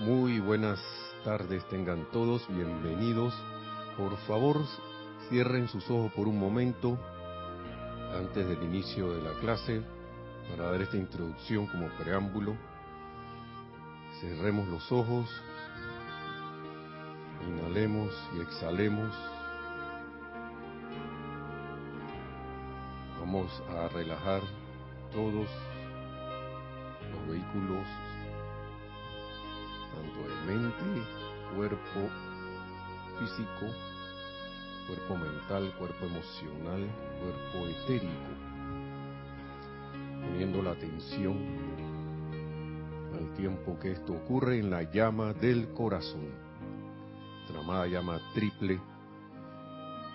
Muy 0.00 0.40
buenas 0.40 0.78
tardes 1.24 1.64
tengan 1.70 2.04
todos, 2.10 2.46
bienvenidos. 2.48 3.32
Por 3.96 4.14
favor, 4.26 4.58
cierren 5.30 5.68
sus 5.68 5.88
ojos 5.90 6.12
por 6.12 6.28
un 6.28 6.38
momento 6.38 6.98
antes 8.14 8.46
del 8.46 8.62
inicio 8.62 9.10
de 9.14 9.22
la 9.22 9.32
clase 9.40 9.80
para 10.50 10.70
dar 10.70 10.82
esta 10.82 10.98
introducción 10.98 11.66
como 11.68 11.88
preámbulo. 11.96 12.54
Cerremos 14.20 14.68
los 14.68 14.92
ojos, 14.92 15.30
inhalemos 17.48 18.12
y 18.36 18.42
exhalemos. 18.42 19.16
Vamos 23.18 23.62
a 23.70 23.88
relajar 23.88 24.42
todos 25.10 25.48
los 27.12 27.28
vehículos, 27.30 27.86
mente, 30.46 31.02
cuerpo 31.56 32.08
físico, 33.18 33.66
cuerpo 34.86 35.16
mental, 35.16 35.74
cuerpo 35.78 36.06
emocional, 36.06 36.86
cuerpo 37.20 37.66
etérico, 37.68 38.12
poniendo 40.20 40.62
la 40.62 40.70
atención 40.70 41.36
al 43.18 43.34
tiempo 43.34 43.78
que 43.80 43.92
esto 43.92 44.12
ocurre 44.12 44.58
en 44.58 44.70
la 44.70 44.82
llama 44.84 45.32
del 45.32 45.72
corazón, 45.72 46.28
la 47.52 47.60
amada 47.60 47.86
llama 47.86 48.20
triple, 48.34 48.80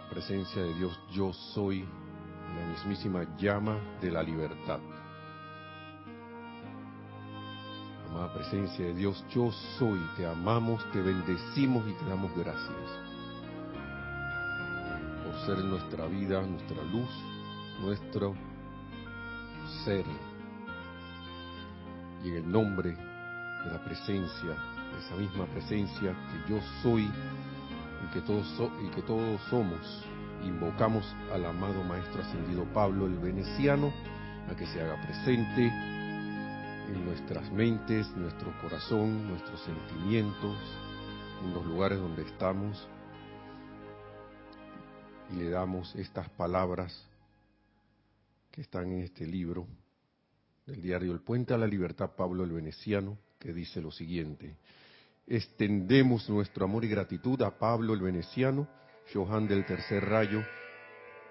presencia 0.09 0.61
de 0.61 0.73
Dios, 0.75 0.97
yo 1.11 1.33
soy, 1.33 1.81
la 1.81 2.67
mismísima 2.67 3.35
llama 3.37 3.77
de 4.01 4.11
la 4.11 4.23
libertad. 4.23 4.79
Presencia 8.33 8.85
de 8.85 8.93
Dios, 8.93 9.23
yo 9.33 9.51
soy, 9.77 9.99
te 10.15 10.25
amamos, 10.25 10.83
te 10.91 11.01
bendecimos 11.01 11.85
y 11.87 11.93
te 11.93 12.05
damos 12.05 12.31
gracias 12.35 13.11
por 15.23 15.35
ser 15.45 15.63
nuestra 15.65 16.05
vida, 16.07 16.41
nuestra 16.41 16.81
luz, 16.83 17.09
nuestro 17.81 18.35
ser. 19.83 20.05
Y 22.23 22.29
en 22.29 22.35
el 22.35 22.51
nombre 22.51 22.91
de 22.91 23.71
la 23.71 23.83
presencia, 23.83 24.49
de 24.49 24.99
esa 24.99 25.15
misma 25.15 25.45
presencia 25.47 26.13
que 26.13 26.53
yo 26.53 26.59
soy 26.81 27.03
y 27.03 28.13
que 28.13 28.21
todos, 28.21 28.47
y 28.81 28.89
que 28.91 29.01
todos 29.01 29.41
somos, 29.49 30.05
invocamos 30.43 31.05
al 31.33 31.45
amado 31.45 31.83
Maestro 31.83 32.21
Ascendido 32.21 32.63
Pablo 32.73 33.07
el 33.07 33.19
Veneciano 33.19 33.91
a 34.49 34.55
que 34.55 34.65
se 34.67 34.81
haga 34.81 35.01
presente 35.01 35.90
en 36.93 37.05
nuestras 37.05 37.51
mentes, 37.51 38.07
nuestro 38.15 38.53
corazón, 38.61 39.27
nuestros 39.29 39.61
sentimientos, 39.61 40.57
en 41.43 41.53
los 41.53 41.65
lugares 41.65 41.99
donde 41.99 42.23
estamos, 42.23 42.87
y 45.31 45.35
le 45.37 45.49
damos 45.49 45.95
estas 45.95 46.29
palabras 46.31 47.07
que 48.51 48.61
están 48.61 48.91
en 48.91 49.03
este 49.03 49.25
libro 49.25 49.65
del 50.65 50.81
diario 50.81 51.13
El 51.13 51.21
Puente 51.21 51.53
a 51.53 51.57
la 51.57 51.67
Libertad, 51.67 52.11
Pablo 52.17 52.43
el 52.43 52.51
Veneciano, 52.51 53.17
que 53.39 53.53
dice 53.53 53.81
lo 53.81 53.91
siguiente. 53.91 54.57
Extendemos 55.25 56.29
nuestro 56.29 56.65
amor 56.65 56.83
y 56.83 56.89
gratitud 56.89 57.41
a 57.41 57.57
Pablo 57.57 57.93
el 57.93 58.01
Veneciano, 58.01 58.67
Johan 59.13 59.47
del 59.47 59.65
Tercer 59.65 60.03
Rayo, 60.03 60.43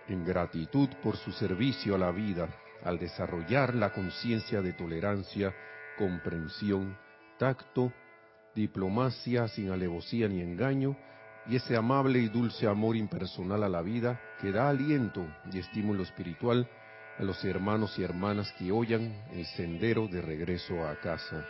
en 0.09 0.25
gratitud 0.25 0.89
por 1.03 1.17
su 1.17 1.31
servicio 1.33 1.95
a 1.95 1.99
la 1.99 2.11
vida 2.11 2.49
al 2.85 2.99
desarrollar 2.99 3.75
la 3.75 3.93
conciencia 3.93 4.63
de 4.63 4.73
tolerancia, 4.73 5.55
comprensión, 5.97 6.97
tacto, 7.39 7.93
diplomacia 8.55 9.49
sin 9.49 9.71
alevosía 9.71 10.29
ni 10.29 10.41
engaño, 10.41 10.97
y 11.47 11.57
ese 11.57 11.77
amable 11.77 12.19
y 12.19 12.29
dulce 12.29 12.67
amor 12.67 12.97
impersonal 12.97 13.63
a 13.65 13.69
la 13.69 13.83
vida 13.83 14.21
que 14.41 14.53
da 14.53 14.69
aliento 14.69 15.27
y 15.53 15.59
estímulo 15.59 16.03
espiritual 16.03 16.69
a 17.19 17.23
los 17.23 17.45
hermanos 17.45 17.99
y 17.99 18.03
hermanas 18.03 18.53
que 18.59 18.73
oyan 18.73 19.13
el 19.33 19.47
sendero 19.47 20.07
de 20.07 20.21
regreso 20.21 20.87
a 20.87 20.97
casa. 21.01 21.47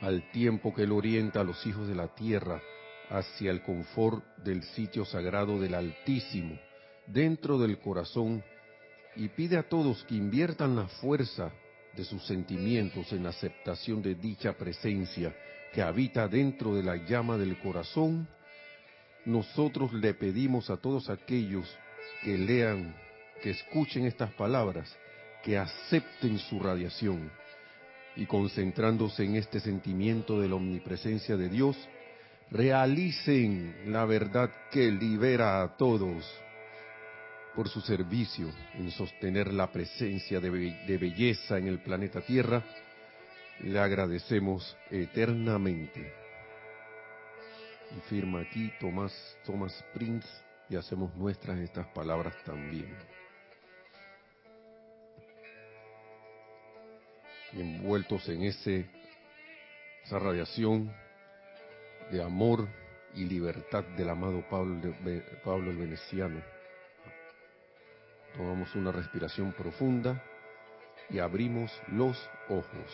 Al 0.00 0.30
tiempo 0.30 0.72
que 0.72 0.84
él 0.84 0.92
orienta 0.92 1.40
a 1.40 1.44
los 1.44 1.66
hijos 1.66 1.88
de 1.88 1.94
la 1.94 2.08
tierra 2.14 2.60
hacia 3.10 3.50
el 3.50 3.62
confort 3.62 4.24
del 4.38 4.62
sitio 4.62 5.04
sagrado 5.04 5.60
del 5.60 5.74
Altísimo, 5.74 6.58
dentro 7.06 7.58
del 7.58 7.78
corazón, 7.78 8.44
y 9.18 9.28
pide 9.28 9.58
a 9.58 9.64
todos 9.64 10.04
que 10.04 10.14
inviertan 10.14 10.76
la 10.76 10.86
fuerza 10.86 11.50
de 11.96 12.04
sus 12.04 12.24
sentimientos 12.24 13.12
en 13.12 13.26
aceptación 13.26 14.00
de 14.00 14.14
dicha 14.14 14.52
presencia 14.52 15.34
que 15.72 15.82
habita 15.82 16.28
dentro 16.28 16.76
de 16.76 16.84
la 16.84 16.96
llama 16.96 17.36
del 17.36 17.58
corazón, 17.58 18.28
nosotros 19.24 19.92
le 19.92 20.14
pedimos 20.14 20.70
a 20.70 20.76
todos 20.76 21.10
aquellos 21.10 21.68
que 22.22 22.38
lean, 22.38 22.94
que 23.42 23.50
escuchen 23.50 24.06
estas 24.06 24.32
palabras, 24.34 24.96
que 25.42 25.58
acepten 25.58 26.38
su 26.38 26.60
radiación. 26.60 27.28
Y 28.14 28.24
concentrándose 28.26 29.24
en 29.24 29.34
este 29.34 29.58
sentimiento 29.58 30.40
de 30.40 30.48
la 30.48 30.54
omnipresencia 30.54 31.36
de 31.36 31.48
Dios, 31.48 31.76
realicen 32.52 33.92
la 33.92 34.04
verdad 34.04 34.50
que 34.70 34.92
libera 34.92 35.62
a 35.62 35.76
todos 35.76 36.24
por 37.58 37.68
su 37.68 37.80
servicio 37.80 38.52
en 38.74 38.88
sostener 38.92 39.52
la 39.52 39.72
presencia 39.72 40.38
de, 40.38 40.48
belleza 40.96 41.58
en 41.58 41.66
el 41.66 41.80
planeta 41.80 42.20
Tierra, 42.20 42.62
le 43.58 43.76
agradecemos 43.80 44.76
eternamente. 44.92 46.14
Y 47.96 48.00
firma 48.08 48.42
aquí 48.42 48.70
Tomás, 48.78 49.12
Thomas 49.44 49.84
Prince 49.92 50.28
y 50.70 50.76
hacemos 50.76 51.12
nuestras 51.16 51.58
estas 51.58 51.88
palabras 51.88 52.32
también. 52.44 52.96
envueltos 57.54 58.28
en 58.28 58.44
ese, 58.44 58.88
esa 60.04 60.20
radiación 60.20 60.94
de 62.12 62.22
amor 62.22 62.68
y 63.16 63.24
libertad 63.24 63.82
del 63.96 64.10
amado 64.10 64.48
Pablo, 64.48 64.94
Pablo 65.42 65.72
el 65.72 65.76
Veneciano. 65.76 66.40
Tomamos 68.38 68.72
una 68.76 68.92
respiración 68.92 69.52
profunda 69.52 70.22
y 71.10 71.18
abrimos 71.18 71.72
los 71.88 72.16
ojos. 72.48 72.92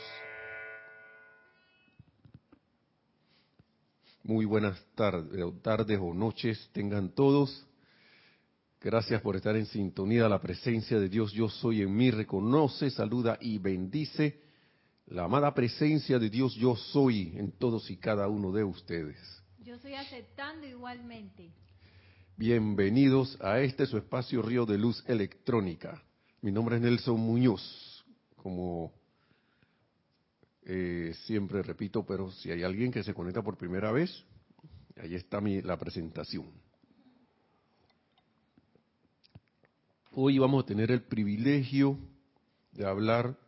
Muy 4.22 4.46
buenas 4.46 4.82
tardes, 4.94 5.44
tardes 5.60 5.98
o 6.00 6.14
noches 6.14 6.70
tengan 6.72 7.10
todos. 7.10 7.66
Gracias 8.80 9.20
por 9.20 9.36
estar 9.36 9.54
en 9.54 9.66
sintonía. 9.66 10.30
La 10.30 10.40
presencia 10.40 10.98
de 10.98 11.10
Dios, 11.10 11.30
yo 11.32 11.50
soy 11.50 11.82
en 11.82 11.94
mí, 11.94 12.10
reconoce, 12.10 12.88
saluda 12.88 13.36
y 13.38 13.58
bendice 13.58 14.40
la 15.08 15.24
amada 15.24 15.52
presencia 15.52 16.18
de 16.18 16.30
Dios, 16.30 16.54
yo 16.54 16.74
soy 16.74 17.34
en 17.36 17.52
todos 17.52 17.90
y 17.90 17.98
cada 17.98 18.28
uno 18.28 18.50
de 18.50 18.64
ustedes. 18.64 19.18
Yo 19.62 19.74
estoy 19.74 19.92
aceptando 19.92 20.66
igualmente. 20.66 21.52
Bienvenidos 22.36 23.38
a 23.40 23.60
este 23.60 23.86
su 23.86 23.96
espacio 23.96 24.42
Río 24.42 24.66
de 24.66 24.76
Luz 24.76 25.04
Electrónica. 25.06 26.02
Mi 26.42 26.50
nombre 26.50 26.74
es 26.74 26.82
Nelson 26.82 27.20
Muñoz, 27.20 28.04
como 28.34 28.92
eh, 30.64 31.14
siempre 31.26 31.62
repito, 31.62 32.04
pero 32.04 32.32
si 32.32 32.50
hay 32.50 32.64
alguien 32.64 32.90
que 32.90 33.04
se 33.04 33.14
conecta 33.14 33.40
por 33.40 33.56
primera 33.56 33.92
vez, 33.92 34.24
ahí 35.00 35.14
está 35.14 35.40
mi, 35.40 35.62
la 35.62 35.78
presentación. 35.78 36.50
Hoy 40.10 40.36
vamos 40.40 40.64
a 40.64 40.66
tener 40.66 40.90
el 40.90 41.02
privilegio 41.02 41.96
de 42.72 42.84
hablar, 42.84 43.38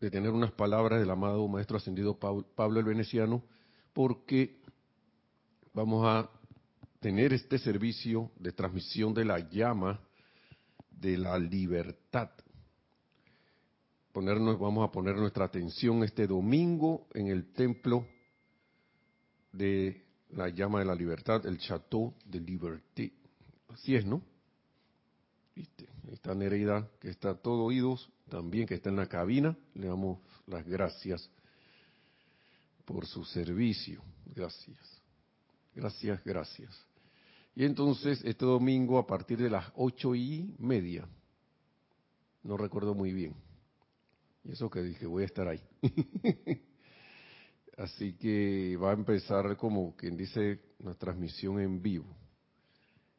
de 0.00 0.10
tener 0.10 0.30
unas 0.30 0.52
palabras 0.52 0.98
del 0.98 1.10
amado 1.10 1.46
Maestro 1.46 1.76
Ascendido 1.76 2.18
Pablo 2.18 2.80
el 2.80 2.86
Veneciano, 2.86 3.44
porque 3.92 4.62
vamos 5.74 6.06
a 6.06 6.37
tener 7.00 7.32
este 7.32 7.58
servicio 7.58 8.30
de 8.38 8.52
transmisión 8.52 9.14
de 9.14 9.24
la 9.24 9.38
llama 9.38 10.00
de 10.90 11.16
la 11.16 11.38
libertad. 11.38 12.30
Ponernos, 14.12 14.58
vamos 14.58 14.88
a 14.88 14.90
poner 14.90 15.14
nuestra 15.16 15.44
atención 15.44 16.02
este 16.02 16.26
domingo 16.26 17.06
en 17.14 17.28
el 17.28 17.52
templo 17.52 18.06
de 19.52 20.04
la 20.30 20.48
llama 20.48 20.80
de 20.80 20.86
la 20.86 20.94
libertad, 20.94 21.46
el 21.46 21.58
Chateau 21.58 22.14
de 22.24 22.40
Liberté. 22.40 23.12
Así 23.68 23.94
es, 23.94 24.04
¿no? 24.04 24.22
¿Viste? 25.54 25.88
Ahí 26.04 26.14
está 26.14 26.34
Nereida, 26.34 26.88
que 27.00 27.10
está 27.10 27.34
todo 27.34 27.64
oídos, 27.64 28.10
también 28.28 28.66
que 28.66 28.74
está 28.74 28.90
en 28.90 28.96
la 28.96 29.06
cabina. 29.06 29.56
Le 29.74 29.86
damos 29.86 30.18
las 30.46 30.66
gracias 30.66 31.30
por 32.84 33.06
su 33.06 33.24
servicio. 33.24 34.02
Gracias. 34.34 34.78
Gracias, 35.74 36.24
gracias. 36.24 36.87
Y 37.58 37.64
entonces 37.64 38.22
este 38.24 38.44
domingo 38.44 38.98
a 38.98 39.06
partir 39.08 39.36
de 39.36 39.50
las 39.50 39.66
ocho 39.74 40.14
y 40.14 40.54
media, 40.60 41.08
no 42.44 42.56
recuerdo 42.56 42.94
muy 42.94 43.12
bien, 43.12 43.34
Y 44.44 44.52
eso 44.52 44.70
que 44.70 44.80
dije, 44.80 45.06
voy 45.06 45.24
a 45.24 45.26
estar 45.26 45.48
ahí. 45.48 45.60
Así 47.76 48.12
que 48.12 48.76
va 48.76 48.90
a 48.90 48.94
empezar 48.94 49.56
como 49.56 49.96
quien 49.96 50.16
dice 50.16 50.60
una 50.78 50.94
transmisión 50.94 51.58
en 51.58 51.82
vivo. 51.82 52.06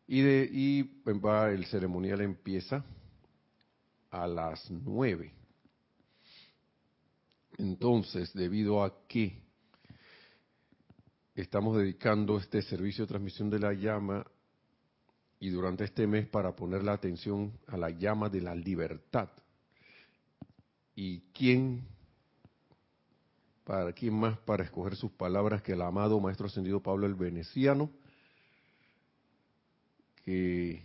Y, 0.08 0.22
de, 0.22 0.50
y 0.50 0.84
va, 1.20 1.52
el 1.52 1.66
ceremonial 1.66 2.22
empieza 2.22 2.86
a 4.10 4.26
las 4.26 4.72
nueve. 4.72 5.34
Entonces, 7.58 8.32
debido 8.34 8.86
a 8.86 9.06
que 9.06 9.49
estamos 11.42 11.78
dedicando 11.78 12.38
este 12.38 12.62
servicio 12.62 13.06
de 13.06 13.10
transmisión 13.10 13.50
de 13.50 13.60
la 13.60 13.74
llama 13.74 14.26
y 15.40 15.50
durante 15.50 15.86
este 15.86 16.06
mes 16.06 16.28
para 16.28 16.56
poner 16.56 16.84
la 16.84 16.94
atención 16.94 17.54
a 17.68 17.78
la 17.78 17.90
llama 17.90 18.30
de 18.30 18.42
la 18.42 18.56
libertad. 18.56 19.30
¿Y 20.96 21.22
quién 21.34 21.88
¿Para 23.70 23.94
quién 23.94 24.16
más 24.16 24.36
para 24.40 24.64
escoger 24.64 24.96
sus 24.96 25.12
palabras 25.12 25.62
que 25.62 25.74
el 25.74 25.84
amado 25.84 26.20
Maestro 26.20 26.48
Ascendido 26.48 26.82
Pablo 26.82 27.06
el 27.06 27.14
Veneciano? 27.14 27.92
Que, 30.26 30.82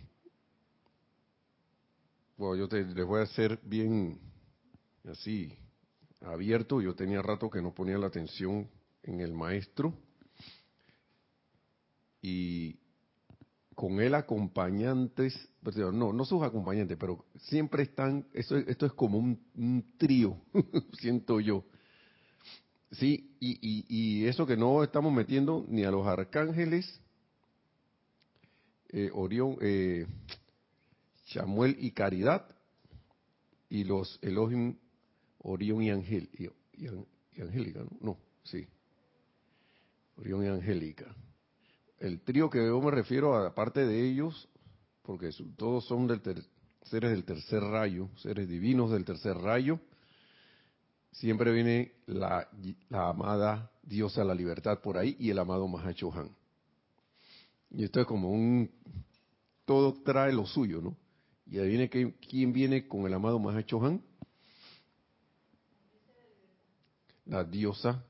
bueno, 2.37 2.55
yo 2.57 2.69
te, 2.69 2.85
les 2.85 3.03
voy 3.07 3.21
a 3.21 3.23
hacer 3.23 3.59
bien 3.63 4.19
así, 5.09 5.57
abierto. 6.21 6.79
Yo 6.79 6.93
tenía 6.93 7.23
rato 7.23 7.49
que 7.49 7.59
no 7.59 7.73
ponía 7.73 7.97
la 7.97 8.05
atención 8.05 8.69
en 9.01 9.19
el 9.19 9.33
Maestro. 9.33 9.97
Y 12.27 12.79
con 13.75 13.99
él 13.99 14.15
acompañantes, 14.15 15.49
no, 15.75 16.13
no 16.13 16.25
sus 16.25 16.41
acompañantes, 16.41 16.97
pero 16.97 17.25
siempre 17.37 17.83
están, 17.83 18.25
esto, 18.33 18.57
esto 18.57 18.85
es 18.85 18.93
como 18.93 19.19
un, 19.19 19.39
un 19.55 19.93
trío, 19.97 20.41
siento 20.99 21.39
yo 21.39 21.65
Sí, 22.91 23.35
y, 23.41 23.85
y, 23.89 24.25
eso 24.25 24.45
que 24.45 24.55
no 24.55 24.81
estamos 24.81 25.11
metiendo 25.11 25.65
ni 25.67 25.83
a 25.83 25.91
los 25.91 26.07
arcángeles, 26.07 27.01
eh, 28.89 29.09
Orión, 29.13 29.57
eh, 29.59 30.07
Samuel 31.25 31.75
y 31.79 31.91
Caridad, 31.91 32.47
y 33.69 33.83
los 33.83 34.17
Elohim, 34.21 34.77
Orión 35.39 35.81
y, 35.81 35.89
Angel, 35.89 36.29
y, 36.37 37.41
Angélica, 37.41 37.79
¿no? 37.79 37.89
No, 37.99 38.17
sí. 38.43 38.65
Orión 40.17 40.45
y 40.45 40.47
Angélica. 40.47 41.13
El 41.99 42.21
trío 42.21 42.49
que 42.49 42.65
yo 42.65 42.81
me 42.81 42.91
refiero, 42.91 43.35
aparte 43.35 43.85
de 43.85 44.07
ellos, 44.07 44.49
porque 45.03 45.29
todos 45.57 45.85
son 45.85 46.07
del 46.07 46.21
seres 46.83 47.11
del 47.11 47.23
tercer 47.23 47.61
rayo, 47.61 48.09
seres 48.17 48.47
divinos 48.47 48.91
del 48.91 49.05
tercer 49.05 49.35
rayo, 49.37 49.79
siempre 51.11 51.51
viene 51.51 51.93
la, 52.05 52.47
amada 52.91 53.71
diosa 53.83 54.21
de 54.21 54.27
la 54.27 54.35
libertad 54.35 54.79
por 54.81 54.97
ahí 54.97 55.15
y 55.19 55.29
el 55.29 55.39
amado 55.39 55.67
Mahachohan. 55.67 56.29
Y 57.71 57.83
esto 57.83 58.01
es 58.01 58.05
como 58.05 58.29
un, 58.31 58.69
todo 59.65 59.93
trae 60.03 60.31
lo 60.31 60.45
suyo, 60.45 60.81
¿no? 60.81 60.95
Y 61.47 61.59
ahí 61.59 61.69
viene 61.69 61.89
que, 61.89 62.15
quién 62.15 62.53
viene 62.53 62.87
con 62.87 63.05
el 63.05 63.13
amado 63.13 63.39
Mahachohan. 63.39 64.01
La 67.25 67.43
diosa 67.43 68.03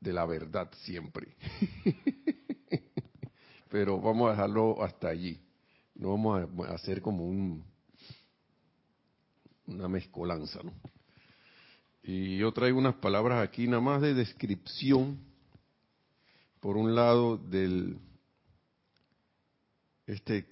de 0.00 0.12
la 0.12 0.26
verdad 0.26 0.70
siempre. 0.82 1.36
Pero 3.68 4.00
vamos 4.00 4.28
a 4.28 4.30
dejarlo 4.32 4.82
hasta 4.82 5.08
allí. 5.08 5.40
No 5.94 6.10
vamos 6.10 6.68
a 6.68 6.74
hacer 6.74 7.00
como 7.02 7.26
un 7.26 7.64
una 9.66 9.88
mezcolanza, 9.88 10.62
¿no? 10.62 10.72
Y 12.02 12.38
yo 12.38 12.52
traigo 12.52 12.78
unas 12.78 12.94
palabras 12.94 13.42
aquí 13.42 13.66
nada 13.66 13.80
más 13.80 14.00
de 14.00 14.14
descripción, 14.14 15.18
por 16.60 16.76
un 16.76 16.94
lado, 16.94 17.36
del 17.36 17.98
este, 20.06 20.46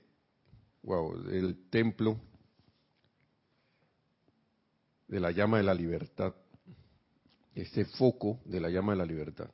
wow, 0.83 1.17
del 1.23 1.69
templo 1.71 2.19
de 5.07 5.21
la 5.21 5.31
llama 5.31 5.59
de 5.59 5.63
la 5.63 5.75
libertad, 5.75 6.35
este 7.55 7.85
foco 7.85 8.41
de 8.45 8.61
la 8.61 8.69
llama 8.69 8.93
de 8.93 8.99
la 8.99 9.07
libertad, 9.07 9.51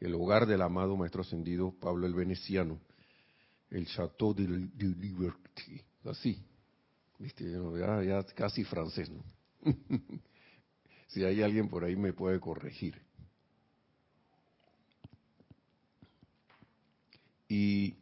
el 0.00 0.14
hogar 0.14 0.46
del 0.46 0.62
amado 0.62 0.96
Maestro 0.96 1.22
Ascendido 1.22 1.72
Pablo 1.80 2.06
el 2.06 2.14
Veneciano, 2.14 2.78
el 3.70 3.86
Chateau 3.86 4.34
de, 4.34 4.46
Liberty, 4.46 5.80
así, 6.04 6.44
¿viste? 7.18 7.50
Ya, 7.50 8.02
ya 8.02 8.22
casi 8.34 8.64
francés, 8.64 9.10
¿no? 9.10 9.24
Si 11.08 11.22
hay 11.22 11.42
alguien 11.42 11.68
por 11.68 11.84
ahí 11.84 11.94
me 11.94 12.14
puede 12.14 12.40
corregir. 12.40 12.98
Y 17.48 17.94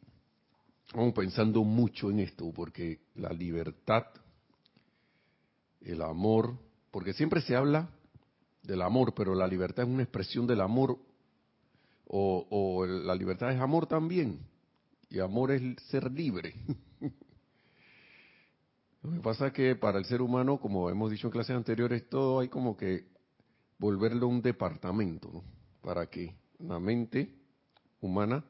vamos 0.94 1.12
pensando 1.12 1.64
mucho 1.64 2.08
en 2.12 2.20
esto, 2.20 2.52
porque 2.52 3.00
la 3.16 3.32
libertad, 3.32 4.04
el 5.80 6.02
amor, 6.02 6.56
porque 6.92 7.12
siempre 7.12 7.40
se 7.40 7.56
habla 7.56 7.90
del 8.62 8.82
amor, 8.82 9.14
pero 9.14 9.34
la 9.34 9.46
libertad 9.46 9.84
es 9.84 9.90
una 9.90 10.02
expresión 10.02 10.46
del 10.46 10.60
amor, 10.60 10.98
o, 12.06 12.46
o 12.50 12.86
la 12.86 13.14
libertad 13.14 13.52
es 13.52 13.60
amor 13.60 13.86
también, 13.86 14.40
y 15.08 15.18
amor 15.20 15.52
es 15.52 15.62
ser 15.84 16.10
libre. 16.10 16.54
Lo 19.02 19.12
que 19.12 19.20
pasa 19.20 19.46
es 19.48 19.52
que 19.52 19.74
para 19.76 19.98
el 19.98 20.04
ser 20.04 20.20
humano, 20.20 20.58
como 20.58 20.90
hemos 20.90 21.10
dicho 21.10 21.26
en 21.26 21.32
clases 21.32 21.56
anteriores, 21.56 22.08
todo 22.08 22.40
hay 22.40 22.48
como 22.48 22.76
que 22.76 23.06
volverlo 23.78 24.28
un 24.28 24.42
departamento. 24.42 25.42
Para 25.80 26.06
que 26.10 26.36
la 26.58 26.78
mente 26.78 27.34
humana 28.00 28.44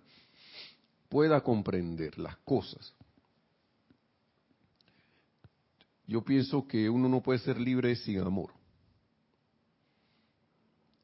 pueda 1.08 1.40
comprender 1.42 2.18
las 2.18 2.36
cosas. 2.38 2.94
Yo 6.06 6.22
pienso 6.22 6.66
que 6.66 6.90
uno 6.90 7.08
no 7.08 7.22
puede 7.22 7.38
ser 7.38 7.60
libre 7.60 7.94
sin 7.94 8.18
amor. 8.18 8.52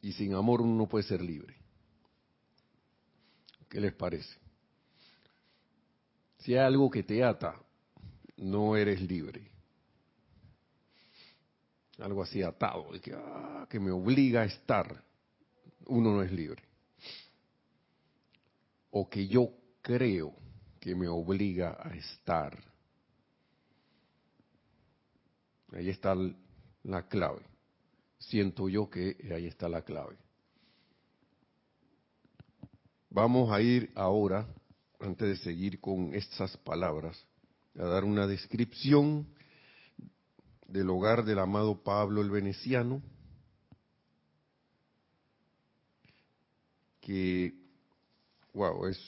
Y 0.07 0.13
sin 0.13 0.35
amor 0.35 0.61
uno 0.63 0.77
no 0.77 0.89
puede 0.89 1.03
ser 1.03 1.21
libre. 1.21 1.57
¿Qué 3.69 3.81
les 3.81 3.93
parece? 3.93 4.39
Si 6.39 6.53
hay 6.55 6.61
algo 6.61 6.89
que 6.89 7.03
te 7.03 7.25
ata, 7.25 7.61
no 8.37 8.77
eres 8.77 9.01
libre. 9.01 9.51
Algo 11.99 12.23
así 12.23 12.41
atado, 12.41 12.89
que, 13.03 13.15
ah, 13.15 13.67
que 13.69 13.81
me 13.81 13.91
obliga 13.91 14.43
a 14.43 14.45
estar, 14.45 15.03
uno 15.87 16.13
no 16.13 16.23
es 16.23 16.31
libre. 16.31 16.63
O 18.93 19.11
que 19.11 19.27
yo 19.27 19.51
creo 19.83 20.37
que 20.79 20.95
me 20.95 21.09
obliga 21.09 21.79
a 21.83 21.93
estar. 21.97 22.57
Ahí 25.73 25.89
está 25.89 26.15
la 26.85 27.09
clave. 27.09 27.56
Siento 28.19 28.69
yo 28.69 28.89
que 28.89 29.17
ahí 29.35 29.47
está 29.47 29.69
la 29.69 29.83
clave. 29.83 30.17
Vamos 33.11 33.51
a 33.51 33.61
ir 33.63 33.91
ahora, 33.95 34.47
antes 35.01 35.29
de 35.29 35.37
seguir 35.37 35.81
con 35.81 36.15
estas 36.15 36.57
palabras, 36.59 37.25
a 37.79 37.85
dar 37.85 38.05
una 38.05 38.27
descripción 38.27 39.27
del 40.69 40.91
hogar 40.91 41.25
del 41.25 41.39
amado 41.39 41.83
Pablo 41.83 42.21
el 42.21 42.31
Veneciano, 42.31 43.03
que, 47.01 47.55
wow, 48.53 48.87
es, 48.87 48.99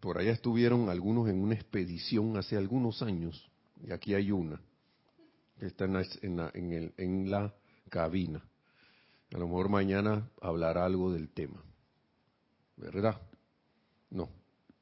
por 0.00 0.18
allá 0.18 0.32
estuvieron 0.32 0.88
algunos 0.88 1.28
en 1.28 1.42
una 1.42 1.54
expedición 1.54 2.36
hace 2.36 2.56
algunos 2.56 3.02
años, 3.02 3.50
y 3.86 3.92
aquí 3.92 4.14
hay 4.14 4.30
una, 4.32 4.60
que 5.58 5.66
está 5.66 5.84
en 5.84 5.92
la, 6.36 6.50
en, 6.54 6.72
el, 6.72 6.94
en 6.96 7.30
la 7.30 7.54
cabina. 7.88 8.42
A 9.32 9.38
lo 9.38 9.46
mejor 9.46 9.68
mañana 9.68 10.30
hablará 10.40 10.84
algo 10.84 11.12
del 11.12 11.28
tema. 11.30 11.62
¿Verdad? 12.76 13.20
No, 14.10 14.28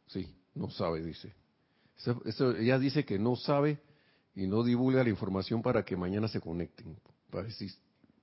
sí, 0.07 0.29
no 0.55 0.71
sabe, 0.71 1.03
dice 1.03 1.35
ella 2.59 2.79
dice 2.79 3.05
que 3.05 3.19
no 3.19 3.37
sabe 3.37 3.79
y 4.35 4.47
no 4.47 4.63
divulga 4.63 5.03
la 5.03 5.11
información 5.11 5.63
para 5.63 5.85
que 5.85 5.97
mañana 5.97 6.29
se 6.29 6.41
conecten. 6.41 6.97
Para 7.31 7.49
así, 7.49 7.71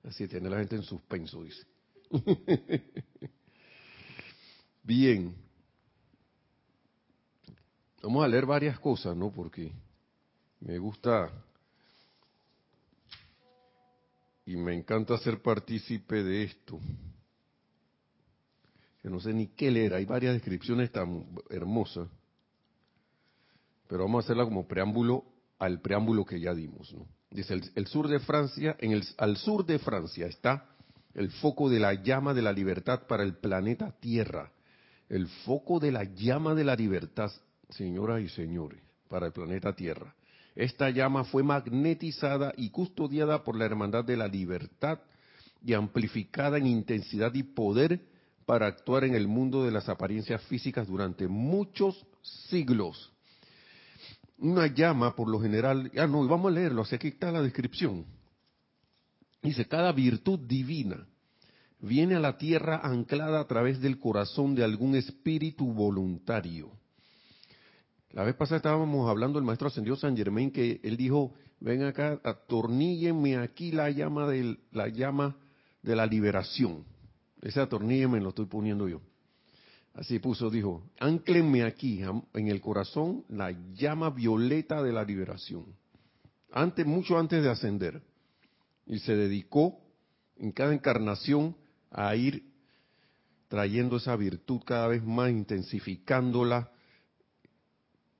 así 0.04 0.28
tener 0.28 0.50
la 0.50 0.58
gente 0.58 0.76
en 0.76 0.82
suspenso, 0.82 1.42
dice. 1.42 1.66
Bien. 4.82 5.34
Vamos 8.02 8.24
a 8.24 8.28
leer 8.28 8.46
varias 8.46 8.78
cosas, 8.78 9.16
¿no? 9.16 9.30
Porque 9.30 9.72
me 10.60 10.78
gusta 10.78 11.30
y 14.52 14.56
me 14.56 14.74
encanta 14.74 15.16
ser 15.18 15.40
partícipe 15.42 16.22
de 16.22 16.44
esto. 16.44 16.78
Que 19.00 19.10
no 19.10 19.20
sé 19.20 19.32
ni 19.32 19.48
qué 19.48 19.70
leer, 19.70 19.94
hay 19.94 20.04
varias 20.04 20.34
descripciones 20.34 20.92
tan 20.92 21.26
hermosas 21.50 22.08
pero 23.92 24.04
vamos 24.04 24.24
a 24.24 24.26
hacerla 24.26 24.44
como 24.44 24.66
preámbulo 24.66 25.22
al 25.58 25.82
preámbulo 25.82 26.24
que 26.24 26.40
ya 26.40 26.54
dimos, 26.54 26.94
¿no? 26.94 27.06
Dice 27.30 27.60
el, 27.74 27.86
sur 27.86 28.08
de 28.08 28.20
Francia, 28.20 28.74
en 28.78 28.92
el, 28.92 29.04
al 29.18 29.36
sur 29.36 29.66
de 29.66 29.78
Francia 29.78 30.26
está 30.26 30.64
el 31.12 31.30
foco 31.30 31.68
de 31.68 31.78
la 31.78 31.92
llama 31.92 32.32
de 32.32 32.40
la 32.40 32.54
libertad 32.54 33.06
para 33.06 33.22
el 33.22 33.34
planeta 33.34 33.94
Tierra. 34.00 34.50
El 35.10 35.28
foco 35.44 35.78
de 35.78 35.92
la 35.92 36.04
llama 36.04 36.54
de 36.54 36.64
la 36.64 36.74
libertad, 36.74 37.30
señoras 37.68 38.22
y 38.22 38.30
señores, 38.30 38.80
para 39.08 39.26
el 39.26 39.32
planeta 39.34 39.74
Tierra. 39.74 40.14
Esta 40.54 40.90
llama 40.90 41.24
fue 41.24 41.42
magnetizada 41.42 42.52
y 42.56 42.70
custodiada 42.70 43.42
por 43.42 43.56
la 43.56 43.64
Hermandad 43.64 44.04
de 44.04 44.16
la 44.16 44.28
Libertad 44.28 44.98
y 45.64 45.72
amplificada 45.72 46.58
en 46.58 46.66
intensidad 46.66 47.32
y 47.34 47.42
poder 47.42 48.00
para 48.44 48.66
actuar 48.66 49.04
en 49.04 49.14
el 49.14 49.28
mundo 49.28 49.64
de 49.64 49.70
las 49.70 49.88
apariencias 49.88 50.42
físicas 50.42 50.86
durante 50.86 51.28
muchos 51.28 52.06
siglos. 52.20 53.12
Una 54.38 54.66
llama, 54.66 55.14
por 55.14 55.28
lo 55.28 55.40
general, 55.40 55.90
ah, 55.96 56.06
no, 56.06 56.26
vamos 56.26 56.50
a 56.50 56.54
leerlo, 56.54 56.82
así 56.82 56.96
aquí 56.96 57.08
está 57.08 57.30
la 57.30 57.42
descripción. 57.42 58.04
Dice, 59.40 59.66
cada 59.66 59.92
virtud 59.92 60.40
divina 60.40 61.06
viene 61.80 62.16
a 62.16 62.20
la 62.20 62.36
tierra 62.36 62.80
anclada 62.82 63.40
a 63.40 63.46
través 63.46 63.80
del 63.80 63.98
corazón 63.98 64.54
de 64.54 64.64
algún 64.64 64.96
espíritu 64.96 65.72
voluntario. 65.72 66.70
La 68.12 68.24
vez 68.24 68.34
pasada 68.34 68.58
estábamos 68.58 69.08
hablando 69.08 69.38
del 69.38 69.46
maestro 69.46 69.68
ascendido 69.68 69.96
San 69.96 70.16
Germain 70.16 70.50
que 70.50 70.80
él 70.82 70.98
dijo, 70.98 71.32
ven 71.60 71.82
acá, 71.82 72.20
atorníllenme 72.22 73.38
aquí 73.38 73.72
la 73.72 73.88
llama 73.90 74.28
de 74.28 74.58
la 74.70 74.88
llama 74.88 75.36
de 75.82 75.96
la 75.96 76.04
liberación. 76.04 76.84
Ese 77.40 77.60
atorníllenme 77.60 78.20
lo 78.20 78.28
estoy 78.28 78.46
poniendo 78.46 78.86
yo. 78.86 79.00
Así 79.94 80.18
puso, 80.18 80.50
dijo, 80.50 80.82
anclenme 81.00 81.64
aquí 81.64 82.02
en 82.34 82.48
el 82.48 82.60
corazón 82.60 83.24
la 83.28 83.50
llama 83.74 84.10
violeta 84.10 84.82
de 84.82 84.92
la 84.92 85.04
liberación. 85.04 85.64
Antes, 86.50 86.84
mucho 86.84 87.18
antes 87.18 87.42
de 87.42 87.48
ascender. 87.48 88.02
Y 88.86 88.98
se 88.98 89.16
dedicó 89.16 89.78
en 90.36 90.52
cada 90.52 90.74
encarnación 90.74 91.56
a 91.90 92.14
ir 92.14 92.44
trayendo 93.48 93.96
esa 93.96 94.16
virtud 94.16 94.60
cada 94.64 94.88
vez 94.88 95.02
más, 95.02 95.30
intensificándola, 95.30 96.70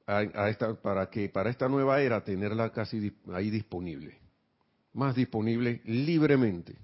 a, 0.06 0.49
esta, 0.49 0.75
para 0.75 1.09
que 1.11 1.28
para 1.28 1.50
esta 1.50 1.68
nueva 1.68 2.00
era 2.00 2.25
tenerla 2.25 2.71
casi 2.71 3.12
ahí 3.32 3.50
disponible, 3.50 4.18
más 4.92 5.14
disponible 5.14 5.80
libremente. 5.85 6.76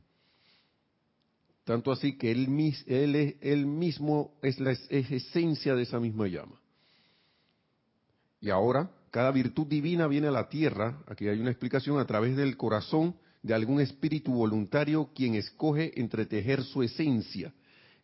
Tanto 1.65 1.93
así 1.93 2.17
que 2.17 2.31
él, 2.31 2.49
él, 2.87 3.37
él 3.41 3.67
mismo 3.67 4.39
es 4.43 4.59
la 4.59 4.73
es 4.73 5.11
esencia 5.11 5.75
de 5.75 5.83
esa 5.83 6.01
misma 6.01 6.27
llama. 6.27 6.59
Y 8.41 8.51
ahora, 8.51 8.91
cada 9.11 9.31
virtud 9.33 9.67
divina 9.67 10.07
viene 10.07 10.29
a 10.29 10.33
la 10.33 10.49
tierra, 10.49 11.03
aquí 11.07 11.29
hay 11.29 11.41
una 11.41 11.51
explicación, 11.51 11.99
a 11.99 12.07
través 12.07 12.37
del 12.37 12.57
corazón 12.57 13.17
de 13.43 13.55
algún 13.55 13.81
espíritu 13.81 14.33
voluntario 14.33 15.11
quien 15.15 15.35
escoge 15.35 16.01
entretejer 16.01 16.63
su 16.63 16.83
esencia 16.83 17.53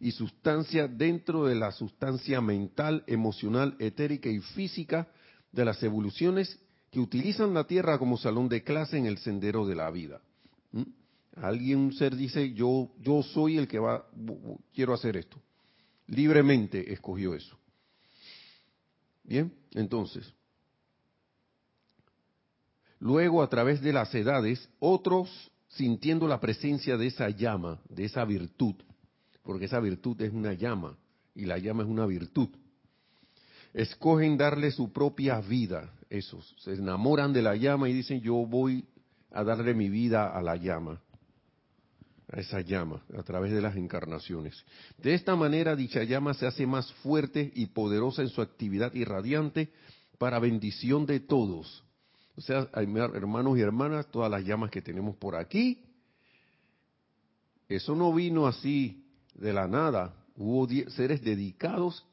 y 0.04 0.10
sustancia 0.10 0.86
dentro 0.86 1.46
de 1.46 1.54
la 1.54 1.72
sustancia 1.72 2.42
mental, 2.42 3.04
emocional, 3.06 3.74
etérica 3.78 4.28
y 4.28 4.38
física 4.38 5.08
de 5.50 5.64
las 5.64 5.82
evoluciones 5.82 6.58
que 6.90 7.00
utilizan 7.00 7.54
la 7.54 7.66
Tierra 7.66 7.98
como 7.98 8.18
salón 8.18 8.50
de 8.50 8.62
clase 8.62 8.98
en 8.98 9.06
el 9.06 9.16
sendero 9.16 9.64
de 9.64 9.74
la 9.74 9.90
vida. 9.90 10.20
¿Mm? 10.72 10.82
Alguien, 11.36 11.78
un 11.78 11.94
ser 11.94 12.14
dice, 12.16 12.52
yo, 12.52 12.90
yo 13.00 13.22
soy 13.22 13.56
el 13.56 13.66
que 13.66 13.78
va, 13.78 14.06
quiero 14.74 14.92
hacer 14.92 15.16
esto. 15.16 15.40
Libremente 16.08 16.92
escogió 16.92 17.34
eso. 17.34 17.56
Bien, 19.22 19.54
entonces, 19.72 20.30
luego 22.98 23.42
a 23.42 23.48
través 23.48 23.80
de 23.80 23.94
las 23.94 24.14
edades, 24.14 24.68
otros 24.80 25.30
sintiendo 25.68 26.28
la 26.28 26.40
presencia 26.40 26.98
de 26.98 27.06
esa 27.06 27.30
llama, 27.30 27.80
de 27.88 28.04
esa 28.04 28.22
virtud, 28.26 28.74
porque 29.44 29.66
esa 29.66 29.78
virtud 29.78 30.20
es 30.22 30.32
una 30.32 30.54
llama 30.54 30.96
y 31.34 31.44
la 31.44 31.58
llama 31.58 31.82
es 31.82 31.88
una 31.88 32.06
virtud. 32.06 32.48
Escogen 33.72 34.36
darle 34.36 34.70
su 34.70 34.92
propia 34.92 35.40
vida, 35.40 35.92
esos, 36.08 36.54
se 36.58 36.72
enamoran 36.72 37.32
de 37.32 37.42
la 37.42 37.54
llama 37.56 37.88
y 37.88 37.92
dicen 37.92 38.20
yo 38.20 38.34
voy 38.34 38.84
a 39.30 39.44
darle 39.44 39.74
mi 39.74 39.88
vida 39.88 40.28
a 40.28 40.40
la 40.40 40.56
llama, 40.56 41.02
a 42.30 42.40
esa 42.40 42.60
llama, 42.60 43.02
a 43.16 43.22
través 43.22 43.52
de 43.52 43.60
las 43.60 43.76
encarnaciones. 43.76 44.64
De 44.98 45.14
esta 45.14 45.36
manera 45.36 45.76
dicha 45.76 46.02
llama 46.04 46.34
se 46.34 46.46
hace 46.46 46.66
más 46.66 46.90
fuerte 46.94 47.52
y 47.54 47.66
poderosa 47.66 48.22
en 48.22 48.28
su 48.28 48.40
actividad 48.40 48.94
irradiante 48.94 49.70
para 50.18 50.38
bendición 50.38 51.04
de 51.04 51.20
todos. 51.20 51.84
O 52.36 52.40
sea, 52.40 52.68
hermanos 52.74 53.58
y 53.58 53.60
hermanas, 53.60 54.06
todas 54.10 54.30
las 54.30 54.44
llamas 54.44 54.70
que 54.70 54.82
tenemos 54.82 55.16
por 55.16 55.36
aquí, 55.36 55.84
eso 57.68 57.94
no 57.94 58.12
vino 58.12 58.46
así 58.46 59.03
de 59.34 59.52
la 59.52 59.66
nada, 59.66 60.14
hubo 60.36 60.68
seres 60.90 61.22
dedicados 61.22 62.04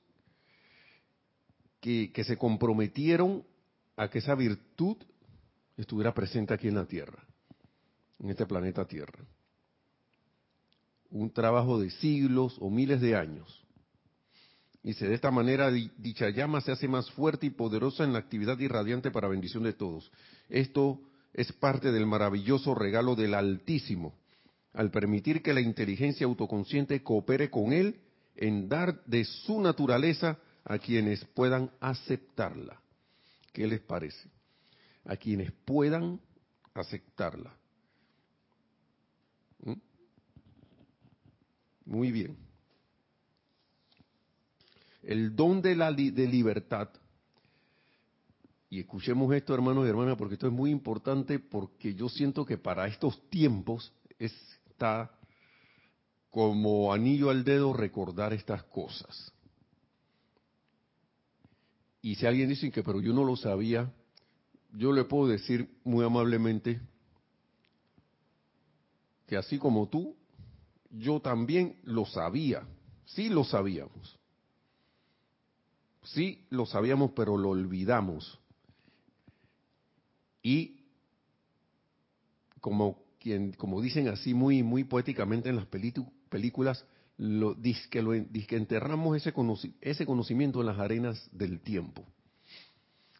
que, 1.80 2.12
que 2.12 2.24
se 2.24 2.38
comprometieron 2.38 3.44
a 3.96 4.10
que 4.10 4.20
esa 4.20 4.36
virtud 4.36 4.98
estuviera 5.78 6.14
presente 6.14 6.54
aquí 6.54 6.68
en 6.68 6.76
la 6.76 6.86
Tierra, 6.86 7.24
en 8.20 8.30
este 8.30 8.46
planeta 8.46 8.86
Tierra. 8.86 9.24
Un 11.10 11.32
trabajo 11.32 11.80
de 11.80 11.90
siglos 11.90 12.58
o 12.60 12.70
miles 12.70 13.02
de 13.02 13.16
años. 13.16 13.62
Y 14.84 14.94
de 14.94 15.14
esta 15.14 15.30
manera 15.30 15.70
dicha 15.70 16.30
llama 16.30 16.62
se 16.62 16.72
hace 16.72 16.88
más 16.88 17.12
fuerte 17.12 17.46
y 17.46 17.52
poderosa 17.52 18.04
en 18.04 18.14
la 18.14 18.20
actividad 18.20 18.58
irradiante 18.58 19.12
para 19.12 19.28
bendición 19.28 19.64
de 19.64 19.74
todos. 19.74 20.12
Esto 20.50 21.00
es 21.34 21.52
parte 21.54 21.92
del 21.92 22.08
maravilloso 22.08 22.74
regalo 22.74 23.16
del 23.16 23.36
Altísimo, 23.36 24.16
al 24.74 24.92
permitir 24.92 25.42
que 25.42 25.54
la 25.54 25.62
inteligencia 25.62 26.26
autoconsciente 26.26 27.04
coopere 27.04 27.50
con 27.50 27.74
él 27.74 28.00
en 28.36 28.70
dar 28.70 29.04
de 29.06 29.26
su 29.26 29.62
naturaleza 29.62 30.40
a 30.64 30.78
quienes 30.78 31.26
puedan 31.26 31.72
aceptarla. 31.80 32.82
¿Qué 33.52 33.68
les 33.68 33.82
parece? 33.82 34.30
A 35.06 35.18
quienes 35.18 35.52
puedan 35.66 36.20
aceptarla. 36.74 37.54
¿Mm? 39.64 39.74
Muy 41.86 42.12
bien. 42.12 42.38
El 45.04 45.36
don 45.36 45.62
de 45.62 45.76
la 45.76 45.92
de 45.92 46.28
libertad. 46.28 46.90
Y 48.70 48.80
escuchemos 48.80 49.34
esto, 49.34 49.54
hermanos 49.54 49.86
y 49.86 49.90
hermanas, 49.90 50.16
porque 50.16 50.36
esto 50.36 50.48
es 50.48 50.54
muy 50.54 50.72
importante, 50.72 51.40
porque 51.40 51.94
yo 51.94 52.08
siento 52.08 52.46
que 52.46 52.58
para 52.58 52.88
estos 52.88 53.30
tiempos 53.30 53.92
es 54.18 54.32
como 56.30 56.94
anillo 56.94 57.30
al 57.30 57.44
dedo 57.44 57.74
recordar 57.74 58.34
estas 58.34 58.64
cosas. 58.64 59.32
Y 62.02 62.16
si 62.16 62.26
alguien 62.26 62.50
dice 62.50 62.72
que, 62.72 62.84
pero 62.84 63.00
yo 63.00 63.14
no 63.14 63.24
lo 63.24 63.36
sabía, 63.36 63.92
yo 64.74 64.92
le 64.92 65.04
puedo 65.04 65.28
decir 65.28 65.70
muy 65.84 66.06
amablemente 66.06 66.82
que 69.28 69.38
así 69.38 69.58
como 69.58 69.88
tú, 69.88 70.16
yo 70.90 71.20
también 71.22 71.80
lo 71.84 72.06
sabía, 72.06 72.64
sí 73.06 73.30
lo 73.30 73.44
sabíamos. 73.44 74.18
Sí 76.04 76.46
lo 76.50 76.66
sabíamos, 76.66 77.12
pero 77.16 77.38
lo 77.38 77.50
olvidamos. 77.50 78.40
Y 80.42 80.82
como 82.60 83.01
quien, 83.22 83.54
como 83.54 83.82
dicen 83.82 84.08
así 84.08 84.34
muy, 84.34 84.64
muy 84.64 84.84
poéticamente 84.84 85.50
en 85.50 85.56
las 85.56 85.68
películas, 85.68 86.86
lo, 87.18 87.56
que 87.90 88.02
lo, 88.02 88.14
enterramos 88.14 89.16
ese, 89.16 89.34
ese 89.80 90.06
conocimiento 90.06 90.60
en 90.60 90.66
las 90.66 90.80
arenas 90.80 91.30
del 91.32 91.62
tiempo. 91.62 92.04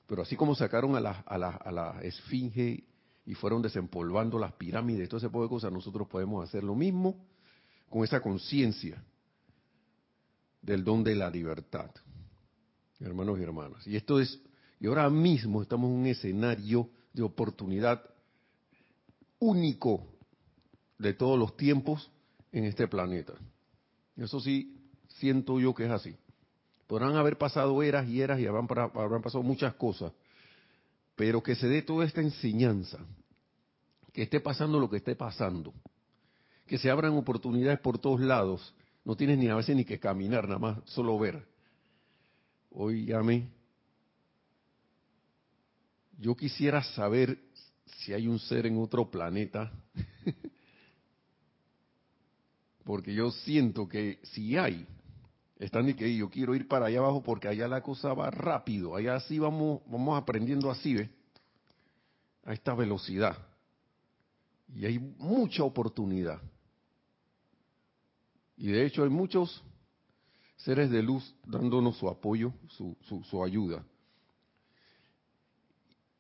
Pero 0.08 0.24
así 0.24 0.36
como 0.36 0.56
sacaron 0.56 0.96
a 0.96 1.00
la, 1.00 1.24
a 1.26 1.38
la, 1.38 1.50
a 1.50 1.72
la 1.72 2.02
esfinge 2.02 2.84
y 3.26 3.34
fueron 3.36 3.62
desempolvando 3.62 4.40
las 4.40 4.54
pirámides, 4.54 5.08
todo 5.08 5.20
ese 5.20 5.28
tipo 5.28 5.44
de 5.44 5.50
cosas, 5.50 5.72
nosotros 5.72 6.08
podemos 6.08 6.44
hacer 6.44 6.64
lo 6.64 6.76
mismo 6.76 7.24
con 7.90 8.04
esa 8.04 8.22
conciencia 8.22 9.04
del 10.62 10.84
don 10.84 11.04
de 11.04 11.16
la 11.16 11.30
libertad, 11.30 11.92
hermanos 13.00 13.40
y 13.40 13.44
hermanas. 13.44 13.86
Y 13.88 13.96
esto 13.96 14.20
es, 14.20 14.42
y 14.80 14.88
ahora 14.88 15.10
mismo 15.10 15.62
estamos 15.62 15.90
en 15.92 15.98
un 15.98 16.06
escenario 16.08 16.90
de 17.14 17.22
oportunidad 17.22 18.11
único 19.42 20.08
de 20.98 21.14
todos 21.14 21.38
los 21.38 21.58
tiempos 21.58 22.10
en 22.54 22.64
este 22.64 22.88
planeta. 22.88 23.34
Eso 24.16 24.40
sí, 24.40 24.78
siento 25.08 25.60
yo 25.60 25.74
que 25.74 25.86
es 25.86 25.92
así. 25.92 26.16
Podrán 26.88 27.16
haber 27.16 27.38
pasado 27.38 27.82
eras 27.84 28.08
y 28.08 28.22
eras 28.22 28.40
y 28.40 28.46
habrán, 28.46 28.68
pasado 28.68 29.44
muchas 29.44 29.74
cosas, 29.74 30.14
pero 31.16 31.42
que 31.42 31.56
se 31.56 31.68
dé 31.68 31.82
toda 31.82 32.06
esta 32.06 32.22
enseñanza, 32.22 33.00
que 34.14 34.24
esté 34.24 34.40
pasando 34.40 34.80
lo 34.80 34.90
que 34.90 34.98
esté 34.98 35.16
pasando, 35.16 35.74
que 36.68 36.78
se 36.78 36.92
abran 36.92 37.14
oportunidades 37.14 37.80
por 37.80 37.98
todos 37.98 38.20
lados, 38.20 38.76
no 39.04 39.16
tienes 39.16 39.38
ni 39.38 39.48
a 39.48 39.56
veces 39.56 39.76
ni 39.76 39.86
que 39.86 40.00
caminar, 40.00 40.48
nada 40.48 40.60
más 40.60 40.78
solo 40.86 41.18
ver. 41.18 41.48
Hoy 42.70 43.12
mí, 43.24 43.50
yo 46.20 46.36
quisiera 46.36 46.84
saber 46.84 47.40
si 48.00 48.14
hay 48.14 48.28
un 48.28 48.40
ser 48.40 48.66
en 48.66 48.78
otro 48.78 49.10
planeta. 49.10 49.72
porque 52.84 53.14
yo 53.14 53.32
siento 53.32 53.88
que 53.88 54.20
si 54.24 54.58
hay, 54.58 54.86
están 55.60 55.88
y 55.88 55.94
que 55.94 56.16
yo 56.16 56.30
quiero 56.30 56.56
ir 56.56 56.68
para 56.68 56.88
allá 56.88 57.00
abajo 57.00 57.22
porque 57.22 57.48
allá 57.48 57.68
la 57.68 57.82
cosa 57.82 58.14
va 58.14 58.30
rápido, 58.32 58.96
allá 58.96 59.20
sí 59.22 59.40
vamos, 59.40 59.82
vamos 59.86 60.22
aprendiendo 60.22 60.70
así, 60.70 60.96
¿ves? 60.96 61.10
A 62.44 62.54
esta 62.54 62.74
velocidad. 62.74 63.38
Y 64.74 64.86
hay 64.86 65.00
mucha 65.00 65.64
oportunidad. 65.64 66.42
Y 68.58 68.68
de 68.68 68.86
hecho 68.86 69.04
hay 69.04 69.10
muchos 69.10 69.64
seres 70.58 70.90
de 70.90 71.02
luz 71.02 71.36
dándonos 71.46 71.98
su 71.98 72.08
apoyo, 72.08 72.54
su, 72.70 72.96
su, 73.24 73.44
ayuda. 73.44 73.84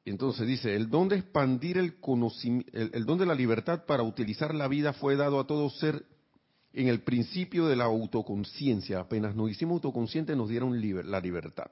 Entonces 0.05 0.47
dice, 0.47 0.75
el 0.75 0.89
don 0.89 1.09
de 1.09 1.17
expandir 1.17 1.77
el 1.77 1.99
conocimiento, 1.99 2.71
el, 2.73 3.05
don 3.05 3.19
de 3.19 3.25
la 3.25 3.35
libertad 3.35 3.85
para 3.85 4.03
utilizar 4.03 4.55
la 4.55 4.67
vida 4.67 4.93
fue 4.93 5.15
dado 5.15 5.39
a 5.39 5.45
todo 5.45 5.69
ser 5.69 6.05
en 6.73 6.87
el 6.87 7.01
principio 7.01 7.67
de 7.67 7.75
la 7.75 7.85
autoconciencia. 7.85 8.99
Apenas 8.99 9.35
nos 9.35 9.51
hicimos 9.51 9.75
autoconscientes 9.75 10.35
nos 10.35 10.49
dieron 10.49 10.79
la 11.11 11.19
libertad. 11.19 11.69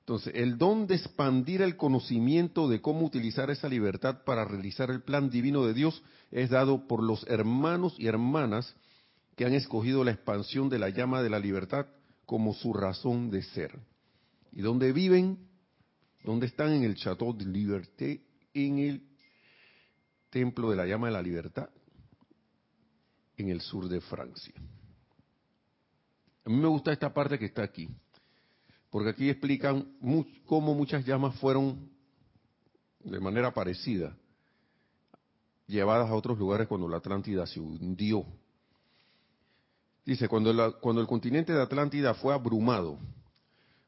Entonces, 0.00 0.34
el 0.36 0.58
don 0.58 0.86
de 0.86 0.96
expandir 0.96 1.62
el 1.62 1.78
conocimiento 1.78 2.68
de 2.68 2.82
cómo 2.82 3.06
utilizar 3.06 3.48
esa 3.50 3.70
libertad 3.70 4.22
para 4.26 4.44
realizar 4.44 4.90
el 4.90 5.02
plan 5.02 5.30
divino 5.30 5.64
de 5.64 5.72
Dios 5.72 6.02
es 6.30 6.50
dado 6.50 6.86
por 6.86 7.02
los 7.02 7.26
hermanos 7.26 7.94
y 7.98 8.06
hermanas 8.06 8.76
que 9.34 9.46
han 9.46 9.54
escogido 9.54 10.04
la 10.04 10.10
expansión 10.10 10.68
de 10.68 10.78
la 10.78 10.90
llama 10.90 11.22
de 11.22 11.30
la 11.30 11.38
libertad 11.38 11.86
como 12.26 12.52
su 12.52 12.74
razón 12.74 13.30
de 13.30 13.42
ser. 13.44 13.78
¿Y 14.52 14.60
dónde 14.60 14.92
viven? 14.92 15.38
¿Dónde 16.24 16.46
están? 16.46 16.72
En 16.72 16.82
el 16.82 16.96
Chateau 16.96 17.32
de 17.36 17.44
Liberté, 17.44 18.20
en 18.52 18.78
el 18.78 19.02
Templo 20.30 20.70
de 20.70 20.76
la 20.76 20.86
Llama 20.86 21.06
de 21.06 21.12
la 21.12 21.22
Libertad, 21.22 21.68
en 23.36 23.50
el 23.50 23.60
sur 23.60 23.88
de 23.88 24.00
Francia. 24.00 24.54
A 26.44 26.50
mí 26.50 26.56
me 26.56 26.66
gusta 26.66 26.92
esta 26.92 27.14
parte 27.14 27.38
que 27.38 27.46
está 27.46 27.62
aquí 27.62 27.88
porque 28.94 29.10
aquí 29.10 29.28
explican 29.28 29.88
cómo 30.46 30.72
muchas 30.72 31.04
llamas 31.04 31.34
fueron 31.40 31.90
de 33.00 33.18
manera 33.18 33.52
parecida 33.52 34.16
llevadas 35.66 36.08
a 36.08 36.14
otros 36.14 36.38
lugares 36.38 36.68
cuando 36.68 36.86
la 36.88 36.98
Atlántida 36.98 37.44
se 37.44 37.58
hundió. 37.58 38.24
Dice, 40.06 40.28
cuando, 40.28 40.78
cuando 40.78 41.00
el 41.00 41.08
continente 41.08 41.52
de 41.52 41.60
Atlántida 41.60 42.14
fue 42.14 42.32
abrumado 42.32 43.00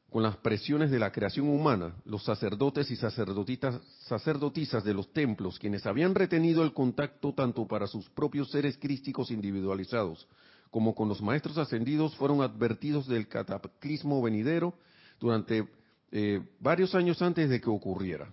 con 0.09 0.23
las 0.23 0.37
presiones 0.37 0.89
de 0.89 0.99
la 0.99 1.11
creación 1.11 1.49
humana, 1.49 1.93
los 2.05 2.23
sacerdotes 2.23 2.89
y 2.91 2.95
sacerdotisas, 2.95 3.81
sacerdotisas 4.07 4.83
de 4.83 4.93
los 4.93 5.11
templos, 5.11 5.59
quienes 5.59 5.85
habían 5.85 6.15
retenido 6.15 6.63
el 6.63 6.73
contacto 6.73 7.33
tanto 7.33 7.67
para 7.67 7.87
sus 7.87 8.09
propios 8.09 8.49
seres 8.49 8.77
crísticos 8.77 9.31
individualizados 9.31 10.27
como 10.71 10.93
con 10.95 11.09
los 11.09 11.21
maestros 11.21 11.57
ascendidos, 11.57 12.15
fueron 12.15 12.41
advertidos 12.41 13.07
del 13.07 13.27
cataclismo 13.27 14.21
venidero 14.21 14.73
durante 15.19 15.67
eh, 16.11 16.41
varios 16.59 16.93
años 16.93 17.21
antes 17.21 17.49
de 17.49 17.59
que 17.61 17.69
ocurriera. 17.69 18.31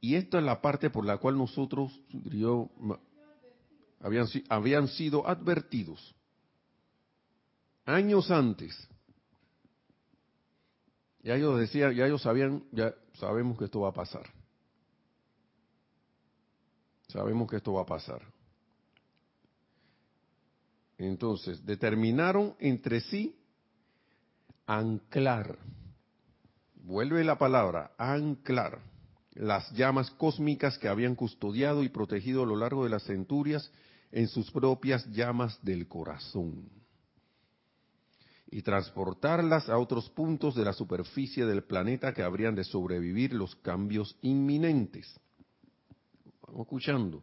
Y 0.00 0.14
esta 0.14 0.38
es 0.38 0.44
la 0.44 0.60
parte 0.60 0.90
por 0.90 1.04
la 1.04 1.18
cual 1.18 1.36
nosotros, 1.36 1.92
habían 4.48 4.88
sido 4.88 5.26
advertidos 5.26 6.14
años 7.84 8.30
antes. 8.30 8.88
Ya 11.22 11.34
ellos 11.34 11.58
decían, 11.58 11.94
ya 11.94 12.06
ellos 12.06 12.22
sabían, 12.22 12.64
ya 12.72 12.94
sabemos 13.14 13.58
que 13.58 13.66
esto 13.66 13.80
va 13.80 13.90
a 13.90 13.94
pasar. 13.94 14.26
Sabemos 17.08 17.50
que 17.50 17.56
esto 17.56 17.74
va 17.74 17.82
a 17.82 17.86
pasar. 17.86 18.22
Entonces, 20.96 21.64
determinaron 21.64 22.54
entre 22.58 23.00
sí 23.00 23.36
anclar, 24.66 25.58
vuelve 26.74 27.24
la 27.24 27.36
palabra, 27.36 27.92
anclar 27.98 28.80
las 29.34 29.70
llamas 29.72 30.10
cósmicas 30.12 30.78
que 30.78 30.88
habían 30.88 31.14
custodiado 31.14 31.82
y 31.82 31.88
protegido 31.88 32.42
a 32.42 32.46
lo 32.46 32.56
largo 32.56 32.84
de 32.84 32.90
las 32.90 33.04
centurias 33.04 33.70
en 34.12 34.28
sus 34.28 34.50
propias 34.50 35.06
llamas 35.10 35.58
del 35.62 35.88
corazón 35.88 36.79
y 38.50 38.62
transportarlas 38.62 39.68
a 39.68 39.78
otros 39.78 40.10
puntos 40.10 40.54
de 40.54 40.64
la 40.64 40.72
superficie 40.72 41.46
del 41.46 41.62
planeta 41.62 42.12
que 42.12 42.22
habrían 42.22 42.54
de 42.54 42.64
sobrevivir 42.64 43.32
los 43.32 43.54
cambios 43.56 44.16
inminentes. 44.22 45.18
Vamos 46.42 46.62
escuchando. 46.62 47.22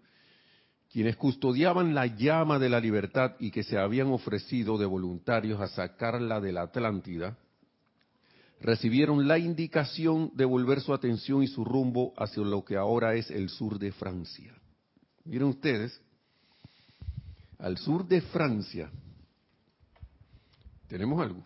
Quienes 0.89 1.17
custodiaban 1.17 1.93
la 1.93 2.05
llama 2.05 2.59
de 2.59 2.69
la 2.69 2.79
libertad 2.79 3.33
y 3.39 3.51
que 3.51 3.63
se 3.63 3.77
habían 3.77 4.07
ofrecido 4.07 4.77
de 4.77 4.85
voluntarios 4.85 5.59
a 5.59 5.67
sacarla 5.67 6.39
de 6.39 6.53
la 6.53 6.61
Atlántida, 6.61 7.37
recibieron 8.61 9.27
la 9.27 9.37
indicación 9.37 10.31
de 10.33 10.45
volver 10.45 10.79
su 10.79 10.93
atención 10.93 11.43
y 11.43 11.47
su 11.47 11.65
rumbo 11.65 12.13
hacia 12.17 12.43
lo 12.43 12.63
que 12.63 12.77
ahora 12.77 13.15
es 13.15 13.29
el 13.29 13.49
sur 13.49 13.77
de 13.77 13.91
Francia. 13.91 14.55
Miren 15.25 15.49
ustedes, 15.49 16.01
al 17.59 17.77
sur 17.77 18.07
de 18.07 18.21
Francia, 18.21 18.89
¿tenemos 20.87 21.21
algo? 21.21 21.43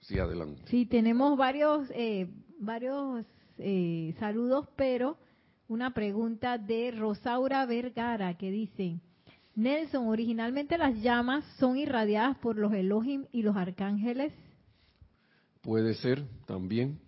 Sí, 0.00 0.18
adelante. 0.18 0.62
Sí, 0.66 0.86
tenemos 0.86 1.36
varios, 1.36 1.90
eh, 1.90 2.28
varios 2.58 3.24
eh, 3.58 4.14
saludos, 4.18 4.68
pero 4.76 5.18
una 5.68 5.92
pregunta 5.92 6.58
de 6.58 6.92
Rosaura 6.92 7.66
Vergara 7.66 8.36
que 8.36 8.50
dice, 8.50 9.00
Nelson, 9.54 10.08
originalmente 10.08 10.78
las 10.78 10.94
llamas 11.02 11.44
son 11.58 11.76
irradiadas 11.76 12.36
por 12.38 12.56
los 12.56 12.72
Elohim 12.72 13.26
y 13.32 13.42
los 13.42 13.56
arcángeles. 13.56 14.32
Puede 15.62 15.94
ser 15.94 16.24
también, 16.46 17.00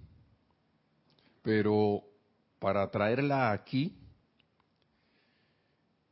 pero 1.43 2.03
para 2.59 2.91
traerla 2.91 3.53
aquí, 3.53 3.97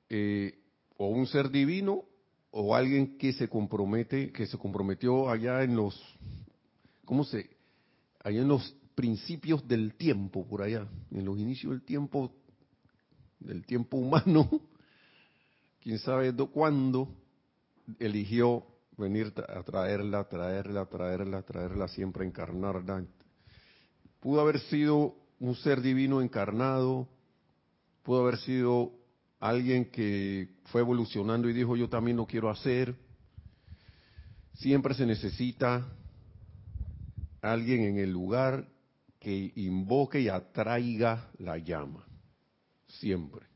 eh, 0.08 0.58
o 0.96 1.08
un 1.08 1.26
ser 1.26 1.50
divino 1.50 2.04
o 2.58 2.74
alguien 2.74 3.18
que 3.18 3.34
se 3.34 3.48
compromete, 3.48 4.32
que 4.32 4.46
se 4.46 4.56
comprometió 4.56 5.28
allá 5.28 5.62
en 5.62 5.76
los, 5.76 5.94
¿cómo 7.04 7.22
se? 7.22 7.50
Allá 8.24 8.40
en 8.40 8.48
los 8.48 8.74
principios 8.94 9.68
del 9.68 9.94
tiempo, 9.94 10.46
por 10.46 10.62
allá, 10.62 10.88
en 11.10 11.24
los 11.26 11.38
inicios 11.38 11.72
del 11.72 11.82
tiempo, 11.82 12.32
del 13.40 13.66
tiempo 13.66 13.96
humano, 13.98 14.48
quién 15.82 15.98
sabe 15.98 16.34
cuándo 16.50 17.08
eligió 17.98 18.64
venir 18.96 19.34
a 19.48 19.62
traerla, 19.62 20.26
traerla, 20.26 20.86
traerla, 20.86 21.42
traerla, 21.42 21.88
siempre 21.88 22.24
encarnarla. 22.24 23.04
Pudo 24.18 24.40
haber 24.40 24.60
sido 24.60 25.14
un 25.40 25.54
ser 25.56 25.82
divino 25.82 26.22
encarnado, 26.22 27.06
pudo 28.02 28.22
haber 28.22 28.38
sido 28.38 28.92
alguien 29.40 29.90
que 29.90 30.48
fue 30.66 30.80
evolucionando 30.80 31.48
y 31.48 31.52
dijo 31.52 31.76
yo 31.76 31.88
también 31.88 32.16
lo 32.16 32.26
quiero 32.26 32.50
hacer. 32.50 32.94
Siempre 34.54 34.94
se 34.94 35.06
necesita 35.06 35.86
alguien 37.42 37.84
en 37.84 37.98
el 37.98 38.10
lugar 38.10 38.68
que 39.18 39.52
invoque 39.56 40.20
y 40.20 40.28
atraiga 40.28 41.30
la 41.38 41.58
llama. 41.58 42.06
Siempre. 42.86 43.46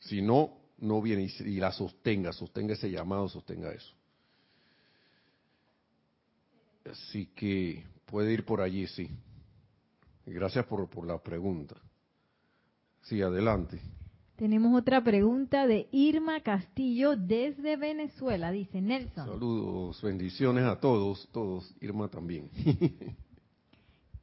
Si 0.00 0.22
no, 0.22 0.58
no 0.78 1.02
viene 1.02 1.28
y, 1.40 1.56
la 1.56 1.72
sostenga, 1.72 2.32
sostenga 2.32 2.74
ese 2.74 2.90
llamado, 2.90 3.28
sostenga 3.28 3.72
eso. 3.72 3.94
Así 6.88 7.26
que 7.26 7.84
puede 8.06 8.32
ir 8.32 8.44
por 8.44 8.60
allí, 8.60 8.86
sí. 8.86 9.10
Gracias 10.24 10.64
por, 10.66 10.88
por 10.88 11.06
la 11.06 11.18
pregunta. 11.18 11.76
Sí, 13.02 13.20
adelante. 13.20 13.80
Tenemos 14.38 14.72
otra 14.78 15.02
pregunta 15.02 15.66
de 15.66 15.88
Irma 15.90 16.40
Castillo 16.44 17.16
desde 17.16 17.76
Venezuela. 17.76 18.52
Dice 18.52 18.80
Nelson. 18.80 19.26
Saludos, 19.26 20.00
bendiciones 20.00 20.64
a 20.64 20.78
todos, 20.78 21.28
todos. 21.32 21.74
Irma 21.80 22.06
también. 22.06 22.48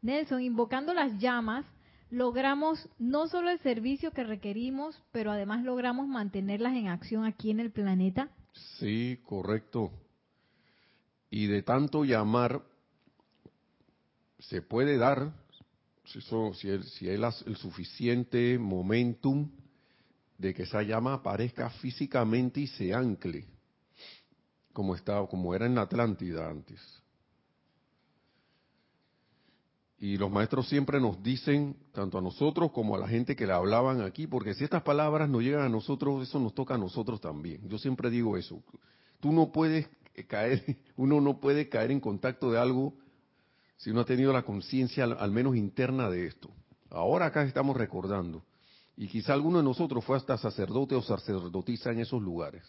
Nelson, 0.02 0.42
invocando 0.42 0.94
las 0.94 1.20
llamas, 1.20 1.66
logramos 2.10 2.88
no 2.98 3.28
solo 3.28 3.50
el 3.50 3.60
servicio 3.60 4.12
que 4.12 4.24
requerimos, 4.24 5.04
pero 5.12 5.32
además 5.32 5.66
logramos 5.66 6.08
mantenerlas 6.08 6.76
en 6.76 6.88
acción 6.88 7.26
aquí 7.26 7.52
en 7.52 7.60
el 7.60 7.72
planeta. 7.72 8.30
Sí, 8.80 9.20
correcto. 9.26 9.92
Y 11.30 11.48
de 11.48 11.62
tanto 11.62 12.06
llamar, 12.06 12.62
se 14.40 14.62
puede 14.62 14.98
dar, 14.98 15.34
si, 16.06 16.22
si, 16.22 17.10
hay 17.10 17.22
el 17.48 17.58
suficiente 17.58 18.58
momentum 18.58 19.50
de 20.38 20.54
que 20.54 20.64
esa 20.64 20.82
llama 20.84 21.14
aparezca 21.14 21.70
físicamente 21.70 22.62
y 22.62 22.68
se 22.68 22.94
ancle, 22.94 23.46
como 24.74 24.96
estaba, 24.96 25.28
como 25.28 25.56
era 25.56 25.66
en 25.66 25.76
la 25.76 25.82
Atlántida 25.82 26.50
antes. 26.50 26.82
Y 29.98 30.18
los 30.18 30.30
maestros 30.30 30.68
siempre 30.68 31.00
nos 31.00 31.24
dicen, 31.24 31.78
tanto 31.94 32.18
a 32.18 32.22
nosotros 32.22 32.72
como 32.72 32.96
a 32.96 33.00
la 33.00 33.08
gente 33.08 33.36
que 33.36 33.48
le 33.48 33.54
hablaban 33.54 34.02
aquí, 34.02 34.28
porque 34.28 34.54
si 34.54 34.64
estas 34.66 34.84
palabras 34.84 35.30
no 35.30 35.40
llegan 35.40 35.62
a 35.62 35.70
nosotros, 35.70 36.28
eso 36.28 36.40
nos 36.40 36.54
toca 36.54 36.76
a 36.76 36.78
nosotros 36.78 37.22
también. 37.22 37.68
Yo 37.70 37.78
siempre 37.78 38.10
digo 38.10 38.36
eso. 38.36 38.62
Tú 39.22 39.32
no 39.32 39.52
puedes 39.52 39.88
caer, 40.28 40.78
uno 40.98 41.22
no 41.22 41.40
puede 41.40 41.70
caer 41.70 41.92
en 41.92 42.02
contacto 42.02 42.52
de 42.52 42.60
algo 42.60 42.94
si 43.78 43.90
uno 43.90 44.02
ha 44.02 44.06
tenido 44.06 44.34
la 44.34 44.44
conciencia 44.44 45.06
al 45.06 45.32
menos 45.32 45.56
interna 45.56 46.10
de 46.10 46.28
esto. 46.28 46.50
Ahora 46.90 47.28
acá 47.28 47.44
estamos 47.44 47.76
recordando. 47.76 48.44
Y 48.98 49.08
quizá 49.08 49.34
alguno 49.34 49.58
de 49.58 49.64
nosotros 49.64 50.04
fue 50.06 50.18
hasta 50.18 50.38
sacerdote 50.38 50.96
o 50.96 51.02
sacerdotisa 51.02 51.92
en 51.92 52.00
esos 52.00 52.22
lugares. 52.22 52.64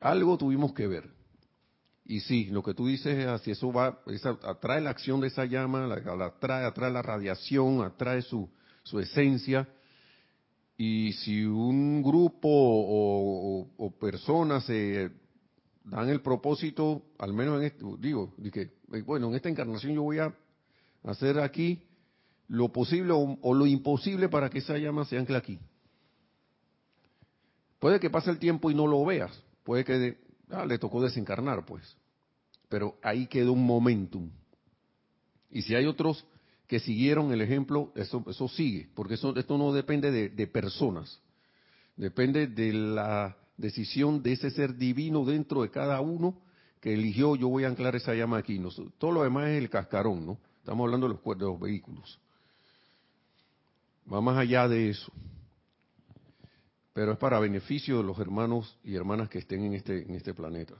Algo 0.00 0.38
tuvimos 0.38 0.72
que 0.72 0.86
ver. 0.86 1.10
Y 2.04 2.20
sí, 2.20 2.46
lo 2.46 2.62
que 2.62 2.74
tú 2.74 2.86
dices 2.86 3.16
es 3.16 3.26
así, 3.26 3.52
eso 3.52 3.72
va, 3.72 4.00
atrae 4.42 4.80
la 4.80 4.90
acción 4.90 5.20
de 5.20 5.28
esa 5.28 5.44
llama, 5.44 5.86
la, 5.86 6.26
atrae, 6.26 6.64
atrae 6.64 6.90
la 6.90 7.02
radiación, 7.02 7.82
atrae 7.82 8.22
su, 8.22 8.50
su 8.82 8.98
esencia. 8.98 9.68
Y 10.76 11.12
si 11.12 11.44
un 11.44 12.02
grupo 12.02 12.48
o, 12.48 13.90
personas 14.00 14.64
se 14.64 15.12
dan 15.84 16.08
el 16.08 16.22
propósito, 16.22 17.02
al 17.18 17.32
menos 17.34 17.60
en 17.60 17.66
este, 17.66 17.84
digo, 17.98 18.34
de 18.36 18.50
que, 18.50 18.72
bueno, 19.04 19.28
en 19.28 19.34
esta 19.34 19.48
encarnación 19.48 19.94
yo 19.94 20.02
voy 20.02 20.18
a 20.18 20.34
hacer 21.04 21.38
aquí 21.38 21.82
lo 22.48 22.70
posible 22.70 23.12
o, 23.14 23.54
lo 23.54 23.66
imposible 23.66 24.28
para 24.28 24.50
que 24.50 24.58
esa 24.58 24.76
llama 24.76 25.04
se 25.04 25.16
ancle 25.16 25.36
aquí. 25.36 25.58
Puede 27.78 27.98
que 27.98 28.10
pase 28.10 28.30
el 28.30 28.38
tiempo 28.38 28.70
y 28.70 28.74
no 28.74 28.86
lo 28.86 29.04
veas, 29.04 29.32
puede 29.64 29.84
que 29.84 30.18
ah, 30.50 30.64
le 30.66 30.78
tocó 30.78 31.02
desencarnar, 31.02 31.64
pues. 31.64 31.96
Pero 32.68 32.96
ahí 33.02 33.26
quedó 33.26 33.52
un 33.52 33.66
momentum. 33.66 34.30
Y 35.50 35.62
si 35.62 35.74
hay 35.74 35.86
otros 35.86 36.24
que 36.66 36.80
siguieron 36.80 37.32
el 37.32 37.42
ejemplo, 37.42 37.92
eso, 37.94 38.24
eso 38.26 38.48
sigue, 38.48 38.88
porque 38.94 39.14
eso, 39.14 39.36
esto 39.36 39.58
no 39.58 39.72
depende 39.72 40.10
de, 40.10 40.46
personas, 40.46 41.20
depende 41.96 42.46
de 42.46 42.72
la 42.72 43.36
decisión 43.58 44.22
de 44.22 44.32
ese 44.32 44.50
ser 44.50 44.76
divino 44.76 45.24
dentro 45.24 45.62
de 45.62 45.70
cada 45.70 46.00
uno 46.00 46.40
que 46.80 46.94
eligió, 46.94 47.36
yo 47.36 47.48
voy 47.48 47.64
a 47.64 47.68
anclar 47.68 47.94
esa 47.94 48.14
llama 48.14 48.38
aquí. 48.38 48.60
todo 48.98 49.12
lo 49.12 49.22
demás 49.22 49.48
es 49.48 49.58
el 49.58 49.68
cascarón, 49.68 50.24
¿no? 50.24 50.38
Estamos 50.60 50.84
hablando 50.84 51.08
de 51.08 51.14
los 51.44 51.60
vehículos. 51.60 52.18
Va 54.10 54.20
más 54.20 54.38
allá 54.38 54.68
de 54.68 54.90
eso 54.90 55.12
pero 56.92 57.12
es 57.12 57.18
para 57.18 57.40
beneficio 57.40 57.98
de 57.98 58.04
los 58.04 58.18
hermanos 58.18 58.78
y 58.84 58.94
hermanas 58.94 59.28
que 59.28 59.38
estén 59.38 59.64
en 59.64 59.74
este, 59.74 60.02
en 60.02 60.14
este 60.14 60.34
planeta. 60.34 60.74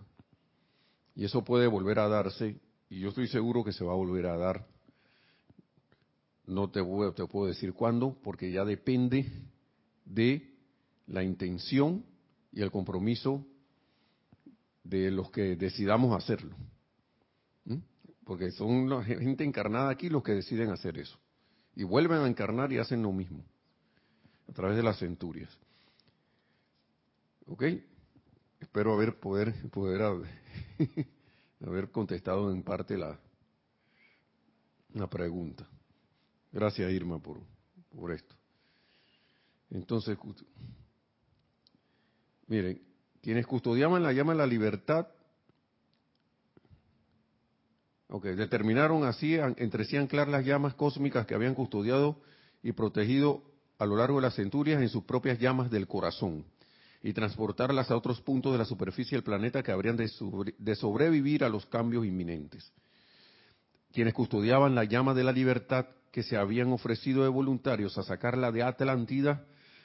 Y 1.15 1.25
eso 1.25 1.43
puede 1.43 1.67
volver 1.67 1.99
a 1.99 2.09
darse, 2.09 2.61
y 2.91 3.01
yo 3.01 3.09
estoy 3.09 3.29
seguro 3.29 3.65
que 3.65 3.73
se 3.73 3.85
va 3.85 3.93
a 3.93 3.97
volver 3.97 4.27
a 4.27 4.37
dar. 4.37 4.67
No 6.47 6.71
te, 6.71 6.81
te 6.81 7.27
puedo 7.27 7.47
decir 7.47 7.73
cuándo, 7.73 8.17
porque 8.23 8.51
ya 8.51 8.65
depende 8.65 9.31
de 10.05 10.55
la 11.07 11.23
intención 11.23 12.05
y 12.53 12.61
el 12.61 12.71
compromiso 12.71 13.47
de 14.85 15.11
los 15.11 15.31
que 15.31 15.57
decidamos 15.57 16.15
hacerlo. 16.17 16.55
¿Mm? 17.65 17.77
Porque 18.25 18.51
son 18.51 18.91
la 18.91 19.03
gente 19.03 19.45
encarnada 19.45 19.91
aquí 19.91 20.11
los 20.11 20.23
que 20.23 20.33
deciden 20.33 20.71
hacer 20.71 20.99
eso. 20.99 21.19
Y 21.75 21.85
vuelven 21.85 22.19
a 22.19 22.27
encarnar 22.27 22.73
y 22.73 22.79
hacen 22.79 23.03
lo 23.03 23.13
mismo, 23.13 23.45
a 24.49 24.53
través 24.53 24.77
de 24.77 24.83
las 24.83 24.99
centurias. 24.99 25.51
¿Ok? 27.47 27.65
Espero 28.61 28.95
haber 28.95 29.19
poder, 29.19 29.55
poder 29.71 30.03
haber, 31.61 31.91
contestado 31.91 32.53
en 32.53 32.63
parte 32.63 32.97
la, 32.97 33.19
la 34.95 35.09
pregunta. 35.09 35.69
Gracias 36.53 36.91
Irma 36.93 37.19
por, 37.19 37.41
por 37.91 38.13
esto. 38.13 38.37
Entonces, 39.71 40.19
miren, 42.47 42.81
quienes 43.23 43.47
custodiaban 43.47 44.03
la 44.03 44.13
llama 44.13 44.33
de 44.33 44.39
la 44.39 44.47
libertad, 44.47 45.09
determinaron 48.21 49.05
así 49.05 49.37
entre 49.57 49.85
sí 49.85 49.97
anclar 49.97 50.29
las 50.29 50.45
llamas 50.45 50.75
cósmicas 50.75 51.27
que 51.27 51.35
habían 51.35 51.55
custodiado 51.55 52.21
y 52.63 52.73
protegido 52.73 53.43
a 53.79 53.87
lo 53.87 53.97
largo 53.97 54.17
de 54.17 54.23
las 54.23 54.35
centurias 54.35 54.83
en 54.83 54.89
sus 54.89 55.05
propias 55.05 55.39
llamas 55.39 55.71
del 55.71 55.87
corazón 55.87 56.45
y 57.03 57.13
transportarlas 57.13 57.91
a 57.91 57.97
otros 57.97 58.21
puntos 58.21 58.53
de 58.53 58.59
la 58.59 58.65
superficie 58.65 59.17
del 59.17 59.25
planeta 59.25 59.63
que 59.63 59.73
habrían 59.73 59.97
de, 59.97 60.77
sobrevivir 60.77 61.43
a 61.43 61.49
los 61.49 61.67
cambios 61.67 62.07
inminentes. 62.07 62.73
Quienes 63.93 64.15
custodiaban 64.15 64.75
la 64.75 64.85
llama 64.85 65.13
de 65.15 65.25
la 65.25 65.33
libertad 65.33 65.87
que 66.13 66.23
se 66.23 66.37
habían 66.37 66.73
ofrecido 66.73 67.25
de 67.25 67.29
voluntarios 67.29 67.99
a 67.99 68.03
sacarla 68.03 68.53
de 68.53 68.63
Atlántida, 68.63 69.45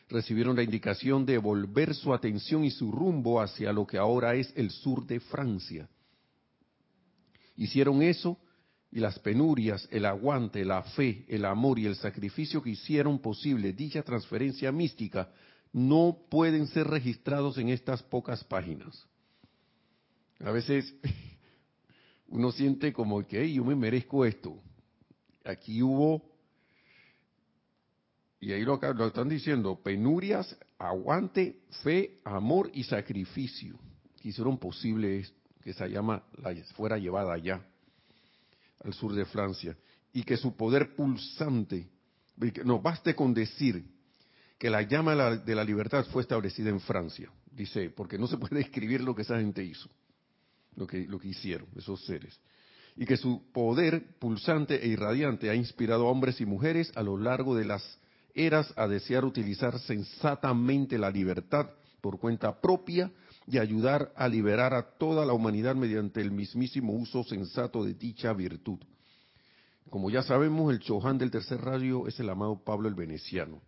recibieron 0.10 0.56
la 0.56 0.64
indicación 0.64 1.26
de 1.26 1.38
volver 1.38 1.96
su 1.96 2.14
atención 2.14 2.64
y 2.64 2.72
su 2.72 2.92
rumbo 2.92 3.42
hacia 3.42 3.74
lo 3.74 3.88
que 3.88 3.98
ahora 3.98 4.36
es 4.36 4.54
el 4.56 4.70
sur 4.70 5.06
de 5.08 5.20
Francia. 5.20 5.90
Hicieron 7.58 8.02
eso 8.04 8.38
y 8.92 9.00
las 9.00 9.20
penurias, 9.20 9.88
el 9.92 10.06
aguante, 10.06 10.64
la 10.64 10.84
fe, 10.84 11.26
el 11.28 11.44
amor 11.44 11.80
y 11.80 11.88
el 11.88 11.96
sacrificio 11.96 12.62
que 12.62 12.70
hicieron 12.70 13.20
posible 13.20 13.74
dicha 13.74 14.04
transferencia 14.04 14.72
mística 14.72 15.30
no 15.74 16.18
pueden 16.30 16.68
ser 16.68 16.88
registrados 16.88 17.58
en 17.58 17.70
estas 17.70 18.02
pocas 18.04 18.44
páginas. 18.44 19.06
A 20.40 20.52
veces 20.52 20.94
uno 22.28 22.52
siente 22.52 22.94
como 22.94 23.26
que 23.28 23.52
yo 23.52 23.66
me 23.66 23.76
merezco 23.76 24.24
esto. 24.24 24.62
Aquí 25.44 25.82
hubo, 25.82 26.24
y 28.40 28.52
ahí 28.52 28.64
lo, 28.64 28.78
lo 28.78 29.08
están 29.08 29.30
diciendo, 29.30 29.82
penurias, 29.82 30.58
aguante, 30.78 31.62
fe, 31.84 32.20
amor 32.24 32.70
y 32.74 32.84
sacrificio 32.84 33.80
que 34.22 34.30
hicieron 34.30 34.58
posible 34.58 35.26
que 35.68 35.72
esa 35.72 35.86
llama 35.86 36.24
fuera 36.78 36.98
llevada 36.98 37.34
allá, 37.34 37.62
al 38.86 38.94
sur 38.94 39.14
de 39.14 39.26
Francia, 39.26 39.76
y 40.14 40.24
que 40.24 40.38
su 40.38 40.56
poder 40.56 40.96
pulsante, 40.96 41.90
no 42.64 42.80
baste 42.80 43.14
con 43.14 43.34
decir 43.34 43.84
que 44.58 44.70
la 44.70 44.84
llama 44.84 45.36
de 45.36 45.56
la 45.56 45.66
libertad 45.66 46.06
fue 46.06 46.22
establecida 46.22 46.70
en 46.70 46.80
Francia, 46.80 47.30
dice, 47.52 47.90
porque 47.90 48.18
no 48.18 48.28
se 48.28 48.38
puede 48.38 48.56
describir 48.64 49.02
lo 49.02 49.14
que 49.14 49.24
esa 49.24 49.40
gente 49.40 49.62
hizo, 49.62 49.90
lo 50.78 50.88
que, 50.88 51.06
lo 51.06 51.20
que 51.20 51.28
hicieron 51.28 51.68
esos 51.76 52.02
seres, 52.06 52.40
y 52.96 53.06
que 53.06 53.18
su 53.18 53.52
poder 53.52 54.18
pulsante 54.20 54.82
e 54.82 54.88
irradiante 54.88 55.50
ha 55.50 55.56
inspirado 55.56 56.08
a 56.08 56.12
hombres 56.12 56.40
y 56.40 56.46
mujeres 56.46 56.94
a 56.96 57.04
lo 57.04 57.18
largo 57.18 57.58
de 57.58 57.66
las 57.66 58.00
eras 58.34 58.74
a 58.78 58.88
desear 58.88 59.26
utilizar 59.26 59.78
sensatamente 59.80 60.98
la 60.98 61.12
libertad 61.12 61.72
por 62.00 62.20
cuenta 62.20 62.62
propia 62.62 63.12
y 63.48 63.58
ayudar 63.58 64.12
a 64.16 64.28
liberar 64.28 64.74
a 64.74 64.84
toda 64.84 65.26
la 65.26 65.34
humanidad 65.34 65.76
mediante 65.76 66.22
el 66.22 66.32
mismísimo 66.32 66.94
uso 66.94 67.24
sensato 67.24 67.84
de 67.84 67.94
dicha 67.94 68.34
virtud. 68.34 68.80
Como 69.90 70.10
ya 70.10 70.22
sabemos, 70.22 70.74
el 70.74 70.80
Chohan 70.80 71.18
del 71.18 71.32
tercer 71.32 71.62
rayo 71.62 72.08
es 72.08 72.20
el 72.20 72.30
amado 72.30 72.62
Pablo 72.64 72.90
el 72.90 72.96
Veneciano. 72.96 73.62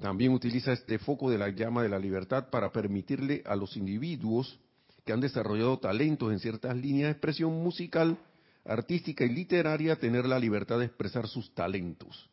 También 0.00 0.32
utiliza 0.32 0.72
este 0.72 0.98
foco 0.98 1.30
de 1.30 1.36
la 1.36 1.50
llama 1.50 1.82
de 1.82 1.90
la 1.90 1.98
libertad 1.98 2.48
para 2.50 2.72
permitirle 2.72 3.42
a 3.44 3.54
los 3.54 3.76
individuos 3.76 4.58
que 5.04 5.12
han 5.12 5.20
desarrollado 5.20 5.78
talentos 5.78 6.32
en 6.32 6.38
ciertas 6.38 6.74
líneas 6.76 7.08
de 7.08 7.12
expresión 7.12 7.52
musical, 7.62 8.16
artística 8.64 9.24
y 9.24 9.30
literaria 9.30 9.96
tener 9.96 10.24
la 10.24 10.38
libertad 10.38 10.78
de 10.78 10.86
expresar 10.86 11.26
sus 11.28 11.52
talentos 11.54 12.30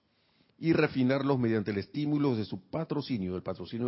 y 0.58 0.74
refinarlos 0.74 1.38
mediante 1.40 1.72
el 1.72 1.80
estímulo 1.80 2.36
de 2.36 2.46
su 2.46 2.62
patrocinio, 2.70 3.34
del 3.34 3.44
patrocinio 3.44 3.88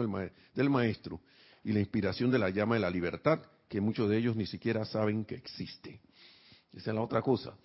del, 0.54 0.70
maestro 0.70 1.22
y 1.68 1.74
la 1.74 1.82
inspiración 1.82 2.32
de 2.32 2.40
la 2.40 2.50
llama 2.50 2.76
de 2.76 2.82
la 2.82 2.90
libertad, 2.90 3.42
que 3.68 3.82
muchos 3.82 4.10
de 4.10 4.18
ellos 4.18 4.38
ni 4.38 4.46
siquiera 4.46 4.86
saben 4.86 5.26
que 5.26 5.36
existe. 5.36 6.00
Esa 6.72 6.92
es 6.92 6.96
la 6.96 7.02
otra 7.02 7.22
cosa. 7.22 7.58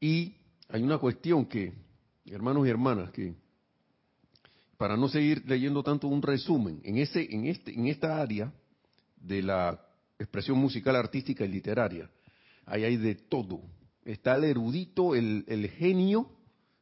Y 0.00 0.36
hay 0.70 0.82
una 0.82 0.96
cuestión 0.96 1.44
que, 1.44 1.74
hermanos 2.24 2.66
y 2.66 2.70
hermanas, 2.70 3.10
que 3.10 3.34
para 4.78 4.96
no 4.96 5.08
seguir 5.08 5.42
leyendo 5.46 5.82
tanto 5.82 6.08
un 6.08 6.22
resumen, 6.22 6.80
en, 6.82 6.96
ese, 6.96 7.28
en, 7.30 7.44
este, 7.44 7.74
en 7.74 7.88
esta 7.88 8.22
área 8.22 8.50
de 9.16 9.42
la 9.42 9.78
expresión 10.18 10.56
musical, 10.56 10.96
artística 10.96 11.44
y 11.44 11.48
literaria, 11.48 12.08
ahí 12.64 12.84
hay 12.84 12.96
de 12.96 13.16
todo. 13.16 13.60
Está 14.06 14.36
el 14.36 14.44
erudito, 14.44 15.14
el, 15.14 15.44
el 15.46 15.68
genio 15.68 16.30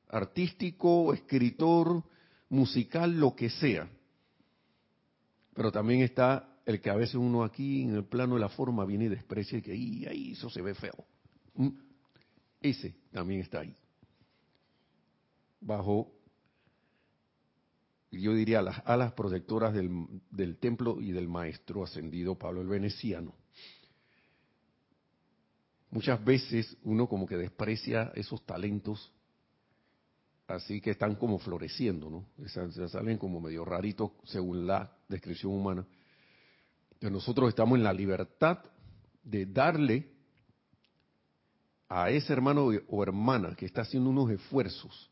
artístico, 0.08 1.14
escritor, 1.14 2.04
musical, 2.48 3.18
lo 3.18 3.34
que 3.34 3.50
sea. 3.50 3.90
Pero 5.54 5.70
también 5.70 6.02
está 6.02 6.48
el 6.64 6.80
que 6.80 6.90
a 6.90 6.94
veces 6.94 7.16
uno 7.16 7.44
aquí 7.44 7.82
en 7.82 7.94
el 7.96 8.04
plano 8.04 8.34
de 8.34 8.40
la 8.40 8.48
forma 8.48 8.84
viene 8.84 9.06
y 9.06 9.08
desprecia 9.08 9.58
y 9.58 9.62
que 9.62 9.72
ahí, 9.72 10.32
eso 10.32 10.48
se 10.48 10.62
ve 10.62 10.74
feo. 10.74 11.04
¿Mm? 11.54 11.68
Ese 12.60 12.94
también 13.10 13.40
está 13.40 13.60
ahí. 13.60 13.76
Bajo 15.60 16.12
yo 18.12 18.34
diría 18.34 18.60
las 18.60 18.82
alas 18.84 19.12
protectoras 19.12 19.74
del, 19.74 20.58
templo 20.58 21.00
y 21.00 21.12
del 21.12 21.28
maestro 21.28 21.82
ascendido 21.82 22.38
Pablo 22.38 22.60
el 22.60 22.68
Veneciano. 22.68 23.34
muchas 25.90 26.22
veces 26.22 26.76
uno 26.82 27.08
como 27.08 27.26
que 27.26 27.36
desprecia 27.36 28.12
esos 28.14 28.44
talentos 28.44 29.12
así 30.48 30.80
que 30.80 30.90
están 30.90 31.14
como 31.16 31.38
floreciendo, 31.38 32.10
¿no? 32.10 32.26
Se 32.48 32.88
salen 32.88 33.18
como 33.18 33.40
medio 33.40 33.64
raritos 33.64 34.12
según 34.24 34.66
la 34.66 34.90
descripción 35.08 35.52
humana. 35.52 35.86
Que 37.00 37.10
nosotros 37.10 37.48
estamos 37.48 37.78
en 37.78 37.84
la 37.84 37.92
libertad 37.92 38.58
de 39.22 39.46
darle 39.46 40.12
a 41.88 42.10
ese 42.10 42.32
hermano 42.32 42.68
o 42.88 43.02
hermana 43.02 43.54
que 43.54 43.66
está 43.66 43.82
haciendo 43.82 44.10
unos 44.10 44.30
esfuerzos 44.30 45.10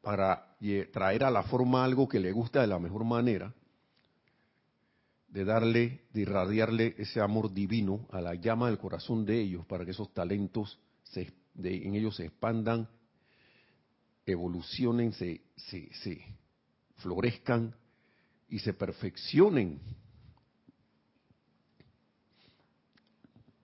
para 0.00 0.56
traer 0.92 1.24
a 1.24 1.30
la 1.30 1.42
forma 1.42 1.84
algo 1.84 2.08
que 2.08 2.20
le 2.20 2.32
gusta 2.32 2.60
de 2.60 2.66
la 2.66 2.78
mejor 2.78 3.04
manera, 3.04 3.54
de 5.28 5.44
darle, 5.44 6.02
de 6.12 6.22
irradiarle 6.22 6.94
ese 6.98 7.20
amor 7.20 7.52
divino 7.52 8.06
a 8.10 8.20
la 8.20 8.34
llama 8.34 8.68
del 8.68 8.78
corazón 8.78 9.24
de 9.26 9.40
ellos 9.40 9.66
para 9.66 9.84
que 9.84 9.90
esos 9.90 10.12
talentos 10.14 10.80
se, 11.04 11.32
en 11.62 11.94
ellos 11.94 12.16
se 12.16 12.26
expandan, 12.26 12.88
evolucionen, 14.32 15.12
se, 15.12 15.42
se, 15.56 15.92
se 15.94 16.38
florezcan 16.96 17.74
y 18.48 18.58
se 18.58 18.72
perfeccionen. 18.72 19.80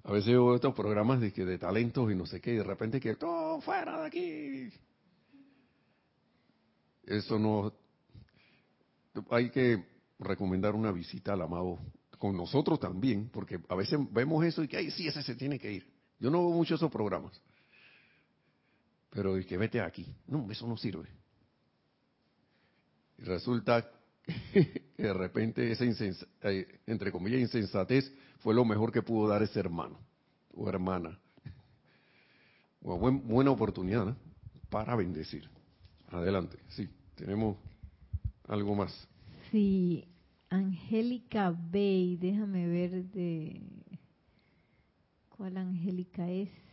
A 0.05 0.12
veces 0.12 0.29
veo 0.29 0.55
estos 0.55 0.74
programas 0.74 1.20
de, 1.20 1.31
de 1.31 1.59
talentos 1.59 2.12
y 2.12 2.14
no 2.14 2.27
sé 2.27 2.40
qué, 2.40 2.53
y 2.53 2.57
de 2.57 2.64
repente 2.64 3.00
que 3.00 3.16
todo 3.16 3.61
fuera 3.62 4.03
de 4.03 4.07
aquí. 4.07 4.68
Eso 7.05 7.38
no. 7.38 7.72
Hay 9.31 9.50
que 9.50 9.85
recomendar 10.18 10.74
una 10.74 10.92
visita 10.92 11.33
al 11.33 11.42
amado 11.42 11.79
con 12.18 12.37
nosotros 12.37 12.79
también, 12.81 13.31
porque 13.31 13.61
a 13.68 13.74
veces 13.74 13.98
vemos 14.11 14.44
eso 14.44 14.62
y 14.62 14.68
que, 14.68 14.77
ay, 14.77 14.90
sí, 14.90 15.09
ese 15.09 15.22
se 15.22 15.35
tiene 15.35 15.59
que 15.59 15.72
ir. 15.72 15.87
Yo 16.18 16.31
no 16.31 16.46
veo 16.46 16.57
mucho 16.57 16.74
esos 16.74 16.90
programas. 16.90 17.40
Pero 19.14 19.37
es 19.37 19.46
que 19.46 19.57
vete 19.57 19.81
aquí. 19.81 20.05
No, 20.27 20.50
eso 20.50 20.66
no 20.66 20.77
sirve. 20.77 21.09
Y 23.18 23.22
resulta 23.22 23.88
que 24.53 24.83
de 24.96 25.14
repente 25.14 25.70
esa 25.70 25.85
eh, 26.42 26.81
entre 26.87 27.12
comillas 27.12 27.40
insensatez 27.40 28.12
fue 28.40 28.55
lo 28.55 28.64
mejor 28.64 28.90
que 28.90 29.03
pudo 29.03 29.29
dar 29.29 29.42
ese 29.42 29.61
hermano 29.61 29.98
o 30.53 30.68
hermana. 30.68 31.18
buena 32.81 33.50
oportunidad 33.53 34.16
para 34.68 34.96
bendecir. 34.96 35.48
Adelante, 36.09 36.59
sí, 36.68 36.88
tenemos 37.14 37.57
algo 38.48 38.74
más. 38.74 39.09
Sí, 39.50 40.05
Angélica 40.50 41.50
Bay, 41.50 42.16
déjame 42.16 42.66
ver 42.66 43.05
de 43.05 43.62
cuál 45.29 45.57
Angélica 45.57 46.29
es. 46.29 46.63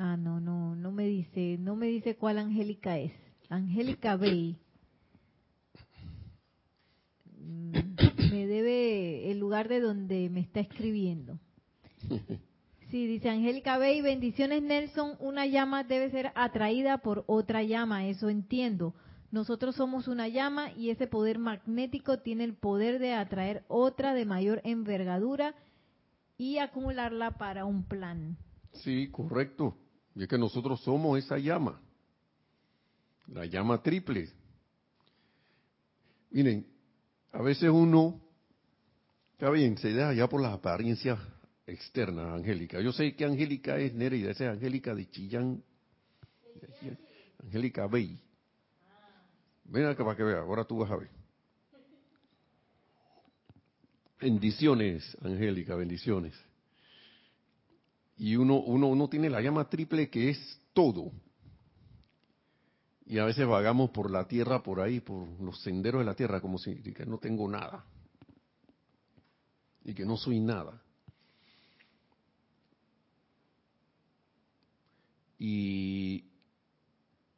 Ah, 0.00 0.16
no, 0.16 0.38
no, 0.38 0.76
no 0.76 0.92
me 0.92 1.06
dice, 1.06 1.56
no 1.58 1.74
me 1.74 1.88
dice 1.88 2.14
cuál 2.14 2.38
Angélica 2.38 2.98
es. 2.98 3.12
Angélica 3.48 4.16
Bay. 4.16 4.56
Mm, 7.36 7.72
me 8.30 8.46
debe 8.46 9.30
el 9.32 9.40
lugar 9.40 9.68
de 9.68 9.80
donde 9.80 10.30
me 10.30 10.38
está 10.38 10.60
escribiendo. 10.60 11.40
Sí, 12.90 13.06
dice 13.08 13.28
Angélica 13.28 13.76
Bay, 13.76 14.00
bendiciones 14.00 14.62
Nelson, 14.62 15.16
una 15.18 15.46
llama 15.46 15.82
debe 15.82 16.10
ser 16.10 16.30
atraída 16.36 16.98
por 16.98 17.24
otra 17.26 17.64
llama, 17.64 18.06
eso 18.06 18.30
entiendo. 18.30 18.94
Nosotros 19.32 19.74
somos 19.74 20.06
una 20.06 20.28
llama 20.28 20.72
y 20.72 20.90
ese 20.90 21.08
poder 21.08 21.38
magnético 21.38 22.20
tiene 22.20 22.44
el 22.44 22.54
poder 22.54 23.00
de 23.00 23.14
atraer 23.14 23.64
otra 23.66 24.14
de 24.14 24.24
mayor 24.24 24.60
envergadura 24.64 25.54
y 26.38 26.58
acumularla 26.58 27.32
para 27.32 27.64
un 27.64 27.82
plan. 27.82 28.38
Sí, 28.72 29.08
correcto. 29.10 29.76
Y 30.18 30.24
es 30.24 30.28
que 30.28 30.36
nosotros 30.36 30.80
somos 30.80 31.16
esa 31.16 31.38
llama, 31.38 31.80
la 33.28 33.46
llama 33.46 33.80
triple. 33.80 34.28
Miren, 36.30 36.66
a 37.30 37.40
veces 37.40 37.70
uno, 37.70 38.20
está 39.34 39.48
bien, 39.50 39.78
se 39.78 39.92
deja 39.92 40.12
ya 40.14 40.28
por 40.28 40.42
las 40.42 40.54
apariencias 40.54 41.20
externas, 41.68 42.34
Angélica. 42.34 42.80
Yo 42.80 42.90
sé 42.90 43.14
que 43.14 43.24
Angélica 43.24 43.78
es 43.78 43.94
Nereida, 43.94 44.32
esa 44.32 44.46
es 44.46 44.50
Angélica 44.54 44.92
de 44.92 45.08
Chillán, 45.08 45.62
Angélica 47.44 47.86
Bey. 47.86 48.20
Ven 49.66 49.86
acá 49.86 50.04
para 50.04 50.16
que 50.16 50.24
vea, 50.24 50.40
ahora 50.40 50.64
tú 50.64 50.78
vas 50.78 50.90
a 50.90 50.96
ver. 50.96 51.10
Bendiciones, 54.20 55.16
Angélica, 55.22 55.76
bendiciones. 55.76 56.47
Y 58.18 58.34
uno, 58.36 58.56
uno, 58.56 58.88
uno 58.88 59.08
tiene 59.08 59.30
la 59.30 59.40
llama 59.40 59.68
triple 59.68 60.10
que 60.10 60.30
es 60.30 60.60
todo. 60.72 61.12
Y 63.06 63.18
a 63.18 63.24
veces 63.24 63.46
vagamos 63.46 63.90
por 63.90 64.10
la 64.10 64.26
tierra, 64.26 64.62
por 64.62 64.80
ahí, 64.80 65.00
por 65.00 65.26
los 65.40 65.62
senderos 65.62 66.00
de 66.00 66.04
la 66.04 66.14
tierra, 66.14 66.40
como 66.40 66.58
si 66.58 66.74
que 66.92 67.06
no 67.06 67.18
tengo 67.18 67.48
nada. 67.48 67.84
Y 69.84 69.94
que 69.94 70.04
no 70.04 70.16
soy 70.16 70.40
nada. 70.40 70.82
Y 75.38 76.24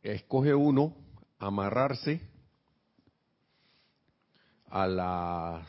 escoge 0.02 0.54
uno 0.54 0.96
amarrarse 1.38 2.22
a 4.70 4.86
las 4.86 5.66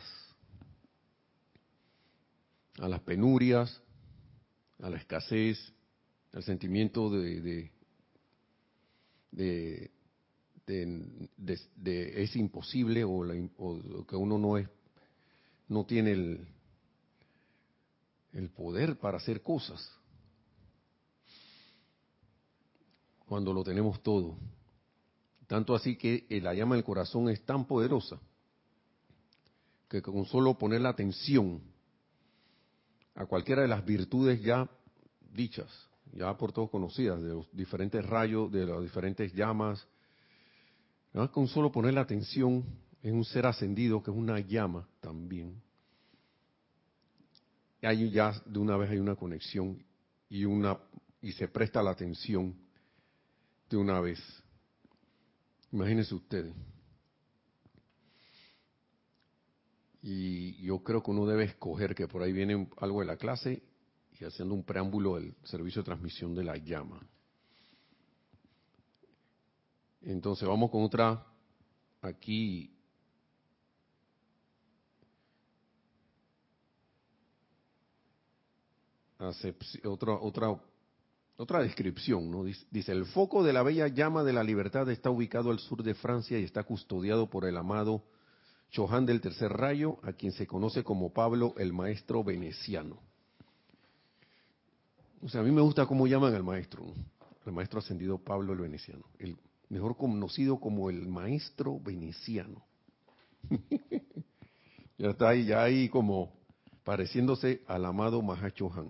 a 2.80 2.88
las 2.88 3.02
penurias, 3.02 3.82
a 4.82 4.90
la 4.90 4.98
escasez, 4.98 5.58
al 6.34 6.44
sentimiento 6.44 7.10
de, 7.10 7.72
de, 9.32 9.92
es 12.24 12.36
imposible 12.36 13.04
o, 13.04 13.24
o, 13.58 14.06
que 14.06 14.16
uno 14.16 14.38
no 14.38 14.58
es 14.58 14.68
no 15.68 15.86
tiene 15.86 16.12
el, 16.12 16.48
el 18.34 18.50
poder 18.50 18.98
para 18.98 19.18
hacer 19.18 19.42
cosas. 19.42 19.90
Cuando 23.26 23.54
lo 23.54 23.64
tenemos 23.64 24.04
todo. 24.04 24.38
Tanto 25.48 25.74
así 25.74 25.96
que 25.96 26.26
la 26.42 26.54
llama 26.54 26.76
del 26.76 26.84
corazón 26.84 27.30
es 27.30 27.46
tan 27.46 27.66
poderosa 27.66 28.20
que 29.88 30.02
con 30.02 30.26
solo 30.26 30.58
poner 30.58 30.82
la 30.82 30.90
atención 30.90 31.62
a 33.16 33.26
cualquiera 33.26 33.62
de 33.62 33.68
las 33.68 33.86
virtudes 33.86 34.42
ya 34.42 34.70
dichas, 35.34 35.70
ya 36.14 36.38
por 36.38 36.52
todos 36.52 36.70
conocidas, 36.70 37.22
de 37.22 37.30
los 37.30 37.52
diferentes 37.52 38.06
rayos, 38.06 38.52
de 38.52 38.66
las 38.66 38.82
diferentes 38.82 39.34
llamas, 39.34 39.86
con 41.32 41.48
solo 41.48 41.72
poner 41.72 41.94
la 41.94 42.02
atención 42.02 42.64
en 43.04 43.16
un 43.16 43.26
ser 43.26 43.46
ascendido 43.46 44.02
que 44.02 44.12
es 44.12 44.18
una 44.18 44.40
llama 44.40 44.88
también, 45.00 45.62
ahí 47.82 48.10
ya 48.12 48.34
de 48.46 48.60
una 48.60 48.78
vez 48.78 48.92
hay 48.92 49.00
una 49.00 49.16
conexión 49.16 49.84
y 50.30 50.46
una 50.46 50.78
y 51.22 51.32
se 51.34 51.48
presta 51.48 51.84
la 51.84 51.92
atención 51.92 52.56
de 53.70 53.78
una 53.78 54.00
vez. 54.00 54.20
Imagínense 55.72 56.16
ustedes. 56.16 56.54
Y 60.02 60.62
yo 60.64 60.84
creo 60.84 61.04
que 61.04 61.12
uno 61.12 61.26
debe 61.26 61.44
escoger, 61.44 61.94
que 61.94 62.08
por 62.08 62.24
ahí 62.24 62.34
viene 62.34 62.68
algo 62.78 63.02
de 63.02 63.06
la 63.06 63.18
clase, 63.18 63.62
y 64.20 64.26
haciendo 64.26 64.54
un 64.54 64.64
preámbulo 64.64 65.16
del 65.16 65.36
servicio 65.44 65.82
de 65.82 65.86
transmisión 65.86 66.36
de 66.36 66.44
la 66.44 66.58
llama. 66.58 67.00
Entonces 70.02 70.48
vamos 70.48 70.72
con 70.72 70.84
otra, 70.84 71.26
aquí 72.02 72.76
otra, 79.84 80.14
otra 80.14 80.60
otra 81.42 81.64
descripción, 81.64 82.30
¿no? 82.30 82.44
Dice, 82.44 82.92
el 82.92 83.06
foco 83.06 83.44
de 83.44 83.52
la 83.52 83.64
bella 83.64 83.88
llama 83.88 84.24
de 84.24 84.32
la 84.32 84.44
libertad 84.44 84.88
está 84.92 85.10
ubicado 85.10 85.50
al 85.50 85.58
sur 85.58 85.82
de 85.82 85.96
Francia 85.96 86.38
y 86.38 86.44
está 86.44 86.64
custodiado 86.64 87.32
por 87.32 87.46
el 87.46 87.58
amado 87.58 88.04
Johan 88.74 89.06
del 89.06 89.20
Tercer 89.20 89.52
Rayo, 89.52 89.98
a 90.04 90.14
quien 90.14 90.32
se 90.32 90.48
conoce 90.48 90.84
como 90.84 91.12
Pablo 91.12 91.54
el 91.58 91.74
Maestro 91.74 92.24
Veneciano. 92.24 93.00
O 95.22 95.30
sea, 95.30 95.42
a 95.42 95.44
mí 95.44 95.52
me 95.52 95.62
gusta 95.62 95.86
cómo 95.86 96.08
llaman 96.08 96.34
al 96.34 96.44
maestro, 96.44 96.86
el 97.46 97.52
maestro 97.52 97.80
ascendido 97.80 98.18
Pablo 98.18 98.54
el 98.54 98.60
Veneciano, 98.60 99.04
el 99.20 99.38
mejor 99.70 99.96
conocido 99.96 100.60
como 100.60 100.90
el 100.90 101.08
Maestro 101.08 101.80
Veneciano. 101.80 102.64
ya 104.98 105.10
está 105.10 105.30
ahí, 105.30 105.46
ya 105.46 105.64
ahí 105.64 105.90
como 105.90 106.34
pareciéndose 106.84 107.62
al 107.68 107.86
amado 107.86 108.22
Mahachohan. 108.22 108.90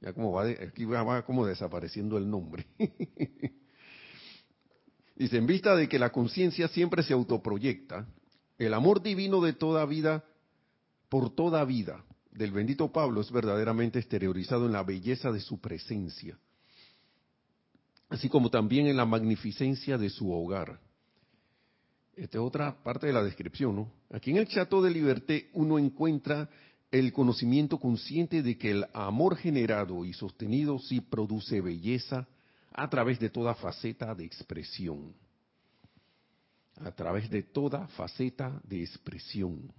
Ya 0.00 0.12
como 0.12 0.32
va, 0.32 0.44
aquí 0.44 0.84
va 0.84 1.22
como 1.24 1.46
desapareciendo 1.46 2.18
el 2.18 2.28
nombre. 2.28 2.66
Dice, 5.16 5.36
en 5.36 5.46
vista 5.46 5.76
de 5.76 5.88
que 5.88 5.98
la 5.98 6.10
conciencia 6.10 6.68
siempre 6.68 7.02
se 7.02 7.12
autoproyecta, 7.12 8.06
el 8.66 8.74
amor 8.74 9.02
divino 9.02 9.40
de 9.40 9.54
toda 9.54 9.86
vida, 9.86 10.22
por 11.08 11.34
toda 11.34 11.64
vida, 11.64 12.04
del 12.30 12.52
bendito 12.52 12.92
Pablo 12.92 13.22
es 13.22 13.32
verdaderamente 13.32 13.98
exteriorizado 13.98 14.66
en 14.66 14.72
la 14.72 14.82
belleza 14.82 15.32
de 15.32 15.40
su 15.40 15.60
presencia, 15.60 16.38
así 18.10 18.28
como 18.28 18.50
también 18.50 18.86
en 18.86 18.98
la 18.98 19.06
magnificencia 19.06 19.96
de 19.96 20.10
su 20.10 20.30
hogar. 20.30 20.78
Esta 22.14 22.36
es 22.36 22.44
otra 22.44 22.82
parte 22.82 23.06
de 23.06 23.14
la 23.14 23.22
descripción, 23.22 23.76
¿no? 23.76 23.92
Aquí 24.10 24.30
en 24.30 24.36
el 24.36 24.46
Chateau 24.46 24.82
de 24.82 24.90
Liberté 24.90 25.48
uno 25.54 25.78
encuentra 25.78 26.50
el 26.90 27.14
conocimiento 27.14 27.78
consciente 27.78 28.42
de 28.42 28.58
que 28.58 28.72
el 28.72 28.86
amor 28.92 29.36
generado 29.36 30.04
y 30.04 30.12
sostenido 30.12 30.78
sí 30.80 31.00
produce 31.00 31.62
belleza 31.62 32.28
a 32.72 32.90
través 32.90 33.18
de 33.20 33.30
toda 33.30 33.54
faceta 33.54 34.14
de 34.14 34.26
expresión. 34.26 35.14
A 36.84 36.92
través 36.92 37.30
de 37.30 37.42
toda 37.42 37.86
faceta 37.88 38.60
de 38.64 38.82
expresión. 38.82 39.72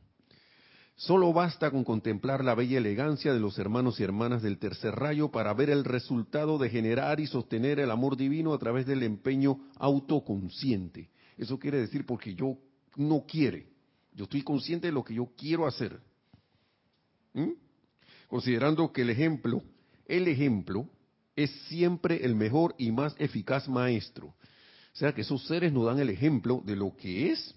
Solo 0.95 1.33
basta 1.33 1.71
con 1.71 1.83
contemplar 1.83 2.43
la 2.45 2.53
bella 2.53 2.77
elegancia 2.77 3.33
de 3.33 3.39
los 3.39 3.57
hermanos 3.57 3.99
y 3.99 4.03
hermanas 4.03 4.43
del 4.43 4.59
tercer 4.59 4.93
rayo 4.93 5.31
para 5.31 5.51
ver 5.53 5.71
el 5.71 5.83
resultado 5.83 6.59
de 6.59 6.69
generar 6.69 7.19
y 7.19 7.25
sostener 7.25 7.79
el 7.79 7.89
amor 7.89 8.17
divino 8.17 8.53
a 8.53 8.59
través 8.59 8.85
del 8.85 9.01
empeño 9.01 9.57
autoconsciente. 9.77 11.09
Eso 11.37 11.57
quiere 11.57 11.79
decir 11.79 12.05
porque 12.05 12.35
yo 12.35 12.55
no 12.97 13.25
quiere. 13.25 13.67
Yo 14.13 14.25
estoy 14.25 14.43
consciente 14.43 14.87
de 14.87 14.93
lo 14.93 15.03
que 15.03 15.15
yo 15.15 15.31
quiero 15.35 15.65
hacer. 15.65 15.99
¿Mm? 17.33 17.53
Considerando 18.27 18.91
que 18.91 19.01
el 19.01 19.09
ejemplo, 19.09 19.63
el 20.05 20.27
ejemplo 20.27 20.87
es 21.35 21.49
siempre 21.67 22.23
el 22.23 22.35
mejor 22.35 22.75
y 22.77 22.91
más 22.91 23.15
eficaz 23.17 23.67
maestro. 23.67 24.35
O 24.93 24.97
sea 24.97 25.13
que 25.13 25.21
esos 25.21 25.45
seres 25.47 25.71
nos 25.71 25.85
dan 25.85 25.99
el 25.99 26.09
ejemplo 26.09 26.61
de 26.65 26.75
lo 26.75 26.95
que 26.95 27.31
es 27.31 27.55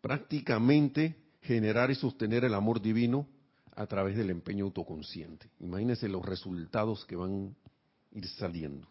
prácticamente 0.00 1.16
generar 1.42 1.90
y 1.90 1.94
sostener 1.94 2.44
el 2.44 2.54
amor 2.54 2.80
divino 2.80 3.26
a 3.74 3.86
través 3.86 4.16
del 4.16 4.30
empeño 4.30 4.66
autoconsciente. 4.66 5.50
Imagínense 5.60 6.08
los 6.08 6.24
resultados 6.24 7.04
que 7.06 7.16
van 7.16 7.54
a 8.14 8.18
ir 8.18 8.26
saliendo. 8.28 8.88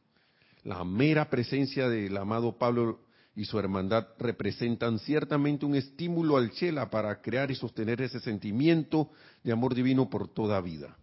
La 0.63 0.83
mera 0.83 1.29
presencia 1.29 1.89
del 1.89 2.15
amado 2.17 2.57
Pablo 2.57 2.99
y 3.35 3.45
su 3.45 3.57
hermandad 3.57 4.07
representan 4.19 4.99
ciertamente 4.99 5.65
un 5.65 5.75
estímulo 5.75 6.37
al 6.37 6.51
Chela 6.51 6.89
para 6.89 7.21
crear 7.21 7.49
y 7.49 7.55
sostener 7.55 8.01
ese 8.01 8.19
sentimiento 8.19 9.09
de 9.43 9.51
amor 9.51 9.73
divino 9.73 10.09
por 10.09 10.27
toda 10.27 10.59
vida. 10.61 10.97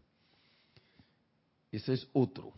Ese 1.73 1.95
es 1.95 2.09
otro. 2.13 2.53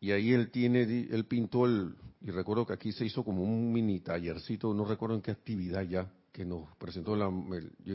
Y 0.00 0.12
ahí 0.12 0.32
él 0.32 0.50
tiene, 0.50 0.82
él 0.82 1.26
pintó 1.26 1.66
el, 1.66 1.94
y 2.22 2.30
recuerdo 2.30 2.66
que 2.66 2.72
aquí 2.72 2.92
se 2.92 3.04
hizo 3.04 3.22
como 3.22 3.42
un 3.42 3.72
mini 3.72 4.00
tallercito, 4.00 4.72
no 4.72 4.84
recuerdo 4.84 5.16
en 5.16 5.22
qué 5.22 5.30
actividad 5.30 5.82
ya, 5.82 6.10
que 6.32 6.44
nos 6.44 6.74
presentó 6.76 7.16
la, 7.16 7.30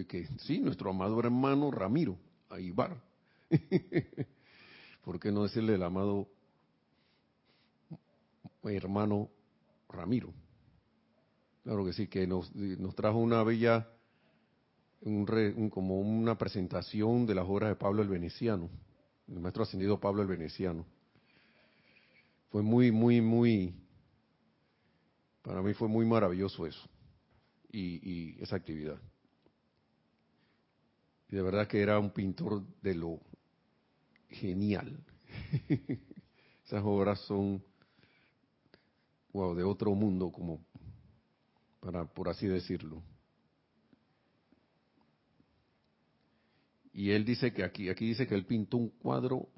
que 0.07 0.27
sí, 0.39 0.59
nuestro 0.59 0.91
amado 0.91 1.19
hermano 1.19 1.71
Ramiro, 1.71 2.17
Aibar. 2.49 3.01
¿Por 5.03 5.19
qué 5.19 5.31
no 5.31 5.43
decirle 5.43 5.75
el 5.75 5.83
amado 5.83 6.27
hermano 8.63 9.29
Ramiro? 9.89 10.33
Claro 11.63 11.85
que 11.85 11.93
sí, 11.93 12.07
que 12.07 12.27
nos, 12.27 12.53
nos 12.55 12.95
trajo 12.95 13.17
una 13.17 13.43
bella, 13.43 13.87
un, 15.01 15.69
como 15.71 15.99
una 15.99 16.37
presentación 16.37 17.25
de 17.25 17.35
las 17.35 17.45
obras 17.47 17.69
de 17.69 17.75
Pablo 17.75 18.01
el 18.01 18.09
Veneciano, 18.09 18.69
el 19.27 19.39
maestro 19.39 19.63
ascendido 19.63 19.99
Pablo 19.99 20.21
el 20.21 20.27
Veneciano. 20.27 20.85
Fue 22.55 22.63
muy, 22.63 22.89
muy, 22.89 23.19
muy 23.19 23.75
para 25.41 25.61
mí 25.61 25.73
fue 25.73 25.89
muy 25.89 26.05
maravilloso 26.05 26.65
eso 26.65 26.89
y, 27.69 28.41
esa 28.41 28.55
actividad. 28.55 28.97
Y 31.27 31.35
de 31.35 31.41
verdad 31.41 31.67
que 31.67 31.81
era 31.81 31.99
un 31.99 32.11
pintor 32.11 32.63
de 32.81 32.95
lo 32.95 33.19
genial. 34.29 35.03
Esas 36.65 36.81
obras 36.85 37.19
son 37.25 37.61
wow, 39.33 39.53
de 39.53 39.65
otro 39.65 39.93
mundo, 39.93 40.31
como 40.31 40.65
para 41.81 42.05
por 42.05 42.29
así 42.29 42.47
decirlo. 42.47 43.03
Y 46.93 47.11
él 47.11 47.25
dice 47.25 47.51
que 47.51 47.65
aquí, 47.65 47.89
aquí 47.89 48.07
dice 48.07 48.25
que 48.25 48.35
él 48.35 48.45
pintó 48.45 48.77
un 48.77 48.91
cuadro, 48.91 49.49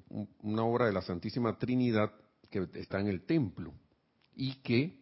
una 0.42 0.64
obra 0.64 0.86
de 0.86 0.92
la 0.92 1.02
Santísima 1.02 1.56
Trinidad 1.56 2.12
que 2.50 2.68
está 2.74 3.00
en 3.00 3.08
el 3.08 3.22
templo 3.22 3.74
y 4.34 4.54
que 4.56 4.98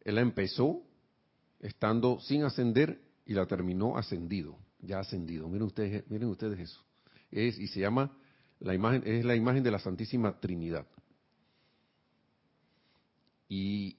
él 0.00 0.14
la 0.14 0.20
empezó 0.20 0.82
estando 1.60 2.18
sin 2.20 2.42
ascender 2.42 3.00
y 3.24 3.34
la 3.34 3.46
terminó 3.46 3.96
ascendido, 3.96 4.58
ya 4.80 5.00
ascendido. 5.00 5.48
Miren 5.48 5.68
ustedes, 5.68 6.10
miren 6.10 6.28
ustedes 6.28 6.58
eso. 6.58 6.84
Es, 7.30 7.58
y 7.58 7.68
se 7.68 7.80
llama 7.80 8.16
la 8.60 8.74
imagen, 8.74 9.02
es 9.06 9.24
la 9.24 9.36
imagen 9.36 9.62
de 9.62 9.70
la 9.70 9.78
Santísima 9.78 10.38
Trinidad. 10.40 10.86
Y, 13.48 13.96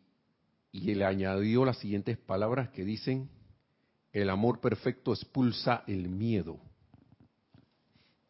y 0.71 0.91
él 0.91 1.03
añadió 1.03 1.63
las 1.63 1.77
siguientes 1.77 2.17
palabras 2.17 2.69
que 2.69 2.83
dicen, 2.83 3.29
el 4.11 4.29
amor 4.29 4.59
perfecto 4.59 5.13
expulsa 5.13 5.83
el 5.87 6.09
miedo. 6.09 6.59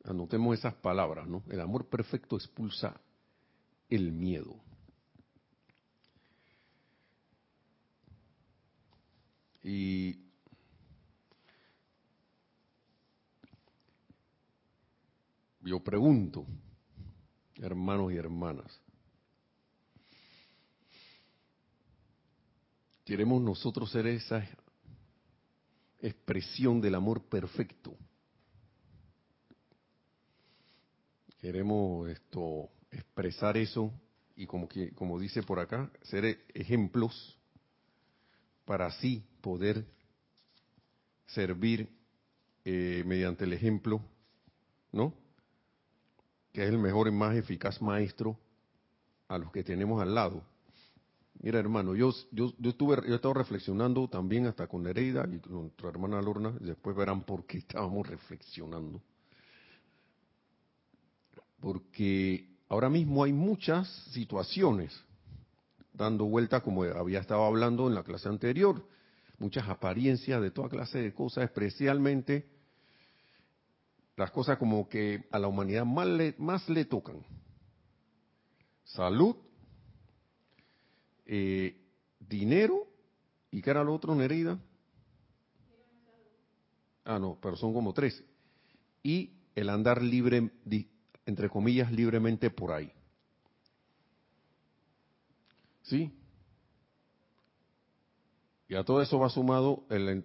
Anotemos 0.04 0.58
esas 0.60 0.74
palabras, 0.76 1.28
¿no? 1.28 1.44
El 1.50 1.62
amor 1.62 1.88
perfecto 1.88 2.36
expulsa 2.36 3.00
el 3.95 4.12
miedo. 4.12 4.56
Y 9.62 10.17
yo 15.62 15.79
pregunto, 15.84 16.45
hermanos 17.62 18.12
y 18.12 18.17
hermanas, 18.17 18.82
¿queremos 23.06 23.41
nosotros 23.41 23.91
ser 23.91 24.08
esa 24.08 24.43
expresión 26.01 26.82
del 26.82 26.95
amor 26.95 27.21
perfecto? 27.23 27.95
Queremos 31.39 32.10
esto 32.10 32.69
expresar 32.93 33.58
eso 33.58 33.91
y 34.36 34.45
como 34.45 34.67
que 34.67 34.91
como 34.91 35.19
dice 35.19 35.43
por 35.43 35.60
acá, 35.60 35.91
ser 36.03 36.45
ejemplos 36.53 37.38
para 38.65 38.88
así 38.88 39.23
poder 39.41 39.86
servir 41.27 41.89
eh, 42.65 43.03
mediante 43.06 43.43
el 43.43 43.53
ejemplo, 43.53 44.01
¿no? 44.91 45.13
Que 46.51 46.63
es 46.63 46.69
el 46.69 46.77
mejor 46.77 47.08
y 47.08 47.12
más 47.12 47.36
eficaz 47.36 47.82
maestro 47.82 48.38
a 49.27 49.38
los 49.38 49.51
que 49.51 49.63
tenemos 49.63 50.01
al 50.01 50.15
lado. 50.15 50.43
Mira, 51.39 51.60
hermano, 51.60 51.95
yo, 51.95 52.13
yo, 52.32 52.53
yo, 52.58 52.69
estuve, 52.69 52.95
yo 53.08 53.13
he 53.13 53.15
estado 53.15 53.34
reflexionando 53.34 54.08
también 54.08 54.45
hasta 54.45 54.67
con 54.67 54.84
Nereida 54.84 55.27
y 55.29 55.39
con 55.39 55.63
nuestra 55.63 55.89
hermana 55.89 56.21
Lorna, 56.21 56.51
después 56.62 56.95
verán 56.95 57.23
por 57.23 57.45
qué 57.45 57.58
estábamos 57.58 58.08
reflexionando. 58.08 59.01
Porque 61.60 62.53
ahora 62.69 62.89
mismo 62.89 63.23
hay 63.23 63.34
muchas 63.34 63.88
situaciones 64.12 64.93
dando 65.93 66.26
vuelta, 66.26 66.62
como 66.62 66.84
había 66.84 67.19
estado 67.19 67.45
hablando 67.45 67.88
en 67.88 67.95
la 67.95 68.04
clase 68.04 68.28
anterior, 68.28 68.86
muchas 69.38 69.67
apariencias 69.69 70.41
de 70.41 70.52
toda 70.52 70.69
clase 70.69 70.99
de 70.99 71.13
cosas, 71.13 71.45
especialmente 71.45 72.49
las 74.15 74.32
cosas 74.32 74.58
como 74.58 74.88
que 74.88 75.26
a 75.32 75.39
la 75.39 75.47
humanidad 75.47 75.86
más 75.86 76.69
le, 76.69 76.86
tocan. 76.86 77.26
Salud, 78.84 79.36
eh, 81.26 81.80
dinero, 82.19 82.88
¿y 83.52 83.62
qué 83.62 83.69
era 83.69 83.83
lo 83.83 83.94
otro, 83.94 84.13
Nerida? 84.13 84.60
Ah, 87.06 87.19
no, 87.19 87.38
pero 87.42 87.56
son 87.56 87.73
como 87.73 87.94
tres. 87.94 88.23
Y 89.02 89.31
el 89.56 89.69
andar 89.69 90.02
libre, 90.02 90.52
entre 91.26 91.50
comillas, 91.50 91.92
libremente 91.92 92.50
por 92.50 92.71
ahí. 92.71 92.92
¿Sí? 95.84 96.12
Y 98.67 98.76
a 98.76 98.84
todo 98.84 99.02
eso 99.02 99.19
va 99.19 99.30
sumado 99.30 99.86
el, 99.90 100.24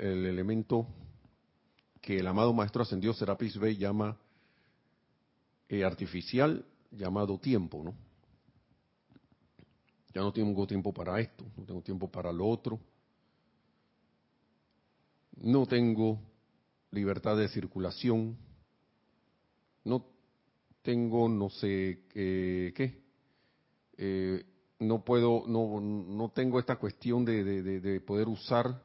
elemento 0.00 0.86
que 2.00 2.16
el 2.16 2.26
amado 2.26 2.52
Maestro 2.52 2.82
Ascendido 2.82 3.14
Serapis 3.14 3.58
Bey 3.58 3.76
llama 3.76 4.16
eh, 5.68 5.84
artificial, 5.84 6.64
llamado 6.90 7.38
tiempo, 7.38 7.82
¿no? 7.84 7.94
Ya 10.14 10.22
no 10.22 10.32
tengo 10.32 10.66
tiempo 10.66 10.94
para 10.94 11.20
esto, 11.20 11.44
no 11.56 11.64
tengo 11.64 11.82
tiempo 11.82 12.10
para 12.10 12.32
lo 12.32 12.46
otro. 12.46 12.80
No 15.36 15.66
tengo 15.66 16.18
libertad 16.90 17.36
de 17.36 17.48
circulación. 17.48 18.36
No 19.84 20.15
tengo 20.86 21.28
no 21.28 21.50
sé 21.50 22.04
eh, 22.14 22.72
qué. 22.76 23.02
Eh, 23.98 24.44
no 24.78 25.04
puedo, 25.04 25.42
no, 25.48 25.80
no 25.80 26.30
tengo 26.30 26.60
esta 26.60 26.76
cuestión 26.76 27.24
de, 27.24 27.42
de, 27.42 28.00
poder 28.00 28.28
usar 28.28 28.82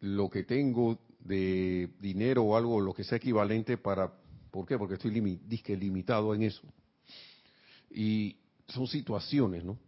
lo 0.00 0.28
que 0.28 0.42
tengo 0.42 0.98
de 1.20 1.90
dinero 2.00 2.42
o 2.42 2.56
algo, 2.56 2.80
lo 2.80 2.92
que 2.92 3.04
sea 3.04 3.18
equivalente 3.18 3.76
para... 3.76 4.12
¿Por 4.50 4.66
qué? 4.66 4.76
Porque 4.76 4.94
estoy 4.94 5.12
disque 5.46 5.76
limitado 5.76 6.34
en 6.34 6.42
eso. 6.42 6.62
Y 7.90 8.36
son 8.66 8.88
situaciones, 8.88 9.64
¿no? 9.64 9.78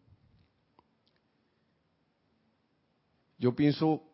Yo 3.39 3.57
pienso 3.57 4.05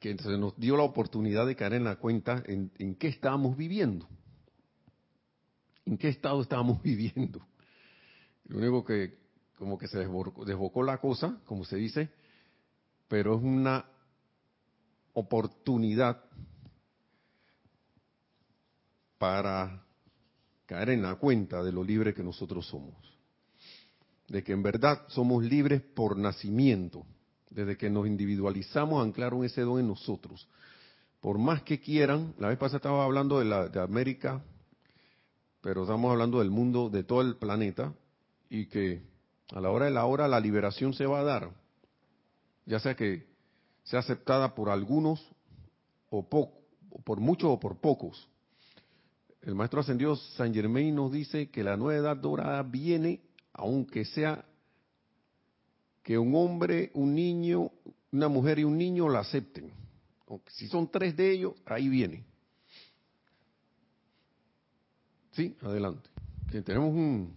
que 0.00 0.16
se 0.18 0.36
nos 0.38 0.56
dio 0.56 0.76
la 0.76 0.82
oportunidad 0.82 1.46
de 1.46 1.54
caer 1.54 1.74
en 1.74 1.84
la 1.84 1.96
cuenta 1.96 2.42
en, 2.46 2.96
qué 2.96 3.06
estábamos 3.06 3.56
viviendo. 3.56 4.08
En 5.86 5.98
qué 5.98 6.08
estado 6.08 6.40
estábamos 6.42 6.82
viviendo. 6.82 7.40
Lo 8.46 8.58
único 8.58 8.84
que 8.84 9.22
como 9.62 9.78
que 9.78 9.86
se 9.86 9.98
desbocó 9.98 10.82
la 10.82 10.98
cosa, 10.98 11.38
como 11.46 11.64
se 11.64 11.76
dice, 11.76 12.10
pero 13.06 13.36
es 13.36 13.42
una 13.42 13.84
oportunidad 15.12 16.24
para 19.18 19.84
caer 20.66 20.90
en 20.90 21.02
la 21.02 21.14
cuenta 21.14 21.62
de 21.62 21.70
lo 21.70 21.84
libre 21.84 22.12
que 22.12 22.24
nosotros 22.24 22.66
somos. 22.66 22.96
De 24.26 24.42
que 24.42 24.52
en 24.52 24.64
verdad 24.64 25.02
somos 25.06 25.44
libres 25.44 25.80
por 25.80 26.16
nacimiento. 26.16 27.06
Desde 27.48 27.76
que 27.76 27.88
nos 27.88 28.06
individualizamos, 28.06 29.00
anclaron 29.00 29.44
ese 29.44 29.60
don 29.60 29.78
en 29.78 29.86
nosotros. 29.86 30.48
Por 31.20 31.38
más 31.38 31.62
que 31.62 31.78
quieran, 31.78 32.34
la 32.38 32.48
vez 32.48 32.58
pasada 32.58 32.78
estaba 32.78 33.04
hablando 33.04 33.38
de, 33.38 33.44
la, 33.44 33.68
de 33.68 33.80
América, 33.80 34.42
pero 35.62 35.82
estamos 35.82 36.10
hablando 36.10 36.40
del 36.40 36.50
mundo, 36.50 36.90
de 36.90 37.04
todo 37.04 37.22
el 37.22 37.36
planeta, 37.36 37.94
y 38.50 38.66
que 38.66 39.00
a 39.54 39.60
la 39.60 39.70
hora 39.70 39.86
de 39.86 39.92
la 39.92 40.04
hora 40.04 40.28
la 40.28 40.40
liberación 40.40 40.92
se 40.92 41.06
va 41.06 41.20
a 41.20 41.24
dar, 41.24 41.50
ya 42.66 42.80
sea 42.80 42.94
que 42.94 43.26
sea 43.84 44.00
aceptada 44.00 44.54
por 44.54 44.68
algunos 44.68 45.24
o, 46.10 46.28
por 46.28 47.20
muchos 47.20 47.50
o 47.50 47.60
por 47.60 47.78
pocos. 47.78 48.28
El 49.40 49.54
maestro 49.54 49.80
ascendido 49.80 50.16
San 50.16 50.52
Germain 50.52 50.94
nos 50.94 51.10
dice 51.10 51.50
que 51.50 51.64
la 51.64 51.76
nueva 51.76 52.00
edad 52.00 52.16
dorada 52.16 52.62
viene, 52.62 53.20
aunque 53.52 54.04
sea 54.04 54.44
que 56.02 56.18
un 56.18 56.34
hombre, 56.34 56.90
un 56.94 57.14
niño, 57.14 57.70
una 58.10 58.28
mujer 58.28 58.58
y 58.58 58.64
un 58.64 58.76
niño 58.76 59.08
la 59.08 59.20
acepten. 59.20 59.72
Si 60.48 60.66
son 60.66 60.90
tres 60.90 61.16
de 61.16 61.32
ellos, 61.32 61.54
ahí 61.66 61.88
viene. 61.88 62.24
Sí, 65.32 65.56
adelante. 65.62 66.08
Tenemos 66.64 66.94
un, 66.94 67.34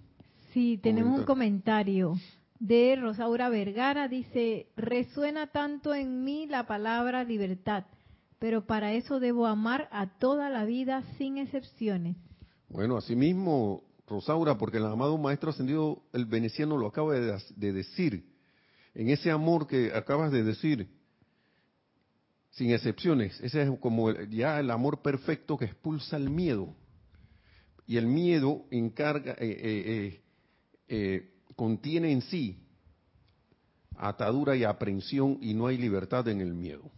Sí, 0.55 0.79
tenemos 0.81 1.19
un 1.19 1.25
comentario 1.25 2.15
de 2.59 2.95
Rosaura 2.95 3.49
Vergara. 3.49 4.07
Dice, 4.07 4.67
resuena 4.77 5.47
tanto 5.47 5.93
en 5.93 6.23
mí 6.23 6.47
la 6.47 6.65
palabra 6.65 7.25
libertad, 7.25 7.83
pero 8.39 8.65
para 8.65 8.93
eso 8.93 9.19
debo 9.19 9.47
amar 9.47 9.89
a 9.91 10.17
toda 10.17 10.49
la 10.49 10.63
vida 10.63 11.03
sin 11.17 11.37
excepciones. 11.37 12.15
Bueno, 12.69 12.95
así 12.95 13.17
mismo, 13.17 13.83
Rosaura, 14.07 14.57
porque 14.57 14.77
el 14.77 14.85
amado 14.85 15.17
Maestro 15.17 15.49
Ascendido, 15.49 16.03
el 16.13 16.25
veneciano, 16.25 16.77
lo 16.77 16.87
acaba 16.87 17.15
de, 17.15 17.37
de 17.57 17.73
decir. 17.73 18.25
En 18.93 19.09
ese 19.09 19.31
amor 19.31 19.67
que 19.67 19.91
acabas 19.93 20.31
de 20.31 20.41
decir, 20.43 20.87
sin 22.51 22.71
excepciones, 22.71 23.41
ese 23.41 23.63
es 23.63 23.79
como 23.81 24.09
ya 24.29 24.57
el 24.61 24.71
amor 24.71 25.01
perfecto 25.01 25.57
que 25.57 25.65
expulsa 25.65 26.15
el 26.15 26.29
miedo. 26.29 26.73
Y 27.87 27.97
el 27.97 28.07
miedo 28.07 28.65
encarga, 28.71 29.33
eh, 29.33 29.37
eh, 29.39 29.83
eh, 29.85 30.21
eh, 30.87 31.33
contiene 31.55 32.11
en 32.11 32.21
sí 32.21 32.59
atadura 33.97 34.55
y 34.55 34.63
aprensión 34.63 35.37
y 35.41 35.53
no 35.53 35.67
hay 35.67 35.77
libertad 35.77 36.27
en 36.27 36.41
el 36.41 36.53
miedo, 36.53 36.91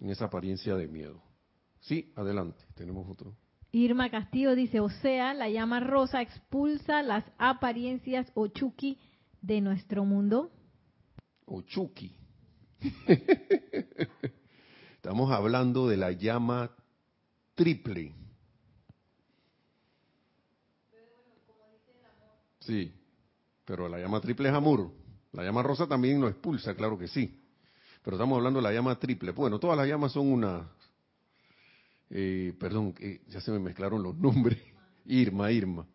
en 0.00 0.10
esa 0.10 0.26
apariencia 0.26 0.76
de 0.76 0.88
miedo. 0.88 1.22
Sí, 1.80 2.12
adelante, 2.16 2.64
tenemos 2.74 3.08
otro. 3.08 3.34
Irma 3.72 4.10
Castillo 4.10 4.54
dice, 4.54 4.80
o 4.80 4.88
sea, 4.88 5.34
la 5.34 5.48
llama 5.48 5.80
rosa 5.80 6.22
expulsa 6.22 7.02
las 7.02 7.24
apariencias 7.38 8.30
ochuki 8.34 8.98
de 9.42 9.60
nuestro 9.60 10.04
mundo. 10.04 10.50
Ochuki. 11.46 12.16
Estamos 14.94 15.30
hablando 15.30 15.88
de 15.88 15.96
la 15.96 16.12
llama 16.12 16.70
triple 17.54 18.14
Sí, 22.60 22.92
pero 23.64 23.88
la 23.88 23.98
llama 23.98 24.20
triple 24.20 24.48
es 24.48 24.54
amor. 24.54 24.92
La 25.32 25.44
llama 25.44 25.62
rosa 25.62 25.86
también 25.86 26.20
nos 26.20 26.30
expulsa, 26.30 26.74
claro 26.74 26.98
que 26.98 27.08
sí. 27.08 27.40
Pero 28.02 28.16
estamos 28.16 28.36
hablando 28.36 28.58
de 28.58 28.64
la 28.64 28.72
llama 28.72 28.98
triple. 28.98 29.32
Bueno, 29.32 29.58
todas 29.58 29.76
las 29.76 29.86
llamas 29.86 30.12
son 30.12 30.32
una... 30.32 30.68
Eh, 32.08 32.54
perdón, 32.58 32.94
ya 33.28 33.40
se 33.40 33.52
me 33.52 33.58
mezclaron 33.58 34.02
los 34.02 34.16
nombres. 34.18 34.58
Irma, 35.06 35.52
Irma. 35.52 35.86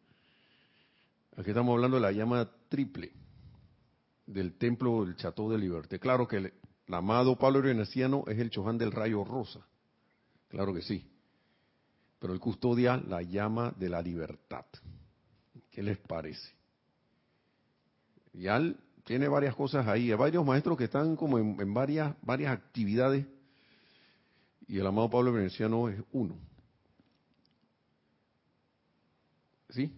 Aquí 1.38 1.49
estamos 1.49 1.74
hablando 1.74 1.97
de 1.97 2.01
la 2.01 2.11
llama 2.11 2.49
triple 2.70 3.11
del 4.26 4.57
templo 4.57 5.05
del 5.05 5.16
Chateau 5.16 5.51
de 5.51 5.57
Liberté. 5.57 5.99
Claro 5.99 6.28
que 6.28 6.38
el, 6.38 6.53
amado 6.88 7.36
Pablo 7.38 7.61
Renaciano 7.61 8.24
es 8.28 8.39
el 8.39 8.49
choján 8.49 8.78
del 8.78 8.91
rayo 8.91 9.24
rosa. 9.24 9.66
Claro 10.47 10.74
que 10.74 10.82
sí. 10.82 11.09
Pero 12.20 12.34
él 12.34 12.39
custodia 12.39 12.97
la 12.97 13.22
llama 13.22 13.74
de 13.78 13.89
la 13.89 14.01
libertad. 14.01 14.66
¿Qué 15.76 15.84
les 15.84 15.98
parece? 15.98 16.54
Ya 18.32 18.62
tiene 19.04 19.28
varias 19.28 19.54
cosas 19.56 19.86
ahí, 19.86 20.10
hay 20.10 20.18
varios 20.18 20.46
maestros 20.46 20.78
que 20.78 20.86
están 20.86 21.18
como 21.18 21.38
en, 21.38 21.74
varias, 21.74 22.16
varias 22.22 22.54
actividades 22.54 23.26
y 24.70 24.80
el 24.80 24.88
amado 24.88 25.10
Pablo 25.10 25.34
Veneciano 25.34 25.90
es 25.90 26.02
uno. 26.14 26.38
¿Sí? 29.68 29.94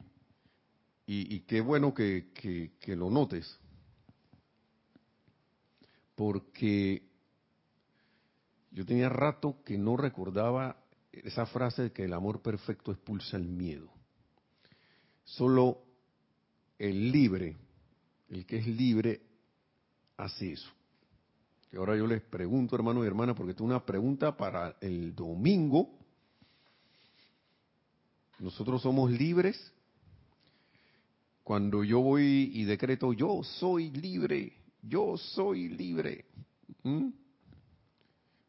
Y, 1.05 1.41
qué 1.41 1.61
bueno 1.61 1.93
que, 1.93 2.31
que 2.33 2.95
lo 2.95 3.11
notes, 3.11 3.59
porque 6.15 7.03
yo 8.71 8.83
tenía 8.83 9.09
rato 9.09 9.61
que 9.63 9.77
no 9.77 9.95
recordaba 9.95 10.75
esa 11.11 11.45
frase 11.45 11.83
de 11.83 11.91
que 11.91 12.05
el 12.05 12.13
amor 12.13 12.41
perfecto 12.41 12.91
expulsa 12.91 13.37
el 13.37 13.47
miedo. 13.47 13.96
Solo 15.27 15.83
el 16.79 17.11
libre, 17.11 17.57
el 18.29 18.45
que 18.45 18.57
es 18.57 18.67
libre, 18.67 19.21
hace 20.15 20.53
eso. 20.53 20.69
Y 21.71 21.75
ahora 21.75 21.97
yo 21.97 22.07
les 22.07 22.21
pregunto, 22.21 22.75
hermanos 22.75 23.03
y 23.03 23.07
hermanas, 23.07 23.35
porque 23.35 23.53
tengo 23.53 23.65
una 23.65 23.85
pregunta 23.85 24.35
para 24.37 24.77
el 24.79 25.13
domingo. 25.13 25.89
Nosotros 28.39 28.81
somos 28.81 29.11
libres. 29.11 29.73
Cuando 31.43 31.83
yo 31.83 31.99
voy 31.99 32.51
y 32.53 32.63
decreto, 32.63 33.11
yo 33.11 33.43
soy 33.43 33.91
libre, 33.91 34.53
yo 34.81 35.17
soy 35.17 35.67
libre. 35.67 36.25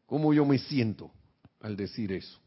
¿Cómo 0.05 0.33
yo 0.33 0.45
me 0.45 0.59
siento 0.59 1.11
al 1.59 1.75
decir 1.75 2.13
eso? 2.13 2.39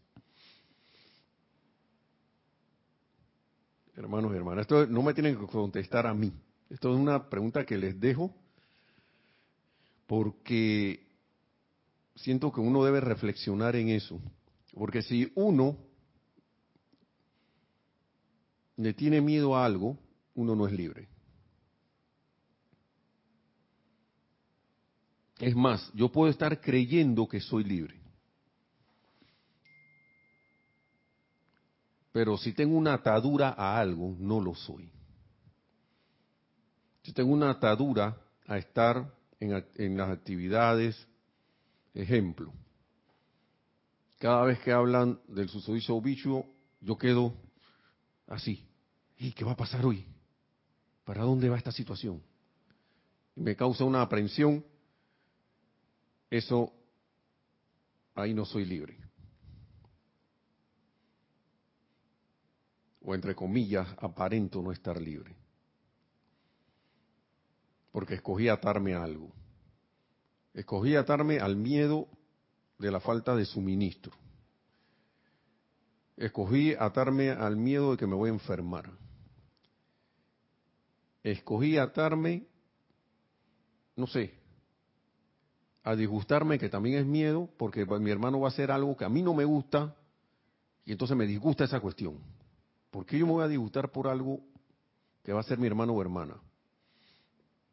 Hermanos 3.97 4.32
y 4.32 4.36
hermanas. 4.36 4.62
Esto 4.62 4.86
no 4.86 5.03
me 5.03 5.14
tienen 5.14 5.38
que 5.38 5.47
contestar 5.47 6.07
a 6.07 6.14
mí. 6.14 6.32
Esto 6.70 6.93
es 6.93 6.99
una 6.99 7.28
pregunta 7.28 7.64
que 7.64 7.76
les 7.76 7.99
dejo 7.99 8.34
porque 10.07 11.07
siento 12.16 12.53
que 12.53 12.61
uno 12.61 12.84
debe 12.84 13.01
reflexionar 13.01 13.76
en 13.76 13.88
eso. 13.88 14.20
Porque 14.74 15.03
si 15.03 15.30
uno 15.34 15.76
le 18.76 18.95
tiene 18.95 19.20
miedo 19.20 19.57
a 19.57 19.64
algo, 19.64 19.99
uno 20.34 20.57
no 20.57 20.66
es 20.66 20.72
libre. 20.72 21.09
Es 25.38 25.57
más, 25.57 25.90
yo 25.95 26.11
puedo 26.11 26.30
estar 26.30 26.61
creyendo 26.61 27.26
que 27.26 27.40
soy 27.40 27.64
libre. 27.64 28.01
Pero 32.12 32.36
si 32.36 32.52
tengo 32.52 32.76
una 32.76 32.94
atadura 32.94 33.54
a 33.56 33.80
algo, 33.80 34.14
no 34.18 34.40
lo 34.40 34.54
soy. 34.54 34.92
Si 37.02 37.12
tengo 37.12 37.32
una 37.32 37.50
atadura 37.50 38.16
a 38.46 38.58
estar 38.58 39.12
en, 39.40 39.96
las 39.96 40.10
actividades, 40.10 41.08
ejemplo, 41.94 42.52
cada 44.18 44.44
vez 44.44 44.60
que 44.60 44.70
hablan 44.70 45.18
del 45.26 45.48
susodicho 45.48 46.00
bicho, 46.00 46.44
yo 46.80 46.96
quedo 46.96 47.34
así. 48.28 48.68
¿Y 49.18 49.32
qué 49.32 49.44
va 49.44 49.52
a 49.52 49.56
pasar 49.56 49.84
hoy? 49.84 50.06
¿Para 51.04 51.22
dónde 51.22 51.48
va 51.48 51.56
esta 51.56 51.72
situación? 51.72 52.22
Y 53.34 53.40
me 53.40 53.56
causa 53.56 53.84
una 53.84 54.02
aprensión. 54.02 54.64
Eso, 56.30 56.72
ahí 58.14 58.32
no 58.32 58.44
soy 58.44 58.64
libre. 58.64 58.96
O 63.05 63.14
entre 63.14 63.34
comillas, 63.34 63.88
aparento 63.98 64.62
no 64.62 64.72
estar 64.72 65.00
libre. 65.00 65.34
Porque 67.90 68.14
escogí 68.14 68.48
atarme 68.48 68.94
a 68.94 69.03
algo. 69.03 69.32
Escogí 70.55 70.96
atarme 70.96 71.38
al 71.38 71.57
miedo, 71.57 72.09
de 72.78 72.90
la 72.90 73.00
falta 73.00 73.36
de 73.36 73.44
suministro. 73.44 74.12
Escogí 76.16 76.74
atarme 76.74 77.30
al 77.30 77.57
miedo 77.57 77.92
de 77.92 77.96
que 77.96 78.07
me 78.07 78.14
voy 78.14 78.30
a 78.30 78.32
enfermar. 78.32 78.90
Escogí 81.22 81.78
atarme, 81.78 82.46
no 83.96 84.07
sé, 84.07 84.34
a 85.84 85.94
disgustarme, 85.94 86.59
que 86.59 86.68
también 86.68 86.98
es 86.98 87.07
miedo, 87.07 87.48
porque 87.57 87.86
mi 87.86 88.11
hermano 88.11 88.40
va 88.40 88.48
a 88.48 88.50
hacer 88.50 88.70
algo 88.70 88.96
que 88.96 89.05
a 89.05 89.09
mí 89.09 89.22
no 89.22 89.34
me 89.34 89.44
gusta, 89.44 89.94
y 90.84 90.92
entonces 90.92 91.16
me 91.16 91.26
disgusta 91.26 91.64
esa 91.64 91.80
cuestión. 91.80 92.18
¿Por 92.93 93.07
qué 93.07 93.18
yo 93.18 93.26
me 93.26 93.32
voy 93.32 93.45
a 93.45 93.49
disgustar 93.49 93.90
por 93.90 94.07
algo 94.07 94.38
que 95.24 95.32
va 95.32 95.40
a 95.40 95.45
ser 95.45 95.59
mi 95.59 95.66
hermano 95.66 95.95
o 95.95 96.03
hermana? 96.03 96.36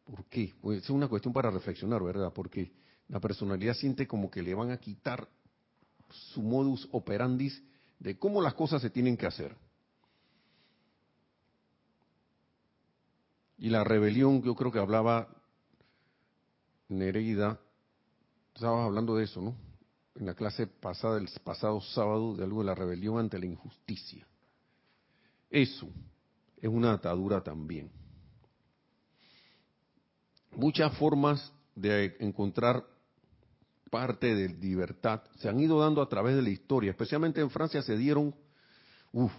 ¿Por 0.05 0.23
qué? 0.25 0.55
Pues 0.61 0.83
es 0.83 0.89
una 0.89 1.09
cuestión 1.09 1.33
para 1.33 1.51
reflexionar, 1.51 2.01
¿verdad? 2.01 2.31
Porque 2.33 2.71
la 3.09 3.19
personalidad 3.19 3.73
siente 3.73 4.07
como 4.07 4.31
que 4.31 4.41
le 4.41 4.55
van 4.55 4.71
a 4.71 4.77
quitar 4.77 5.27
su 6.09 6.41
modus 6.41 6.87
operandis 6.93 7.61
de 7.99 8.17
cómo 8.17 8.41
las 8.41 8.53
cosas 8.53 8.81
se 8.81 8.89
tienen 8.89 9.17
que 9.17 9.25
hacer. 9.25 9.57
Y 13.57 13.69
la 13.69 13.83
rebelión, 13.83 14.41
yo 14.41 14.55
creo 14.55 14.71
que 14.71 14.79
hablaba 14.79 15.27
Nereida, 16.87 17.59
estabas 18.55 18.85
hablando 18.85 19.17
de 19.17 19.25
eso, 19.25 19.41
¿no? 19.41 19.53
En 20.15 20.27
la 20.27 20.33
clase 20.33 20.65
pasada, 20.65 21.17
el 21.17 21.27
pasado 21.43 21.81
sábado, 21.81 22.37
de 22.37 22.45
algo 22.45 22.61
de 22.61 22.67
la 22.67 22.75
rebelión 22.75 23.19
ante 23.19 23.37
la 23.37 23.47
injusticia. 23.47 24.25
Eso 25.49 25.87
es 26.61 26.69
una 26.69 26.93
atadura 26.93 27.41
también. 27.41 27.91
Muchas 30.55 30.95
formas 30.97 31.53
de 31.75 32.17
encontrar 32.19 32.85
parte 33.89 34.35
de 34.35 34.49
libertad 34.49 35.23
se 35.37 35.49
han 35.49 35.59
ido 35.59 35.79
dando 35.79 36.01
a 36.01 36.09
través 36.09 36.35
de 36.35 36.41
la 36.41 36.49
historia, 36.49 36.91
especialmente 36.91 37.41
en 37.41 37.49
Francia 37.49 37.81
se 37.81 37.97
dieron, 37.97 38.35
uff, 39.11 39.31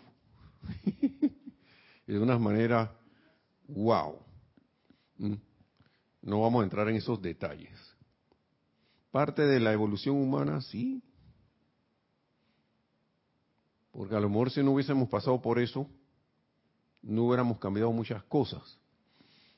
de 2.06 2.18
una 2.18 2.38
manera, 2.38 2.92
wow. 3.68 4.18
No 6.22 6.40
vamos 6.40 6.60
a 6.60 6.64
entrar 6.64 6.88
en 6.88 6.96
esos 6.96 7.20
detalles. 7.20 7.76
Parte 9.10 9.42
de 9.42 9.60
la 9.60 9.72
evolución 9.72 10.16
humana, 10.16 10.60
sí. 10.60 11.02
Porque 13.92 14.14
a 14.14 14.20
lo 14.20 14.28
mejor 14.28 14.50
si 14.50 14.62
no 14.62 14.72
hubiésemos 14.72 15.08
pasado 15.08 15.40
por 15.40 15.58
eso, 15.58 15.88
no 17.02 17.24
hubiéramos 17.24 17.58
cambiado 17.58 17.92
muchas 17.92 18.22
cosas. 18.24 18.78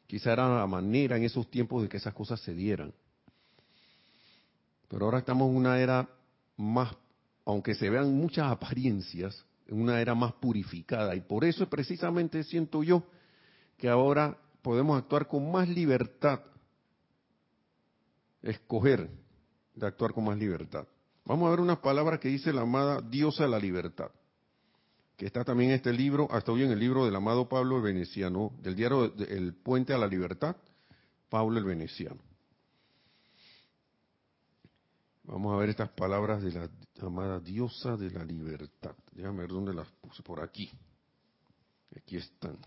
Quizá 0.07 0.32
era 0.32 0.49
la 0.49 0.66
manera 0.66 1.16
en 1.16 1.24
esos 1.24 1.51
tiempos 1.51 1.82
de 1.82 1.88
que 1.88 1.97
esas 1.97 2.14
cosas 2.14 2.40
se 2.40 2.55
dieran. 2.55 2.93
Pero 4.88 5.07
ahora 5.07 5.18
estamos 5.18 5.49
en 5.51 5.57
una 5.57 5.78
era 5.78 6.09
más, 6.57 6.95
aunque 7.47 7.74
se 7.74 7.88
vean 7.88 8.12
muchas 8.12 8.51
apariencias, 8.51 9.45
en 9.66 9.80
una 9.80 10.01
era 10.01 10.14
más 10.14 10.34
purificada. 10.34 11.14
Y 11.14 11.20
por 11.22 11.45
eso 11.45 11.68
precisamente 11.68 12.45
siento 12.45 12.82
yo 12.82 13.05
que 13.78 13.88
ahora 13.88 14.36
podemos 14.61 14.99
actuar 14.99 15.26
con 15.26 15.51
más 15.51 15.68
libertad, 15.68 16.40
escoger 18.43 19.11
de 19.74 19.86
actuar 19.86 20.12
con 20.12 20.24
más 20.24 20.36
libertad. 20.36 20.86
Vamos 21.24 21.47
a 21.47 21.51
ver 21.51 21.61
unas 21.61 21.78
palabras 21.78 22.20
que 22.20 22.28
dice 22.28 22.53
la 22.53 22.62
amada 22.62 23.01
diosa 23.01 23.45
de 23.45 23.49
la 23.49 23.59
libertad, 23.59 24.11
está 25.25 25.45
también 25.45 25.70
en 25.70 25.77
este 25.77 25.93
libro, 25.93 26.29
hasta 26.31 26.53
hoy 26.53 26.64
en 26.64 26.73
el 26.73 26.79
libro 26.79 27.05
del 27.05 27.14
amado 27.14 27.49
Pablo 27.49 27.77
el 27.77 27.83
Veneciano, 27.83 28.53
del 28.61 28.75
diario 28.75 29.14
El 29.29 29.55
Puente 29.55 29.93
a 29.93 29.99
la 29.99 30.07
Libertad, 30.07 30.57
Pablo 31.29 31.59
el 31.59 31.64
Veneciano. 31.64 32.20
Vamos 35.25 35.55
a 35.55 35.57
ver 35.57 35.70
estas 35.70 35.91
palabras 35.91 36.43
de 36.43 36.51
la 36.53 36.68
amada 37.01 37.39
diosa 37.39 37.97
de 37.97 38.11
la 38.11 38.25
libertad. 38.25 38.95
Déjame 39.12 39.43
ver 39.43 39.51
dónde 39.51 39.73
las 39.73 39.89
puse, 39.93 40.23
por 40.23 40.41
aquí. 40.41 40.70
Aquí 41.97 42.16
están. 42.16 42.59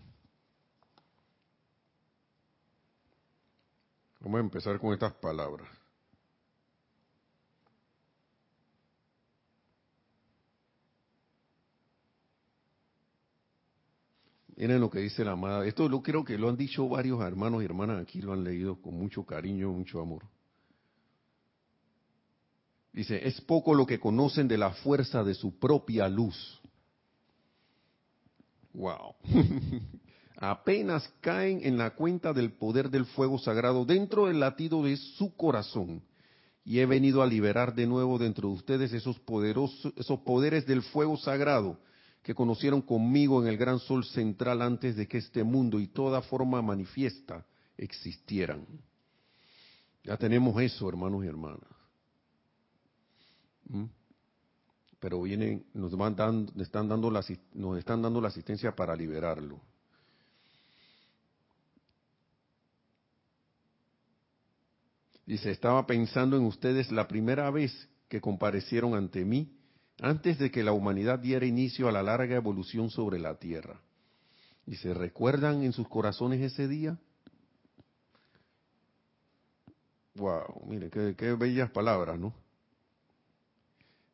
Vamos 4.20 4.38
a 4.38 4.40
empezar 4.40 4.80
con 4.80 4.94
estas 4.94 5.12
palabras. 5.14 5.68
Miren 14.56 14.80
lo 14.80 14.90
que 14.90 15.00
dice 15.00 15.22
la 15.22 15.32
amada. 15.32 15.66
Esto 15.66 15.86
lo 15.88 16.02
creo 16.02 16.24
que 16.24 16.38
lo 16.38 16.48
han 16.48 16.56
dicho 16.56 16.88
varios 16.88 17.20
hermanos 17.20 17.62
y 17.62 17.66
hermanas 17.66 18.00
aquí, 18.00 18.22
lo 18.22 18.32
han 18.32 18.42
leído 18.42 18.80
con 18.80 18.94
mucho 18.94 19.24
cariño, 19.24 19.70
mucho 19.70 20.00
amor. 20.00 20.24
Dice, 22.90 23.28
es 23.28 23.38
poco 23.42 23.74
lo 23.74 23.84
que 23.84 24.00
conocen 24.00 24.48
de 24.48 24.56
la 24.56 24.70
fuerza 24.70 25.22
de 25.22 25.34
su 25.34 25.58
propia 25.58 26.08
luz. 26.08 26.58
Wow. 28.72 29.14
Apenas 30.38 31.06
caen 31.20 31.60
en 31.62 31.76
la 31.76 31.90
cuenta 31.90 32.32
del 32.32 32.52
poder 32.52 32.88
del 32.88 33.04
fuego 33.04 33.38
sagrado 33.38 33.84
dentro 33.84 34.26
del 34.26 34.40
latido 34.40 34.82
de 34.82 34.96
su 34.96 35.36
corazón. 35.36 36.02
Y 36.64 36.78
he 36.78 36.86
venido 36.86 37.22
a 37.22 37.26
liberar 37.26 37.74
de 37.74 37.86
nuevo 37.86 38.18
dentro 38.18 38.48
de 38.48 38.54
ustedes 38.54 38.92
esos 38.94 39.18
poderosos, 39.20 39.92
esos 39.96 40.20
poderes 40.20 40.66
del 40.66 40.80
fuego 40.80 41.18
sagrado 41.18 41.78
que 42.26 42.34
conocieron 42.34 42.82
conmigo 42.82 43.40
en 43.40 43.46
el 43.46 43.56
gran 43.56 43.78
sol 43.78 44.04
central 44.04 44.60
antes 44.60 44.96
de 44.96 45.06
que 45.06 45.18
este 45.18 45.44
mundo 45.44 45.78
y 45.78 45.86
toda 45.86 46.20
forma 46.22 46.60
manifiesta 46.60 47.46
existieran. 47.78 48.66
Ya 50.02 50.16
tenemos 50.16 50.60
eso, 50.60 50.88
hermanos 50.88 51.24
y 51.24 51.28
hermanas. 51.28 51.70
¿Mm? 53.68 53.84
Pero 54.98 55.22
vienen, 55.22 55.66
nos 55.72 55.96
van 55.96 56.16
dando, 56.16 56.60
están 56.60 56.88
dando 56.88 57.12
la, 57.12 57.24
nos 57.54 57.78
están 57.78 58.02
dando 58.02 58.20
la 58.20 58.26
asistencia 58.26 58.74
para 58.74 58.96
liberarlo. 58.96 59.60
Dice, 65.24 65.52
estaba 65.52 65.86
pensando 65.86 66.36
en 66.36 66.42
ustedes 66.42 66.90
la 66.90 67.06
primera 67.06 67.48
vez 67.52 67.88
que 68.08 68.20
comparecieron 68.20 68.94
ante 68.96 69.24
mí, 69.24 69.56
antes 70.00 70.38
de 70.38 70.50
que 70.50 70.62
la 70.62 70.72
humanidad 70.72 71.18
diera 71.18 71.46
inicio 71.46 71.88
a 71.88 71.92
la 71.92 72.02
larga 72.02 72.36
evolución 72.36 72.90
sobre 72.90 73.18
la 73.18 73.38
Tierra. 73.38 73.80
Y 74.66 74.76
se 74.76 74.92
recuerdan 74.92 75.62
en 75.62 75.72
sus 75.72 75.88
corazones 75.88 76.40
ese 76.40 76.68
día. 76.68 76.98
Wow, 80.16 80.64
mire, 80.66 80.90
qué, 80.90 81.34
bellas 81.34 81.70
palabras, 81.70 82.18
¿no? 82.18 82.34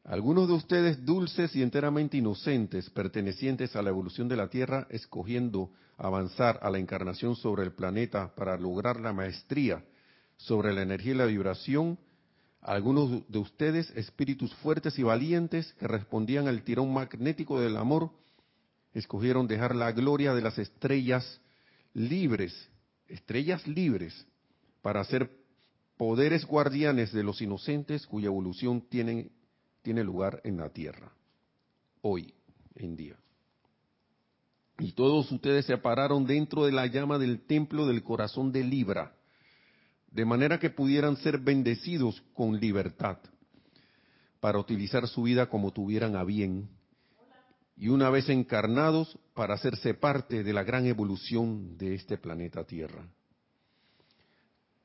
Algunos 0.04 0.48
de 0.48 0.54
ustedes 0.54 1.04
dulces 1.04 1.54
y 1.54 1.62
enteramente 1.62 2.16
inocentes, 2.16 2.90
pertenecientes 2.90 3.76
a 3.76 3.82
la 3.82 3.90
evolución 3.90 4.28
de 4.28 4.36
la 4.36 4.48
Tierra, 4.48 4.88
escogiendo 4.90 5.70
avanzar 5.96 6.58
a 6.62 6.70
la 6.70 6.78
encarnación 6.78 7.36
sobre 7.36 7.62
el 7.62 7.72
planeta 7.72 8.34
para 8.34 8.58
lograr 8.58 8.98
la 8.98 9.12
maestría 9.12 9.84
sobre 10.36 10.72
la 10.72 10.82
energía 10.82 11.12
y 11.12 11.16
la 11.16 11.26
vibración, 11.26 11.98
algunos 12.62 13.28
de 13.28 13.38
ustedes, 13.38 13.90
espíritus 13.90 14.54
fuertes 14.56 14.98
y 14.98 15.02
valientes 15.02 15.74
que 15.74 15.88
respondían 15.88 16.46
al 16.46 16.62
tirón 16.62 16.92
magnético 16.92 17.60
del 17.60 17.76
amor, 17.76 18.10
escogieron 18.94 19.48
dejar 19.48 19.74
la 19.74 19.90
gloria 19.90 20.32
de 20.32 20.42
las 20.42 20.58
estrellas 20.58 21.40
libres, 21.92 22.70
estrellas 23.08 23.66
libres, 23.66 24.26
para 24.80 25.04
ser 25.04 25.30
poderes 25.96 26.46
guardianes 26.46 27.12
de 27.12 27.24
los 27.24 27.42
inocentes 27.42 28.06
cuya 28.06 28.26
evolución 28.26 28.80
tiene 28.88 30.04
lugar 30.04 30.40
en 30.44 30.58
la 30.58 30.68
tierra, 30.70 31.12
hoy 32.00 32.32
en 32.76 32.96
día. 32.96 33.16
Y 34.78 34.92
todos 34.92 35.30
ustedes 35.30 35.66
se 35.66 35.76
pararon 35.78 36.26
dentro 36.26 36.64
de 36.64 36.72
la 36.72 36.86
llama 36.86 37.18
del 37.18 37.40
templo 37.44 37.86
del 37.86 38.02
corazón 38.02 38.52
de 38.52 38.64
Libra, 38.64 39.16
de 40.12 40.24
manera 40.24 40.58
que 40.58 40.70
pudieran 40.70 41.16
ser 41.16 41.38
bendecidos 41.38 42.22
con 42.34 42.58
libertad, 42.60 43.18
para 44.40 44.58
utilizar 44.58 45.08
su 45.08 45.22
vida 45.22 45.48
como 45.48 45.72
tuvieran 45.72 46.16
a 46.16 46.24
bien, 46.24 46.68
y 47.76 47.88
una 47.88 48.10
vez 48.10 48.28
encarnados, 48.28 49.18
para 49.34 49.54
hacerse 49.54 49.94
parte 49.94 50.44
de 50.44 50.52
la 50.52 50.62
gran 50.62 50.86
evolución 50.86 51.78
de 51.78 51.94
este 51.94 52.18
planeta 52.18 52.64
Tierra. 52.64 53.08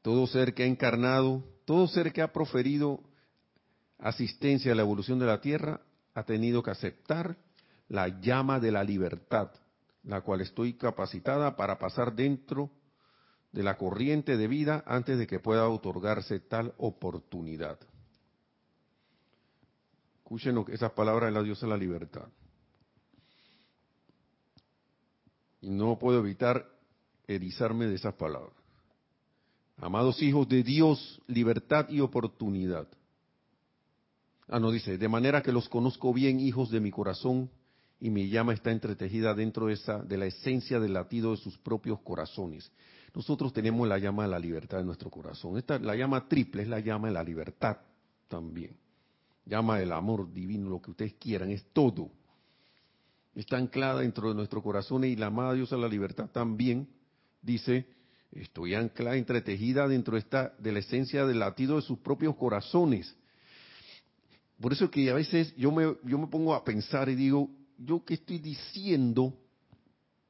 Todo 0.01 0.25
ser 0.27 0.53
que 0.53 0.63
ha 0.63 0.67
encarnado, 0.67 1.43
todo 1.65 1.87
ser 1.87 2.13
que 2.13 2.21
ha 2.21 2.31
proferido 2.31 3.01
asistencia 3.99 4.71
a 4.71 4.75
la 4.75 4.83
evolución 4.83 5.19
de 5.19 5.25
la 5.25 5.41
Tierra, 5.41 5.81
ha 6.13 6.23
tenido 6.23 6.63
que 6.63 6.71
aceptar 6.71 7.37
la 7.89 8.07
llama 8.21 8.59
de 8.59 8.71
la 8.71 8.83
libertad, 8.83 9.51
la 10.03 10.21
cual 10.21 10.41
estoy 10.41 10.73
capacitada 10.73 11.57
para 11.57 11.77
pasar 11.77 12.15
dentro 12.15 12.71
de 13.51 13.63
la 13.63 13.77
corriente 13.77 14.37
de 14.37 14.47
vida 14.47 14.83
antes 14.85 15.17
de 15.17 15.27
que 15.27 15.39
pueda 15.39 15.67
otorgarse 15.67 16.39
tal 16.39 16.73
oportunidad. 16.77 17.79
Escuchen 20.17 20.65
esas 20.69 20.91
palabras 20.91 21.29
de 21.29 21.39
la 21.39 21.43
diosa 21.43 21.65
de 21.65 21.69
la 21.69 21.77
libertad. 21.77 22.27
Y 25.61 25.69
no 25.69 25.97
puedo 25.97 26.19
evitar 26.19 26.69
erizarme 27.27 27.87
de 27.87 27.95
esas 27.95 28.13
palabras. 28.15 28.53
Amados 29.77 30.21
hijos 30.21 30.47
de 30.49 30.63
Dios, 30.63 31.21
libertad 31.27 31.87
y 31.89 32.01
oportunidad. 32.01 32.87
Ah, 34.47 34.59
no, 34.59 34.71
dice, 34.71 34.97
de 34.97 35.07
manera 35.07 35.41
que 35.41 35.51
los 35.51 35.69
conozco 35.69 36.13
bien, 36.13 36.39
hijos 36.39 36.71
de 36.71 36.79
mi 36.79 36.89
corazón, 36.89 37.49
y 37.99 38.09
mi 38.09 38.29
llama 38.29 38.53
está 38.53 38.71
entretejida 38.71 39.33
dentro 39.33 39.67
de, 39.67 39.73
esa, 39.73 39.99
de 39.99 40.17
la 40.17 40.25
esencia 40.25 40.79
del 40.79 40.93
latido 40.93 41.31
de 41.31 41.37
sus 41.37 41.57
propios 41.57 41.99
corazones. 42.01 42.71
Nosotros 43.13 43.51
tenemos 43.53 43.87
la 43.87 43.97
llama 43.97 44.23
de 44.23 44.29
la 44.29 44.39
libertad 44.39 44.79
en 44.79 44.85
nuestro 44.85 45.09
corazón. 45.09 45.57
Esta, 45.57 45.79
la 45.79 45.95
llama 45.95 46.27
triple 46.27 46.61
es 46.61 46.67
la 46.67 46.79
llama 46.79 47.07
de 47.07 47.13
la 47.15 47.23
libertad 47.23 47.77
también. 48.27 48.77
Llama 49.45 49.79
del 49.79 49.91
amor 49.91 50.31
divino, 50.31 50.69
lo 50.69 50.81
que 50.81 50.91
ustedes 50.91 51.13
quieran, 51.15 51.49
es 51.49 51.65
todo. 51.73 52.11
Está 53.33 53.57
anclada 53.57 54.01
dentro 54.01 54.29
de 54.29 54.35
nuestro 54.35 54.61
corazón 54.61 55.03
y 55.03 55.15
la 55.15 55.27
amada 55.27 55.53
Dios 55.53 55.73
a 55.73 55.77
la 55.77 55.87
libertad 55.87 56.29
también 56.31 56.87
dice, 57.41 57.87
estoy 58.31 58.75
anclada, 58.75 59.15
entretejida 59.15 59.87
dentro 59.87 60.13
de, 60.13 60.19
esta, 60.19 60.53
de 60.59 60.71
la 60.71 60.79
esencia 60.79 61.25
del 61.25 61.39
latido 61.39 61.77
de 61.77 61.81
sus 61.81 61.97
propios 61.99 62.35
corazones. 62.35 63.15
Por 64.59 64.73
eso 64.73 64.91
que 64.91 65.09
a 65.09 65.13
veces 65.13 65.55
yo 65.55 65.71
me, 65.71 65.95
yo 66.03 66.17
me 66.17 66.27
pongo 66.27 66.53
a 66.53 66.63
pensar 66.63 67.09
y 67.09 67.15
digo, 67.15 67.49
¿yo 67.77 68.03
qué 68.03 68.15
estoy 68.15 68.39
diciendo 68.39 69.33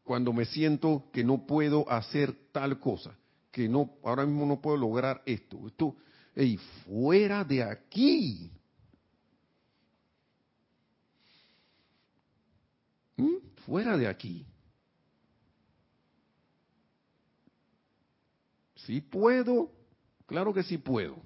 cuando 0.04 0.34
me 0.34 0.46
siento 0.46 1.10
que 1.12 1.24
no 1.24 1.46
puedo 1.46 1.90
hacer 1.90 2.34
tal 2.52 2.80
cosa? 2.80 3.18
Que 3.52 3.68
no, 3.68 3.92
ahora 4.04 4.26
mismo 4.26 4.46
no 4.46 4.62
puedo 4.62 4.78
lograr 4.78 5.22
esto. 5.26 5.68
Esto, 5.68 5.96
hey, 6.36 6.58
fuera 6.86 7.44
de 7.44 7.64
aquí. 7.64 8.52
¿Mm? 13.16 13.38
Fuera 13.66 13.98
de 13.98 14.08
aquí. 14.08 14.46
Sí 18.76 19.02
puedo, 19.02 19.72
claro 20.26 20.54
que 20.54 20.64
sí 20.64 20.78
puedo. 20.78 21.18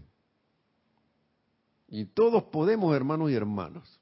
Y 1.88 2.06
todos 2.06 2.44
podemos, 2.46 2.96
hermanos 2.96 3.30
y 3.30 3.36
hermanas. 3.36 4.01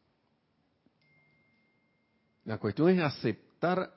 La 2.45 2.57
cuestión 2.57 2.89
es 2.89 2.99
aceptar 3.01 3.93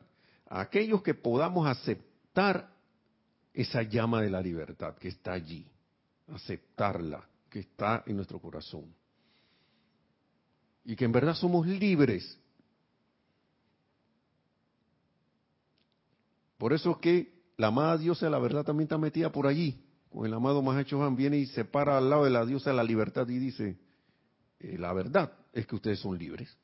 a 0.48 0.60
aquellos 0.60 1.02
que 1.02 1.14
podamos 1.14 1.66
aceptar 1.66 2.70
esa 3.54 3.82
llama 3.82 4.22
de 4.22 4.30
la 4.30 4.40
libertad 4.40 4.94
que 4.96 5.08
está 5.08 5.32
allí, 5.32 5.66
aceptarla, 6.28 7.26
que 7.48 7.60
está 7.60 8.02
en 8.06 8.16
nuestro 8.16 8.38
corazón. 8.40 8.94
Y 10.84 10.96
que 10.96 11.04
en 11.04 11.12
verdad 11.12 11.34
somos 11.34 11.66
libres. 11.66 12.38
Por 16.58 16.72
eso 16.72 16.98
que 17.00 17.32
la 17.56 17.68
amada 17.68 17.98
diosa 17.98 18.26
de 18.26 18.32
la 18.32 18.38
verdad 18.38 18.64
también 18.64 18.86
está 18.86 18.98
metida 18.98 19.30
por 19.30 19.46
allí. 19.46 19.84
Con 20.10 20.26
el 20.26 20.34
amado 20.34 20.60
Mahacho 20.62 21.02
Han 21.02 21.16
viene 21.16 21.38
y 21.38 21.46
se 21.46 21.64
para 21.64 21.96
al 21.96 22.10
lado 22.10 22.24
de 22.24 22.30
la 22.30 22.44
diosa 22.44 22.70
de 22.70 22.76
la 22.76 22.84
libertad 22.84 23.28
y 23.28 23.38
dice, 23.38 23.78
eh, 24.60 24.76
la 24.78 24.92
verdad 24.92 25.32
es 25.52 25.66
que 25.66 25.76
ustedes 25.76 26.00
son 26.00 26.18
libres 26.18 26.54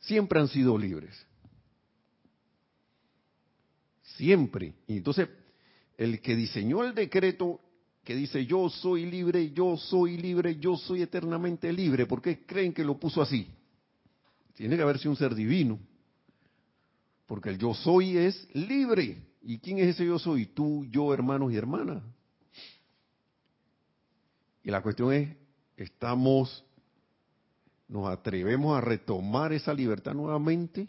siempre 0.00 0.40
han 0.40 0.48
sido 0.48 0.76
libres. 0.76 1.26
Siempre. 4.16 4.74
Y 4.86 4.98
entonces, 4.98 5.28
el 5.96 6.20
que 6.20 6.34
diseñó 6.34 6.84
el 6.84 6.94
decreto 6.94 7.60
que 8.04 8.14
dice 8.14 8.46
yo 8.46 8.70
soy 8.70 9.04
libre, 9.04 9.52
yo 9.52 9.76
soy 9.76 10.16
libre, 10.16 10.58
yo 10.58 10.76
soy 10.76 11.02
eternamente 11.02 11.70
libre, 11.72 12.06
¿por 12.06 12.22
qué 12.22 12.46
creen 12.46 12.72
que 12.72 12.82
lo 12.82 12.98
puso 12.98 13.20
así? 13.20 13.46
Tiene 14.54 14.76
que 14.76 14.82
haber 14.82 14.98
sido 14.98 15.10
un 15.10 15.16
ser 15.16 15.34
divino. 15.34 15.78
Porque 17.26 17.50
el 17.50 17.58
yo 17.58 17.74
soy 17.74 18.16
es 18.16 18.48
libre. 18.54 19.22
¿Y 19.42 19.58
quién 19.58 19.78
es 19.78 19.88
ese 19.88 20.06
yo 20.06 20.18
soy? 20.18 20.46
Tú, 20.46 20.86
yo, 20.86 21.12
hermanos 21.12 21.52
y 21.52 21.56
hermanas. 21.56 22.02
Y 24.64 24.70
la 24.70 24.82
cuestión 24.82 25.12
es, 25.12 25.36
¿estamos 25.76 26.64
nos 27.88 28.08
atrevemos 28.08 28.76
a 28.76 28.80
retomar 28.80 29.52
esa 29.52 29.72
libertad 29.72 30.12
nuevamente, 30.14 30.86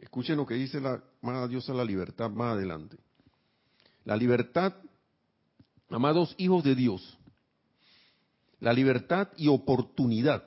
escuchen 0.00 0.36
lo 0.36 0.46
que 0.46 0.54
dice 0.54 0.80
la 0.80 1.02
amada 1.22 1.46
diosa 1.46 1.74
la 1.74 1.84
libertad 1.84 2.30
más 2.30 2.54
adelante. 2.54 2.96
La 4.04 4.16
libertad, 4.16 4.74
amados 5.90 6.34
hijos 6.38 6.64
de 6.64 6.74
Dios, 6.74 7.18
la 8.60 8.72
libertad 8.72 9.28
y 9.36 9.48
oportunidad 9.48 10.44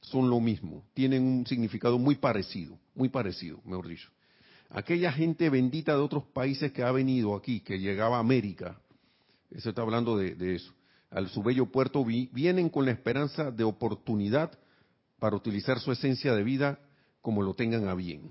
son 0.00 0.30
lo 0.30 0.40
mismo, 0.40 0.84
tienen 0.94 1.22
un 1.22 1.46
significado 1.46 1.98
muy 1.98 2.16
parecido, 2.16 2.78
muy 2.94 3.08
parecido, 3.08 3.60
mejor 3.64 3.88
dicho. 3.88 4.10
Aquella 4.70 5.12
gente 5.12 5.48
bendita 5.48 5.92
de 5.92 6.00
otros 6.00 6.24
países 6.24 6.72
que 6.72 6.82
ha 6.82 6.92
venido 6.92 7.34
aquí, 7.34 7.60
que 7.60 7.78
llegaba 7.78 8.18
a 8.18 8.20
América, 8.20 8.78
eso 9.50 9.70
está 9.70 9.80
hablando 9.80 10.18
de 10.18 10.54
eso, 10.54 10.74
al 11.10 11.28
su 11.28 11.42
bello 11.42 11.66
puerto 11.66 12.04
vienen 12.04 12.68
con 12.68 12.84
la 12.84 12.92
esperanza 12.92 13.50
de 13.50 13.64
oportunidad 13.64 14.58
para 15.18 15.36
utilizar 15.36 15.80
su 15.80 15.90
esencia 15.92 16.34
de 16.34 16.42
vida 16.42 16.78
como 17.20 17.42
lo 17.42 17.54
tengan 17.54 17.88
a 17.88 17.94
bien. 17.94 18.30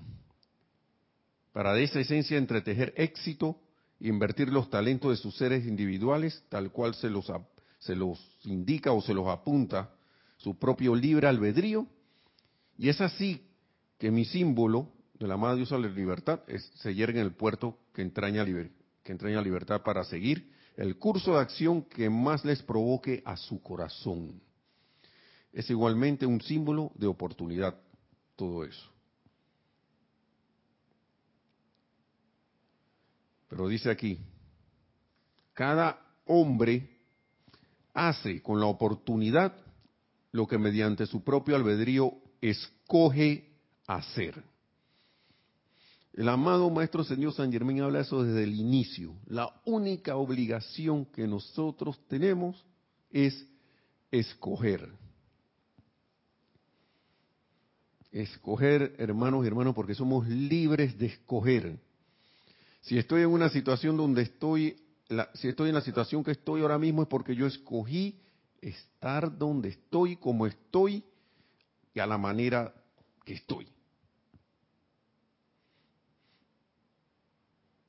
Para 1.52 1.74
de 1.74 1.84
esa 1.84 2.00
esencia 2.00 2.38
entretejer 2.38 2.94
éxito 2.96 3.60
e 4.00 4.08
invertir 4.08 4.48
los 4.48 4.70
talentos 4.70 5.10
de 5.10 5.16
sus 5.16 5.36
seres 5.36 5.66
individuales 5.66 6.44
tal 6.48 6.70
cual 6.70 6.94
se 6.94 7.10
los, 7.10 7.30
se 7.80 7.96
los 7.96 8.18
indica 8.44 8.92
o 8.92 9.02
se 9.02 9.14
los 9.14 9.26
apunta 9.28 9.90
su 10.36 10.56
propio 10.56 10.94
libre 10.94 11.26
albedrío. 11.26 11.86
Y 12.76 12.88
es 12.88 13.00
así 13.00 13.44
que 13.98 14.10
mi 14.12 14.24
símbolo 14.24 14.92
de 15.18 15.26
la 15.26 15.34
amada 15.34 15.56
diosa 15.56 15.76
de 15.76 15.82
la 15.82 15.88
libertad 15.88 16.40
se 16.76 16.94
yergue 16.94 17.20
en 17.20 17.26
el 17.26 17.32
puerto 17.32 17.76
que 17.92 18.02
entraña, 18.02 18.44
que 18.44 19.12
entraña 19.12 19.42
libertad 19.42 19.82
para 19.82 20.04
seguir 20.04 20.48
el 20.78 20.96
curso 20.96 21.32
de 21.32 21.40
acción 21.40 21.82
que 21.82 22.08
más 22.08 22.44
les 22.44 22.62
provoque 22.62 23.20
a 23.24 23.36
su 23.36 23.60
corazón. 23.60 24.40
Es 25.52 25.68
igualmente 25.70 26.24
un 26.24 26.40
símbolo 26.40 26.92
de 26.94 27.08
oportunidad, 27.08 27.74
todo 28.36 28.64
eso. 28.64 28.88
Pero 33.48 33.66
dice 33.66 33.90
aquí, 33.90 34.20
cada 35.52 36.00
hombre 36.26 36.88
hace 37.92 38.40
con 38.40 38.60
la 38.60 38.66
oportunidad 38.66 39.56
lo 40.30 40.46
que 40.46 40.58
mediante 40.58 41.06
su 41.06 41.24
propio 41.24 41.56
albedrío 41.56 42.12
escoge 42.40 43.50
hacer. 43.88 44.44
El 46.18 46.28
amado 46.28 46.68
Maestro 46.68 47.04
Señor 47.04 47.32
San 47.32 47.52
Germán 47.52 47.80
habla 47.80 48.00
eso 48.00 48.24
desde 48.24 48.42
el 48.42 48.52
inicio. 48.52 49.14
La 49.28 49.54
única 49.64 50.16
obligación 50.16 51.04
que 51.04 51.28
nosotros 51.28 51.96
tenemos 52.08 52.66
es 53.12 53.46
escoger. 54.10 54.90
Escoger, 58.10 58.96
hermanos 58.98 59.44
y 59.44 59.46
hermanos, 59.46 59.76
porque 59.76 59.94
somos 59.94 60.26
libres 60.26 60.98
de 60.98 61.06
escoger. 61.06 61.78
Si 62.80 62.98
estoy 62.98 63.22
en 63.22 63.28
una 63.28 63.48
situación 63.48 63.96
donde 63.96 64.22
estoy, 64.22 64.76
si 65.34 65.46
estoy 65.46 65.68
en 65.68 65.76
la 65.76 65.82
situación 65.82 66.24
que 66.24 66.32
estoy 66.32 66.62
ahora 66.62 66.80
mismo 66.80 67.02
es 67.02 67.08
porque 67.08 67.36
yo 67.36 67.46
escogí 67.46 68.18
estar 68.60 69.38
donde 69.38 69.68
estoy, 69.68 70.16
como 70.16 70.48
estoy 70.48 71.04
y 71.94 72.00
a 72.00 72.08
la 72.08 72.18
manera 72.18 72.74
que 73.24 73.34
estoy. 73.34 73.68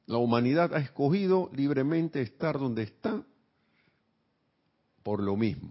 La 0.10 0.18
humanidad 0.18 0.74
ha 0.74 0.80
escogido 0.80 1.51
libremente 1.53 2.20
estar 2.20 2.57
donde 2.57 2.82
está 2.82 3.24
por 5.03 5.22
lo 5.22 5.36
mismo. 5.36 5.70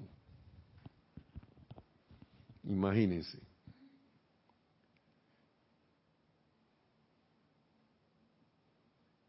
Imagínense. 2.63 3.37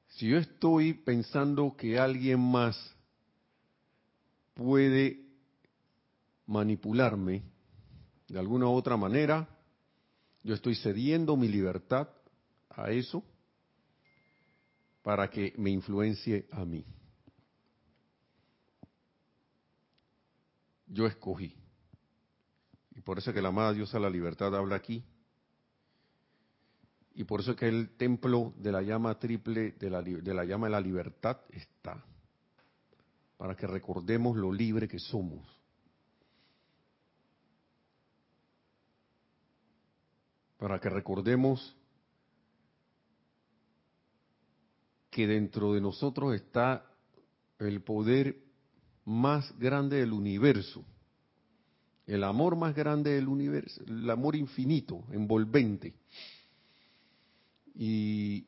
Si 0.10 0.28
yo 0.28 0.38
estoy 0.38 0.94
pensando 0.94 1.76
que 1.76 1.98
alguien 1.98 2.40
más 2.40 2.78
puede 4.54 5.26
manipularme 6.46 7.42
de 8.28 8.38
alguna 8.38 8.68
u 8.68 8.74
otra 8.74 8.96
manera, 8.96 9.50
yo 10.44 10.54
estoy 10.54 10.76
cediendo 10.76 11.36
mi 11.36 11.48
libertad 11.48 12.10
a 12.70 12.92
eso 12.92 13.24
para 15.02 15.30
que 15.30 15.54
me 15.58 15.70
influencie 15.70 16.48
a 16.52 16.66
mí. 16.66 16.86
Yo 20.88 21.06
escogí. 21.06 21.56
Y 22.92 23.02
por 23.02 23.18
eso 23.18 23.34
que 23.34 23.42
la 23.42 23.50
amada 23.50 23.74
diosa 23.74 24.00
la 24.00 24.10
libertad 24.10 24.56
habla 24.56 24.76
aquí. 24.76 25.04
Y 27.14 27.24
por 27.24 27.42
eso 27.42 27.56
que 27.56 27.68
el 27.68 27.96
templo 27.98 28.54
de 28.58 28.72
la 28.72 28.82
llama 28.82 29.20
triple, 29.20 29.72
de 29.74 29.90
la, 29.90 30.02
de 30.02 30.34
la 30.34 30.46
llama 30.46 30.68
de 30.68 30.72
la 30.72 30.82
libertad 30.82 31.38
está. 31.50 32.04
Para 33.38 33.56
que 33.56 33.68
recordemos 33.68 34.36
lo 34.36 34.52
libre 34.52 34.88
que 34.88 35.00
somos. 35.00 35.48
Para 40.58 40.80
que 40.80 40.90
recordemos 40.90 41.76
que 45.20 45.28
dentro 45.28 45.74
de 45.74 45.82
nosotros 45.82 46.34
está 46.34 46.86
el 47.60 47.82
poder 47.82 48.42
más 49.04 49.54
grande 49.60 49.98
del 49.98 50.14
universo, 50.14 50.86
el 52.08 52.24
amor 52.24 52.56
más 52.56 52.74
grande 52.74 53.16
del 53.16 53.28
universo, 53.28 53.84
el 53.86 54.10
amor 54.10 54.38
infinito, 54.38 55.04
envolvente. 55.12 55.94
Y 57.76 58.48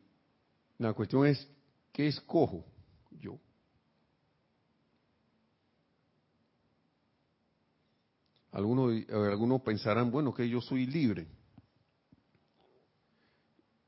la 0.77 0.93
cuestión 0.93 1.25
es, 1.27 1.45
¿qué 1.91 2.07
escojo 2.07 2.63
yo? 3.19 3.37
Algunos, 8.53 8.93
algunos 9.09 9.61
pensarán, 9.61 10.09
bueno, 10.09 10.33
que 10.33 10.47
yo 10.47 10.61
soy 10.61 10.85
libre. 10.85 11.27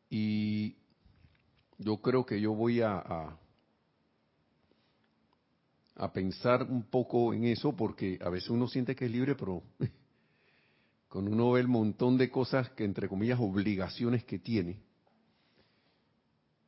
Y 0.10 0.76
yo 1.84 1.98
creo 1.98 2.26
que 2.26 2.40
yo 2.40 2.54
voy 2.54 2.82
a, 2.82 3.38
a, 5.96 6.14
pensar 6.14 6.64
un 6.64 6.84
poco 6.84 7.34
en 7.34 7.46
eso 7.46 7.76
porque 7.76 8.20
a 8.22 8.30
veces 8.30 8.50
uno 8.50 8.68
siente 8.68 8.96
que 8.96 9.06
es 9.06 9.12
libre, 9.12 9.36
pero 9.36 9.64
cuando 11.10 11.32
uno 11.32 11.52
ve 11.52 11.62
el 11.62 11.68
montón 11.68 12.18
de 12.18 12.30
cosas 12.30 12.70
que, 12.72 12.84
entre 12.86 13.08
comillas, 13.08 13.40
obligaciones 13.40 14.24
que 14.24 14.40
tiene, 14.40 14.82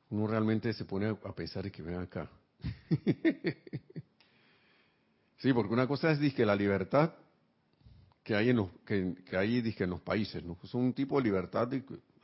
uno 0.09 0.27
realmente 0.27 0.71
se 0.73 0.85
pone 0.85 1.07
a 1.09 1.35
pensar 1.35 1.69
que 1.71 1.81
ven 1.81 1.99
acá. 1.99 2.29
sí, 5.37 5.53
porque 5.53 5.73
una 5.73 5.87
cosa 5.87 6.11
es 6.11 6.33
que 6.33 6.45
la 6.45 6.55
libertad 6.55 7.13
que 8.23 8.35
hay 8.35 8.49
en 8.49 8.57
los 8.57 8.69
que, 8.85 9.15
hay 9.37 9.75
en 9.77 9.89
los 9.89 10.01
países, 10.01 10.43
¿no? 10.43 10.57
Es 10.63 10.73
un 10.73 10.93
tipo 10.93 11.17
de 11.17 11.25
libertad 11.25 11.69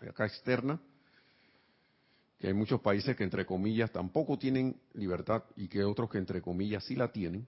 acá 0.09 0.25
externa 0.25 0.79
que 2.41 2.47
hay 2.47 2.55
muchos 2.55 2.81
países 2.81 3.15
que 3.15 3.23
entre 3.23 3.45
comillas 3.45 3.91
tampoco 3.91 4.35
tienen 4.39 4.75
libertad 4.95 5.43
y 5.55 5.67
que 5.67 5.83
otros 5.83 6.09
que 6.09 6.17
entre 6.17 6.41
comillas 6.41 6.83
sí 6.83 6.95
la 6.95 7.11
tienen. 7.11 7.45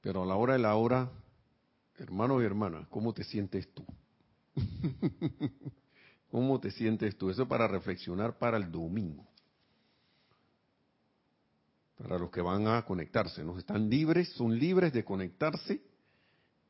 Pero 0.00 0.22
a 0.22 0.26
la 0.26 0.36
hora 0.36 0.52
de 0.52 0.60
la 0.60 0.76
hora, 0.76 1.10
hermano 1.96 2.40
y 2.40 2.44
hermana, 2.44 2.86
¿cómo 2.90 3.12
te 3.12 3.24
sientes 3.24 3.74
tú? 3.74 3.84
¿Cómo 6.30 6.60
te 6.60 6.70
sientes 6.70 7.18
tú? 7.18 7.30
Eso 7.30 7.42
es 7.42 7.48
para 7.48 7.66
reflexionar 7.66 8.38
para 8.38 8.56
el 8.56 8.70
domingo. 8.70 9.26
Para 11.96 12.20
los 12.20 12.30
que 12.30 12.40
van 12.40 12.68
a 12.68 12.84
conectarse, 12.84 13.42
¿no? 13.42 13.58
Están 13.58 13.90
libres, 13.90 14.28
son 14.34 14.56
libres 14.56 14.92
de 14.92 15.04
conectarse 15.04 15.87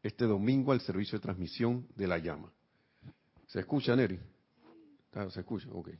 este 0.02 0.24
domingo 0.24 0.72
al 0.72 0.80
servicio 0.80 1.18
de 1.18 1.22
transmisión 1.22 1.86
de 1.96 2.06
la 2.06 2.18
llama. 2.18 2.52
¿Se 3.46 3.60
escucha, 3.60 3.96
Neri? 3.96 4.18
Ah, 5.14 5.28
¿Se 5.30 5.40
escucha? 5.40 5.68
Ok. 5.72 5.90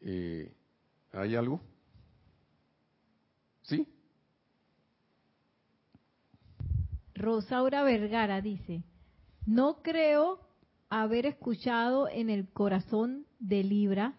Eh, 0.00 0.54
¿Hay 1.12 1.34
algo? 1.34 1.60
¿Sí? 3.62 3.88
Rosaura 7.14 7.82
Vergara 7.82 8.40
dice, 8.40 8.84
no 9.46 9.82
creo 9.82 10.40
haber 10.88 11.26
escuchado 11.26 12.08
en 12.08 12.30
el 12.30 12.48
corazón 12.48 13.26
de 13.38 13.64
Libra. 13.64 14.14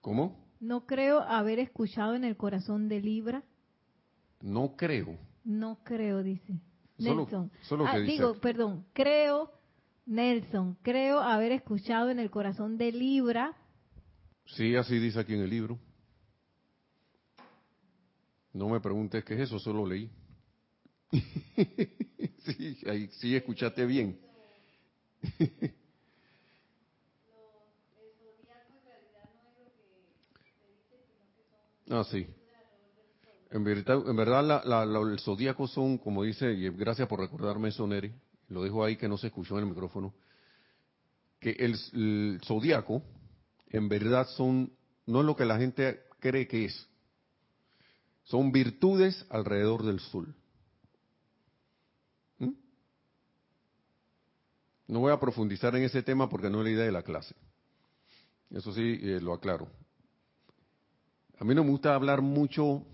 ¿Cómo? 0.00 0.44
No 0.58 0.86
creo 0.86 1.20
haber 1.20 1.58
escuchado 1.58 2.14
en 2.14 2.24
el 2.24 2.36
corazón 2.36 2.88
de 2.88 3.00
Libra. 3.00 3.44
No 4.46 4.76
creo. 4.76 5.18
No 5.44 5.78
creo, 5.82 6.22
dice. 6.22 6.60
Nelson. 6.98 7.50
Solo, 7.62 7.84
ah, 7.84 7.98
digo, 7.98 8.34
perdón, 8.40 8.86
creo, 8.92 9.50
Nelson, 10.06 10.78
creo 10.82 11.18
haber 11.18 11.50
escuchado 11.50 12.10
en 12.10 12.20
el 12.20 12.30
corazón 12.30 12.78
de 12.78 12.92
Libra. 12.92 13.56
Sí, 14.46 14.76
así 14.76 15.00
dice 15.00 15.18
aquí 15.18 15.34
en 15.34 15.40
el 15.40 15.50
libro. 15.50 15.80
No 18.52 18.68
me 18.68 18.78
preguntes 18.78 19.24
qué 19.24 19.34
es 19.34 19.40
eso, 19.40 19.58
solo 19.58 19.84
leí. 19.84 20.08
sí, 21.10 22.78
ahí, 22.86 23.08
sí, 23.14 23.34
escuchaste 23.34 23.84
bien. 23.84 24.16
ah, 31.90 32.04
sí. 32.04 32.28
En 33.50 33.62
verdad, 33.62 34.02
en 34.08 34.16
verdad 34.16 35.12
el 35.12 35.20
zodíaco 35.20 35.68
son, 35.68 35.98
como 35.98 36.24
dice, 36.24 36.52
y 36.52 36.68
gracias 36.70 37.08
por 37.08 37.20
recordarme 37.20 37.68
eso, 37.68 37.86
Neri, 37.86 38.12
lo 38.48 38.62
dejo 38.62 38.84
ahí 38.84 38.96
que 38.96 39.08
no 39.08 39.18
se 39.18 39.28
escuchó 39.28 39.56
en 39.56 39.64
el 39.64 39.70
micrófono, 39.70 40.14
que 41.38 41.50
el, 41.50 42.40
zodíaco, 42.44 43.02
en 43.68 43.88
verdad, 43.88 44.26
son, 44.28 44.72
no 45.06 45.20
es 45.20 45.26
lo 45.26 45.36
que 45.36 45.44
la 45.44 45.58
gente 45.58 46.00
cree 46.18 46.48
que 46.48 46.64
es, 46.64 46.88
son 48.24 48.50
virtudes 48.50 49.24
alrededor 49.30 49.84
del 49.84 50.00
sol. 50.00 50.34
¿Mm? 52.38 52.52
No 54.88 55.00
voy 55.00 55.12
a 55.12 55.20
profundizar 55.20 55.76
en 55.76 55.84
ese 55.84 56.02
tema 56.02 56.28
porque 56.28 56.50
no 56.50 56.58
es 56.58 56.64
la 56.64 56.70
idea 56.70 56.84
de 56.84 56.92
la 56.92 57.02
clase. 57.02 57.36
Eso 58.50 58.72
sí, 58.72 58.98
eh, 59.02 59.20
lo 59.20 59.32
aclaro. 59.32 59.68
A 61.38 61.44
mí 61.44 61.54
no 61.54 61.62
me 61.62 61.70
gusta 61.70 61.94
hablar 61.94 62.22
mucho 62.22 62.84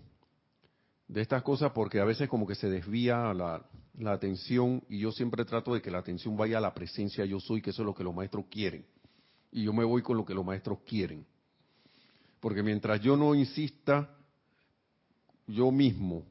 de 1.13 1.21
estas 1.21 1.43
cosas 1.43 1.73
porque 1.73 2.01
a 2.01 2.07
veces 2.07 2.27
como 2.27 2.47
que 2.47 2.55
se 2.55 2.71
desvía 2.71 3.35
la, 3.35 3.63
atención 4.07 4.83
y 4.89 5.01
yo 5.01 5.13
siempre 5.13 5.45
trato 5.45 5.75
de 5.75 5.83
que 5.83 5.91
la 5.91 5.99
atención 5.99 6.39
vaya 6.39 6.57
a 6.57 6.61
la 6.61 6.73
presencia 6.73 7.27
yo 7.27 7.39
soy, 7.39 7.61
que 7.61 7.69
eso 7.69 7.83
es 7.83 7.87
lo 7.87 7.95
que 7.95 8.03
los 8.03 8.15
maestros 8.15 8.47
quieren. 8.51 8.87
Y 9.51 9.65
yo 9.65 9.75
me 9.75 9.85
voy 9.85 10.01
con 10.01 10.17
lo 10.17 10.25
que 10.25 10.33
los 10.33 10.45
maestros 10.45 10.79
quieren. 10.87 11.27
Porque 12.41 12.63
mientras 12.63 13.03
yo 13.03 13.19
no 13.19 13.35
insista 13.35 14.17
yo 15.47 15.71
mismo, 15.71 16.25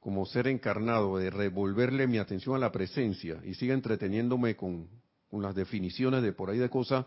como 0.00 0.26
ser 0.26 0.48
encarnado, 0.48 1.18
de 1.18 1.30
revolverle 1.30 2.08
mi 2.08 2.18
atención 2.18 2.56
a 2.56 2.58
la 2.58 2.72
presencia 2.72 3.40
y 3.44 3.54
siga 3.54 3.72
entreteniéndome 3.72 4.56
con, 4.56 4.88
con 5.30 5.42
las 5.42 5.54
definiciones 5.54 6.22
de 6.22 6.32
por 6.32 6.50
ahí 6.50 6.58
de 6.58 6.68
cosas, 6.68 7.06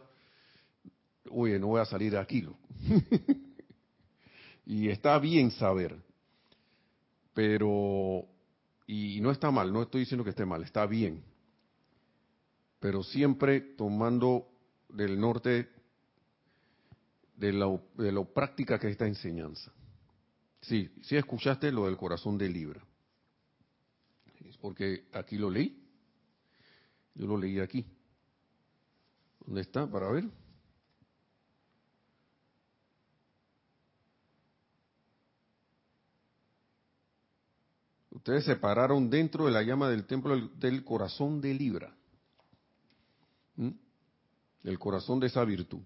oye, 1.30 1.60
no 1.60 1.68
voy 1.68 1.82
a 1.82 1.86
salir 1.86 2.14
de 2.14 2.20
aquí. 2.20 2.48
y 4.66 4.88
está 4.88 5.20
bien 5.20 5.52
saber, 5.52 5.98
pero, 7.34 8.26
y 8.88 9.20
no 9.22 9.32
está 9.32 9.52
mal, 9.52 9.72
no 9.72 9.82
estoy 9.82 10.02
diciendo 10.02 10.24
que 10.24 10.32
esté 10.32 10.46
mal, 10.46 10.64
está 10.64 10.86
bien, 10.86 11.24
pero 12.80 13.04
siempre 13.04 13.62
tomando 13.62 14.48
del 14.90 15.20
norte 15.20 15.70
de 17.36 17.54
lo, 17.54 17.82
de 17.96 18.12
lo 18.12 18.26
práctica 18.26 18.80
que 18.80 18.88
es 18.88 18.92
esta 18.92 19.08
enseñanza. 19.08 19.72
Sí, 20.62 20.90
sí 21.02 21.18
escuchaste 21.18 21.72
lo 21.72 21.86
del 21.86 21.98
corazón 21.98 22.38
de 22.38 22.48
Libra. 22.48 22.82
Es 24.48 24.58
porque 24.58 25.08
aquí 25.14 25.38
lo 25.38 25.50
leí. 25.50 25.82
Yo 27.16 27.28
lo 27.28 27.38
leí 27.38 27.60
aquí. 27.60 27.86
¿Dónde 29.46 29.62
está? 29.62 29.90
Para 29.90 30.10
ver. 30.10 30.26
Ustedes 38.24 38.46
se 38.46 38.56
pararon 38.56 39.10
dentro 39.10 39.48
de 39.48 39.52
la 39.52 39.64
llama 39.64 39.90
del 39.90 40.06
templo 40.06 40.48
del, 40.56 40.86
corazón 40.86 41.42
de 41.42 41.54
Libra. 41.54 41.94
El 44.64 44.80
corazón 44.80 45.20
de 45.20 45.28
esa 45.28 45.44
virtud. 45.44 45.82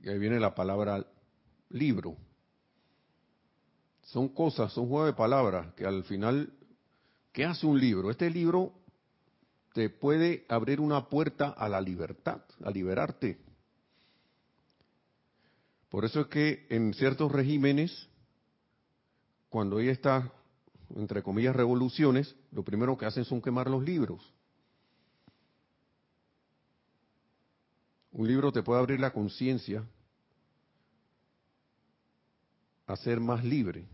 Y 0.00 0.08
ahí 0.08 0.18
viene 0.18 0.40
la 0.40 0.52
palabra 0.52 1.06
libro. 1.68 2.16
Son 4.02 4.30
cosas, 4.30 4.72
son 4.72 4.88
juegos 4.88 5.06
de 5.06 5.12
palabras 5.12 5.72
que 5.74 5.86
al 5.86 6.02
final, 6.02 6.52
¿qué 7.30 7.44
hace 7.44 7.68
un 7.68 7.78
libro? 7.78 8.10
Este 8.10 8.30
libro 8.30 8.72
te 9.74 9.90
puede 9.90 10.44
abrir 10.48 10.80
una 10.80 11.08
puerta 11.08 11.50
a 11.50 11.68
la 11.68 11.80
libertad, 11.80 12.40
a 12.64 12.70
liberarte. 12.72 13.38
Por 15.90 16.04
eso 16.04 16.20
es 16.20 16.26
que 16.28 16.66
en 16.70 16.94
ciertos 16.94 17.30
regímenes, 17.32 18.08
cuando 19.48 19.78
hay 19.78 19.88
estas, 19.88 20.24
entre 20.94 21.22
comillas, 21.22 21.54
revoluciones, 21.54 22.34
lo 22.52 22.62
primero 22.62 22.96
que 22.96 23.06
hacen 23.06 23.24
son 23.24 23.42
quemar 23.42 23.68
los 23.68 23.82
libros. 23.82 24.22
Un 28.12 28.28
libro 28.28 28.52
te 28.52 28.62
puede 28.62 28.80
abrir 28.80 29.00
la 29.00 29.12
conciencia 29.12 29.84
a 32.86 32.96
ser 32.96 33.18
más 33.20 33.44
libre, 33.44 33.84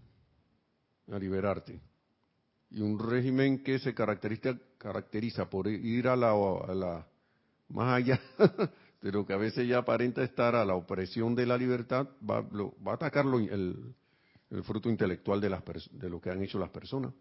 a 1.10 1.18
liberarte. 1.18 1.80
Y 2.70 2.80
un 2.82 2.98
régimen 2.98 3.62
que 3.62 3.78
se 3.78 3.94
caracteriza, 3.94 4.58
caracteriza 4.76 5.48
por 5.48 5.66
ir 5.68 6.08
a 6.08 6.16
la, 6.16 6.32
a 6.32 6.74
la 6.74 7.06
más 7.68 7.96
allá 7.96 8.20
pero 9.00 9.26
que 9.26 9.32
a 9.32 9.36
veces 9.36 9.68
ya 9.68 9.78
aparenta 9.78 10.22
estar 10.22 10.54
a 10.54 10.64
la 10.64 10.74
opresión 10.74 11.34
de 11.34 11.46
la 11.46 11.56
libertad, 11.56 12.08
va, 12.28 12.40
va 12.40 12.92
a 12.92 12.94
atacar 12.94 13.24
el, 13.26 13.94
fruto 14.62 14.88
intelectual 14.88 15.40
de, 15.40 15.50
las, 15.50 15.62
de 15.92 16.08
lo 16.08 16.20
que 16.20 16.30
han 16.30 16.42
hecho 16.42 16.58
las 16.58 16.70
personas. 16.70 17.12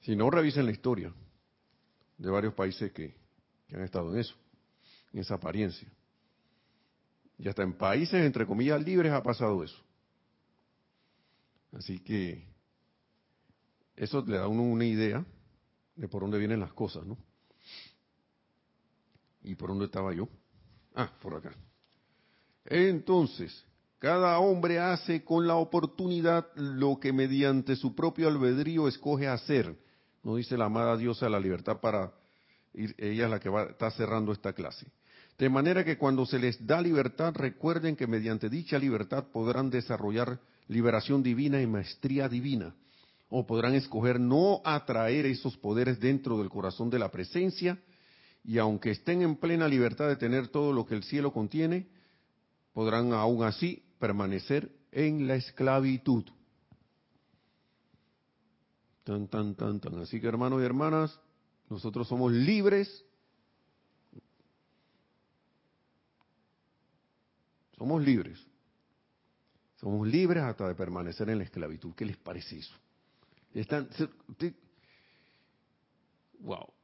Si 0.00 0.16
no, 0.16 0.30
revisen 0.30 0.66
la 0.66 0.72
historia 0.72 1.12
de 2.18 2.30
varios 2.30 2.54
países 2.54 2.92
que 2.92 3.26
que 3.66 3.76
han 3.76 3.82
estado 3.82 4.12
en 4.12 4.20
eso, 4.20 4.34
en 5.12 5.20
esa 5.20 5.34
apariencia. 5.34 5.88
Y 7.38 7.48
hasta 7.48 7.62
en 7.62 7.74
países, 7.74 8.24
entre 8.24 8.46
comillas, 8.46 8.82
libres 8.82 9.12
ha 9.12 9.22
pasado 9.22 9.62
eso. 9.62 9.76
Así 11.72 11.98
que 11.98 12.46
eso 13.94 14.24
le 14.26 14.38
da 14.38 14.48
uno 14.48 14.62
una 14.62 14.86
idea 14.86 15.24
de 15.96 16.08
por 16.08 16.22
dónde 16.22 16.38
vienen 16.38 16.60
las 16.60 16.72
cosas, 16.72 17.04
¿no? 17.04 17.18
¿Y 19.46 19.54
por 19.54 19.70
dónde 19.70 19.84
estaba 19.84 20.12
yo? 20.12 20.28
Ah, 20.96 21.10
por 21.22 21.34
acá. 21.34 21.54
Entonces, 22.64 23.64
cada 24.00 24.40
hombre 24.40 24.80
hace 24.80 25.24
con 25.24 25.46
la 25.46 25.54
oportunidad 25.54 26.48
lo 26.56 26.98
que 26.98 27.12
mediante 27.12 27.76
su 27.76 27.94
propio 27.94 28.26
albedrío 28.26 28.88
escoge 28.88 29.28
hacer. 29.28 29.76
No 30.24 30.34
dice 30.34 30.58
la 30.58 30.64
amada 30.64 30.96
diosa 30.96 31.26
de 31.26 31.30
la 31.30 31.38
libertad 31.38 31.78
para 31.80 32.12
ir, 32.74 32.94
ella 32.98 33.26
es 33.26 33.30
la 33.30 33.38
que 33.38 33.48
va, 33.48 33.64
está 33.64 33.88
cerrando 33.92 34.32
esta 34.32 34.52
clase. 34.52 34.86
De 35.38 35.48
manera 35.48 35.84
que 35.84 35.96
cuando 35.96 36.26
se 36.26 36.40
les 36.40 36.66
da 36.66 36.80
libertad, 36.80 37.32
recuerden 37.36 37.94
que 37.94 38.08
mediante 38.08 38.48
dicha 38.48 38.80
libertad 38.80 39.26
podrán 39.32 39.70
desarrollar 39.70 40.40
liberación 40.66 41.22
divina 41.22 41.62
y 41.62 41.68
maestría 41.68 42.28
divina, 42.28 42.74
o 43.28 43.46
podrán 43.46 43.74
escoger 43.74 44.18
no 44.18 44.60
atraer 44.64 45.26
esos 45.26 45.56
poderes 45.56 46.00
dentro 46.00 46.38
del 46.38 46.48
corazón 46.48 46.90
de 46.90 46.98
la 46.98 47.12
presencia, 47.12 47.78
y 48.46 48.58
aunque 48.58 48.92
estén 48.92 49.22
en 49.22 49.34
plena 49.36 49.66
libertad 49.66 50.06
de 50.06 50.14
tener 50.14 50.46
todo 50.46 50.72
lo 50.72 50.86
que 50.86 50.94
el 50.94 51.02
cielo 51.02 51.32
contiene, 51.32 51.88
podrán 52.72 53.12
aún 53.12 53.42
así 53.42 53.82
permanecer 53.98 54.70
en 54.92 55.26
la 55.26 55.34
esclavitud. 55.34 56.24
Tan, 59.02 59.26
tan, 59.26 59.56
tan, 59.56 59.80
tan. 59.80 59.98
Así 59.98 60.20
que 60.20 60.28
hermanos 60.28 60.62
y 60.62 60.64
hermanas, 60.64 61.18
nosotros 61.68 62.06
somos 62.06 62.30
libres. 62.30 63.04
Somos 67.76 68.00
libres. 68.00 68.46
Somos 69.74 70.06
libres 70.06 70.44
hasta 70.44 70.68
de 70.68 70.76
permanecer 70.76 71.28
en 71.30 71.38
la 71.38 71.44
esclavitud. 71.44 71.94
¿Qué 71.96 72.04
les 72.04 72.16
parece 72.16 72.58
eso? 72.58 72.74
Están, 73.52 73.88
wow. 76.38 76.75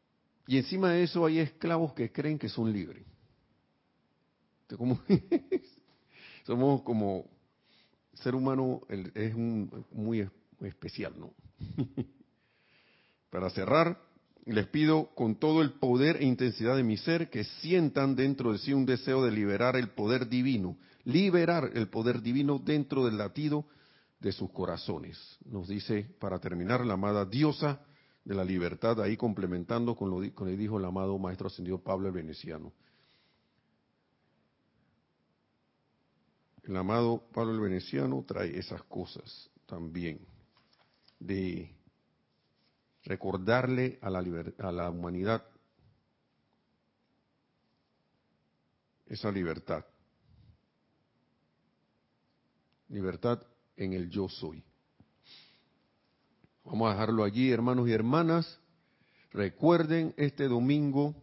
Y 0.47 0.59
encima 0.59 0.91
de 0.91 1.05
eso 1.05 1.25
hay 1.25 1.39
esclavos 1.39 1.93
que 1.95 2.11
creen 2.11 2.39
que 2.39 2.49
son 2.49 2.73
libres. 2.73 3.07
somos 6.47 6.83
como 6.83 7.27
ser 8.15 8.35
humano 8.35 8.81
es 8.89 9.35
un, 9.35 9.85
muy 9.93 10.29
especial, 10.61 11.15
¿no? 11.19 11.35
Para 13.31 13.51
cerrar, 13.51 13.99
les 14.45 14.67
pido 14.67 15.15
con 15.15 15.37
todo 15.37 15.63
el 15.63 15.73
poder 15.73 16.17
e 16.17 16.25
intensidad 16.25 16.77
de 16.77 16.83
mi 16.83 16.97
ser 16.97 17.31
que 17.31 17.45
sientan 17.45 18.17
dentro 18.17 18.53
de 18.53 18.59
sí 18.59 18.73
un 18.73 18.87
deseo 18.87 19.25
de 19.25 19.31
liberar 19.31 19.77
el 19.77 19.91
poder 19.91 20.29
divino, 20.29 20.77
liberar 21.05 21.71
el 21.75 21.89
poder 21.89 22.21
divino 22.23 22.59
dentro 22.59 23.05
del 23.05 23.19
latido 23.19 23.65
de 24.21 24.33
sus 24.33 24.51
corazones. 24.51 25.19
Nos 25.45 25.69
dice, 25.69 26.07
para 26.21 26.39
terminar, 26.39 26.85
la 26.85 26.95
amada 26.95 27.25
diosa 27.25 27.81
de 28.25 28.35
la 28.35 28.45
libertad, 28.45 29.01
ahí 29.01 29.17
complementando 29.17 29.97
con 29.97 30.11
lo 30.11 30.21
que 30.21 30.57
dijo 30.57 30.79
el 30.79 30.85
amado 30.85 31.19
Maestro 31.19 31.49
Ascendido 31.49 31.79
Pablo 31.79 32.09
el 32.09 32.15
Veneciano. 32.15 32.73
El 36.63 36.77
amado 36.77 37.25
Pablo 37.33 37.53
el 37.53 37.61
Veneciano 37.61 38.25
trae 38.27 38.57
esas 38.57 38.83
cosas 38.85 39.51
también, 39.67 40.21
de 41.19 41.75
recordarle 43.05 43.99
a 44.01 44.11
la, 44.11 44.21
a 44.59 44.73
la 44.73 44.91
humanidad 44.91 45.45
esa 49.07 49.31
libertad. 49.33 49.85
Libertad 52.89 53.43
en 53.77 53.95
el 53.95 54.09
yo 54.09 54.29
soy. 54.29 54.63
Vamos 56.65 56.89
a 56.89 56.93
dejarlo 56.93 57.25
allí, 57.25 57.51
hermanos 57.51 57.89
y 57.89 57.93
hermanas. 57.93 58.61
Recuerden 59.33 60.15
este 60.17 60.47
domingo 60.47 61.15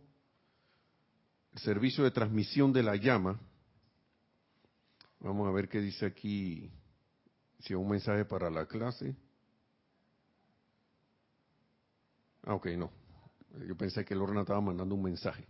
el 1.54 1.60
servicio 1.60 2.04
de 2.04 2.12
transmisión 2.12 2.74
de 2.74 2.84
la 2.84 2.96
llama. 2.96 3.40
Vamos 5.20 5.48
a 5.48 5.52
ver 5.52 5.68
qué 5.68 5.80
dice 5.80 6.06
aquí, 6.06 6.72
si 7.60 7.74
hay 7.74 7.80
un 7.80 7.90
mensaje 7.90 8.26
para 8.26 8.50
la 8.50 8.66
clase. 8.66 9.16
Ah, 12.44 12.56
ok, 12.56 12.68
no. 12.78 12.92
Yo 13.68 13.76
pensé 13.76 14.06
que 14.06 14.16
Lorna 14.16 14.42
estaba 14.42 14.62
mandando 14.62 14.96
un 14.96 15.04
mensaje. 15.04 15.46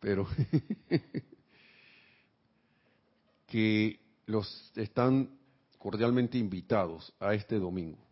Pero 0.00 0.26
que 3.46 4.00
los 4.26 4.72
están 4.76 5.38
cordialmente 5.78 6.38
invitados 6.38 7.12
a 7.20 7.34
este 7.34 7.58
domingo. 7.58 8.03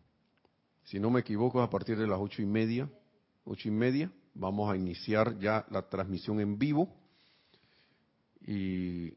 Si 0.83 0.99
no 0.99 1.09
me 1.09 1.21
equivoco, 1.21 1.61
a 1.61 1.69
partir 1.69 1.97
de 1.97 2.07
las 2.07 2.19
ocho 2.19 2.41
y 2.41 2.45
media, 2.45 2.89
ocho 3.45 3.67
y 3.67 3.71
media, 3.71 4.11
vamos 4.33 4.71
a 4.71 4.75
iniciar 4.75 5.39
ya 5.39 5.65
la 5.69 5.87
transmisión 5.87 6.39
en 6.39 6.57
vivo. 6.57 6.93
Y 8.41 9.07
eh, 9.07 9.13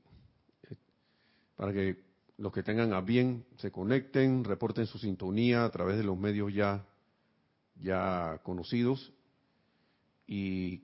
para 1.57 1.73
que 1.73 1.97
los 2.39 2.53
que 2.53 2.63
tengan 2.63 2.93
a 2.93 3.01
bien 3.01 3.45
se 3.59 3.71
conecten, 3.71 4.45
reporten 4.45 4.87
su 4.87 4.99
sintonía 4.99 5.65
a 5.65 5.71
través 5.71 5.97
de 5.97 6.05
los 6.05 6.19
medios 6.19 6.53
ya 6.55 6.87
ya 7.83 8.41
conocidos. 8.43 9.13
Y 10.27 10.83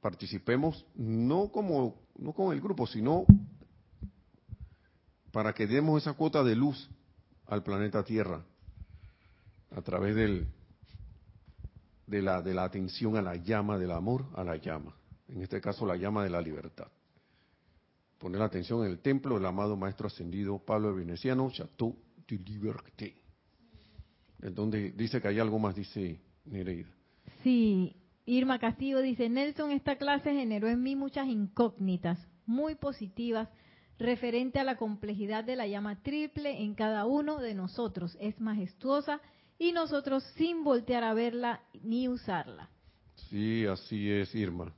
participemos 0.00 0.84
no 0.94 1.50
como 1.50 2.02
no 2.16 2.32
con 2.32 2.52
el 2.52 2.60
grupo, 2.60 2.86
sino 2.86 3.24
para 5.32 5.52
que 5.52 5.66
demos 5.66 6.02
esa 6.02 6.14
cuota 6.14 6.42
de 6.42 6.56
luz 6.56 6.90
al 7.46 7.62
planeta 7.62 8.02
Tierra 8.04 8.44
a 9.70 9.82
través 9.82 10.14
del 10.14 10.46
de 12.06 12.22
la 12.22 12.40
de 12.40 12.54
la 12.54 12.64
atención 12.64 13.16
a 13.16 13.22
la 13.22 13.36
llama 13.36 13.78
del 13.78 13.90
amor, 13.90 14.26
a 14.34 14.44
la 14.44 14.56
llama, 14.56 14.96
en 15.28 15.42
este 15.42 15.60
caso 15.60 15.86
la 15.86 15.96
llama 15.96 16.24
de 16.24 16.30
la 16.30 16.40
libertad. 16.40 16.88
Poner 18.18 18.40
la 18.40 18.46
atención 18.46 18.84
en 18.84 18.90
el 18.90 18.98
templo 18.98 19.36
del 19.36 19.46
amado 19.46 19.76
maestro 19.76 20.08
ascendido 20.08 20.58
Pablo 20.58 20.94
Veneciano, 20.94 21.50
Chateau 21.50 21.96
de 22.26 22.38
Liberté 22.38 23.18
en 24.42 24.54
donde 24.54 24.92
dice 24.92 25.20
que 25.20 25.28
hay 25.28 25.38
algo 25.38 25.58
más, 25.58 25.74
dice 25.74 26.20
Nereida. 26.44 26.88
Sí, 27.42 27.96
Irma 28.24 28.58
Castillo 28.58 29.00
dice, 29.00 29.28
Nelson, 29.28 29.70
esta 29.70 29.96
clase 29.96 30.32
generó 30.32 30.68
en 30.68 30.82
mí 30.82 30.96
muchas 30.96 31.28
incógnitas, 31.28 32.18
muy 32.46 32.74
positivas, 32.74 33.48
referente 33.98 34.60
a 34.60 34.64
la 34.64 34.76
complejidad 34.76 35.44
de 35.44 35.56
la 35.56 35.66
llama 35.66 36.02
triple 36.02 36.62
en 36.62 36.74
cada 36.74 37.06
uno 37.06 37.38
de 37.38 37.54
nosotros. 37.54 38.16
Es 38.20 38.40
majestuosa 38.40 39.20
y 39.58 39.72
nosotros 39.72 40.22
sin 40.36 40.64
voltear 40.64 41.04
a 41.04 41.14
verla 41.14 41.62
ni 41.82 42.08
usarla. 42.08 42.70
Sí, 43.28 43.66
así 43.66 44.10
es, 44.10 44.34
Irma. 44.34 44.72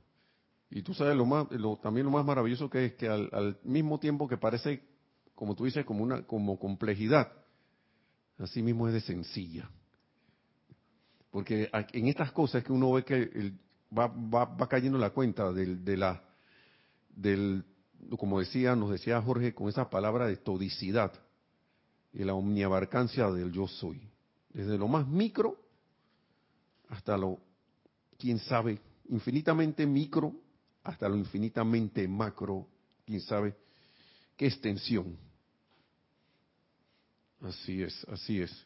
Y 0.69 0.81
tú 0.81 0.93
sabes 0.93 1.15
lo 1.15 1.25
más, 1.25 1.47
también 1.81 2.05
lo 2.05 2.11
más 2.11 2.25
maravilloso 2.25 2.69
que 2.69 2.85
es 2.85 2.93
que 2.93 3.07
al, 3.07 3.29
al 3.33 3.59
mismo 3.63 3.99
tiempo 3.99 4.27
que 4.27 4.37
parece, 4.37 4.83
como 5.35 5.55
tú 5.55 5.65
dices, 5.65 5.85
como 5.85 6.03
una, 6.03 6.25
como 6.25 6.57
complejidad, 6.57 7.31
así 8.37 8.63
mismo 8.63 8.87
es 8.87 8.93
de 8.93 9.01
sencilla. 9.01 9.69
Porque 11.29 11.69
en 11.93 12.07
estas 12.07 12.31
cosas 12.31 12.63
que 12.63 12.73
uno 12.73 12.91
ve 12.93 13.03
que 13.03 13.53
va, 13.97 14.07
va, 14.07 14.67
cayendo 14.67 14.97
la 14.97 15.11
cuenta 15.11 15.51
del, 15.51 15.83
de 15.83 15.97
la, 15.97 16.23
del, 17.09 17.63
como 18.17 18.39
decía, 18.39 18.75
nos 18.75 18.91
decía 18.91 19.21
Jorge, 19.21 19.53
con 19.53 19.69
esa 19.69 19.89
palabra 19.89 20.27
de 20.27 20.37
todicidad 20.37 21.13
y 22.13 22.23
la 22.23 22.33
omniabarcancia 22.33 23.29
del 23.31 23.51
yo 23.51 23.67
soy. 23.67 24.01
Desde 24.53 24.77
lo 24.77 24.87
más 24.87 25.07
micro 25.07 25.57
hasta 26.89 27.17
lo, 27.17 27.39
quién 28.17 28.39
sabe, 28.39 28.79
infinitamente 29.09 29.85
micro 29.85 30.33
hasta 30.83 31.07
lo 31.07 31.15
infinitamente 31.15 32.07
macro, 32.07 32.67
quién 33.05 33.21
sabe 33.21 33.55
qué 34.35 34.47
extensión. 34.47 35.17
Así 37.41 37.81
es, 37.81 38.05
así 38.09 38.41
es. 38.41 38.65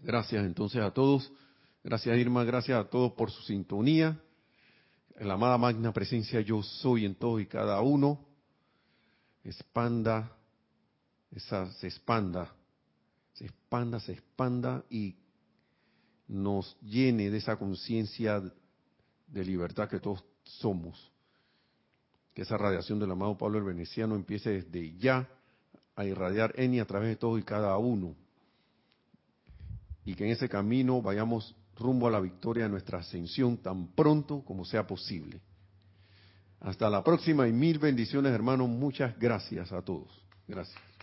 Gracias 0.00 0.44
entonces 0.44 0.82
a 0.82 0.90
todos. 0.90 1.30
Gracias 1.82 2.16
Irma, 2.16 2.44
gracias 2.44 2.78
a 2.78 2.88
todos 2.88 3.12
por 3.12 3.30
su 3.30 3.42
sintonía. 3.42 4.20
La 5.20 5.34
amada 5.34 5.58
magna 5.58 5.92
presencia 5.92 6.40
yo 6.40 6.62
soy 6.62 7.04
en 7.04 7.14
todos 7.14 7.40
y 7.40 7.46
cada 7.46 7.80
uno. 7.80 8.24
Expanda, 9.44 10.32
esa, 11.30 11.70
se 11.74 11.88
expanda, 11.88 12.52
se 13.34 13.44
expanda, 13.46 14.00
se 14.00 14.12
expanda 14.12 14.84
y 14.88 15.16
nos 16.26 16.76
llene 16.80 17.30
de 17.30 17.38
esa 17.38 17.56
conciencia 17.56 18.42
de 19.26 19.44
libertad 19.44 19.88
que 19.88 20.00
todos 20.00 20.24
somos. 20.44 21.12
Que 22.32 22.42
esa 22.42 22.56
radiación 22.56 22.98
del 22.98 23.10
amado 23.10 23.36
Pablo 23.36 23.58
el 23.58 23.64
Veneciano 23.64 24.14
empiece 24.14 24.50
desde 24.50 24.96
ya 24.96 25.28
a 25.96 26.04
irradiar 26.04 26.52
en 26.56 26.74
y 26.74 26.80
a 26.80 26.86
través 26.86 27.10
de 27.10 27.16
todos 27.16 27.38
y 27.38 27.44
cada 27.44 27.76
uno. 27.78 28.14
Y 30.04 30.14
que 30.14 30.24
en 30.24 30.30
ese 30.30 30.48
camino 30.48 31.00
vayamos 31.02 31.54
rumbo 31.76 32.08
a 32.08 32.10
la 32.10 32.20
victoria 32.20 32.64
de 32.64 32.70
nuestra 32.70 32.98
ascensión 32.98 33.58
tan 33.58 33.88
pronto 33.88 34.44
como 34.44 34.64
sea 34.64 34.86
posible. 34.86 35.40
Hasta 36.60 36.88
la 36.88 37.02
próxima 37.02 37.46
y 37.46 37.52
mil 37.52 37.78
bendiciones, 37.78 38.32
hermanos. 38.32 38.68
Muchas 38.68 39.18
gracias 39.18 39.72
a 39.72 39.82
todos. 39.82 40.08
Gracias. 40.46 40.93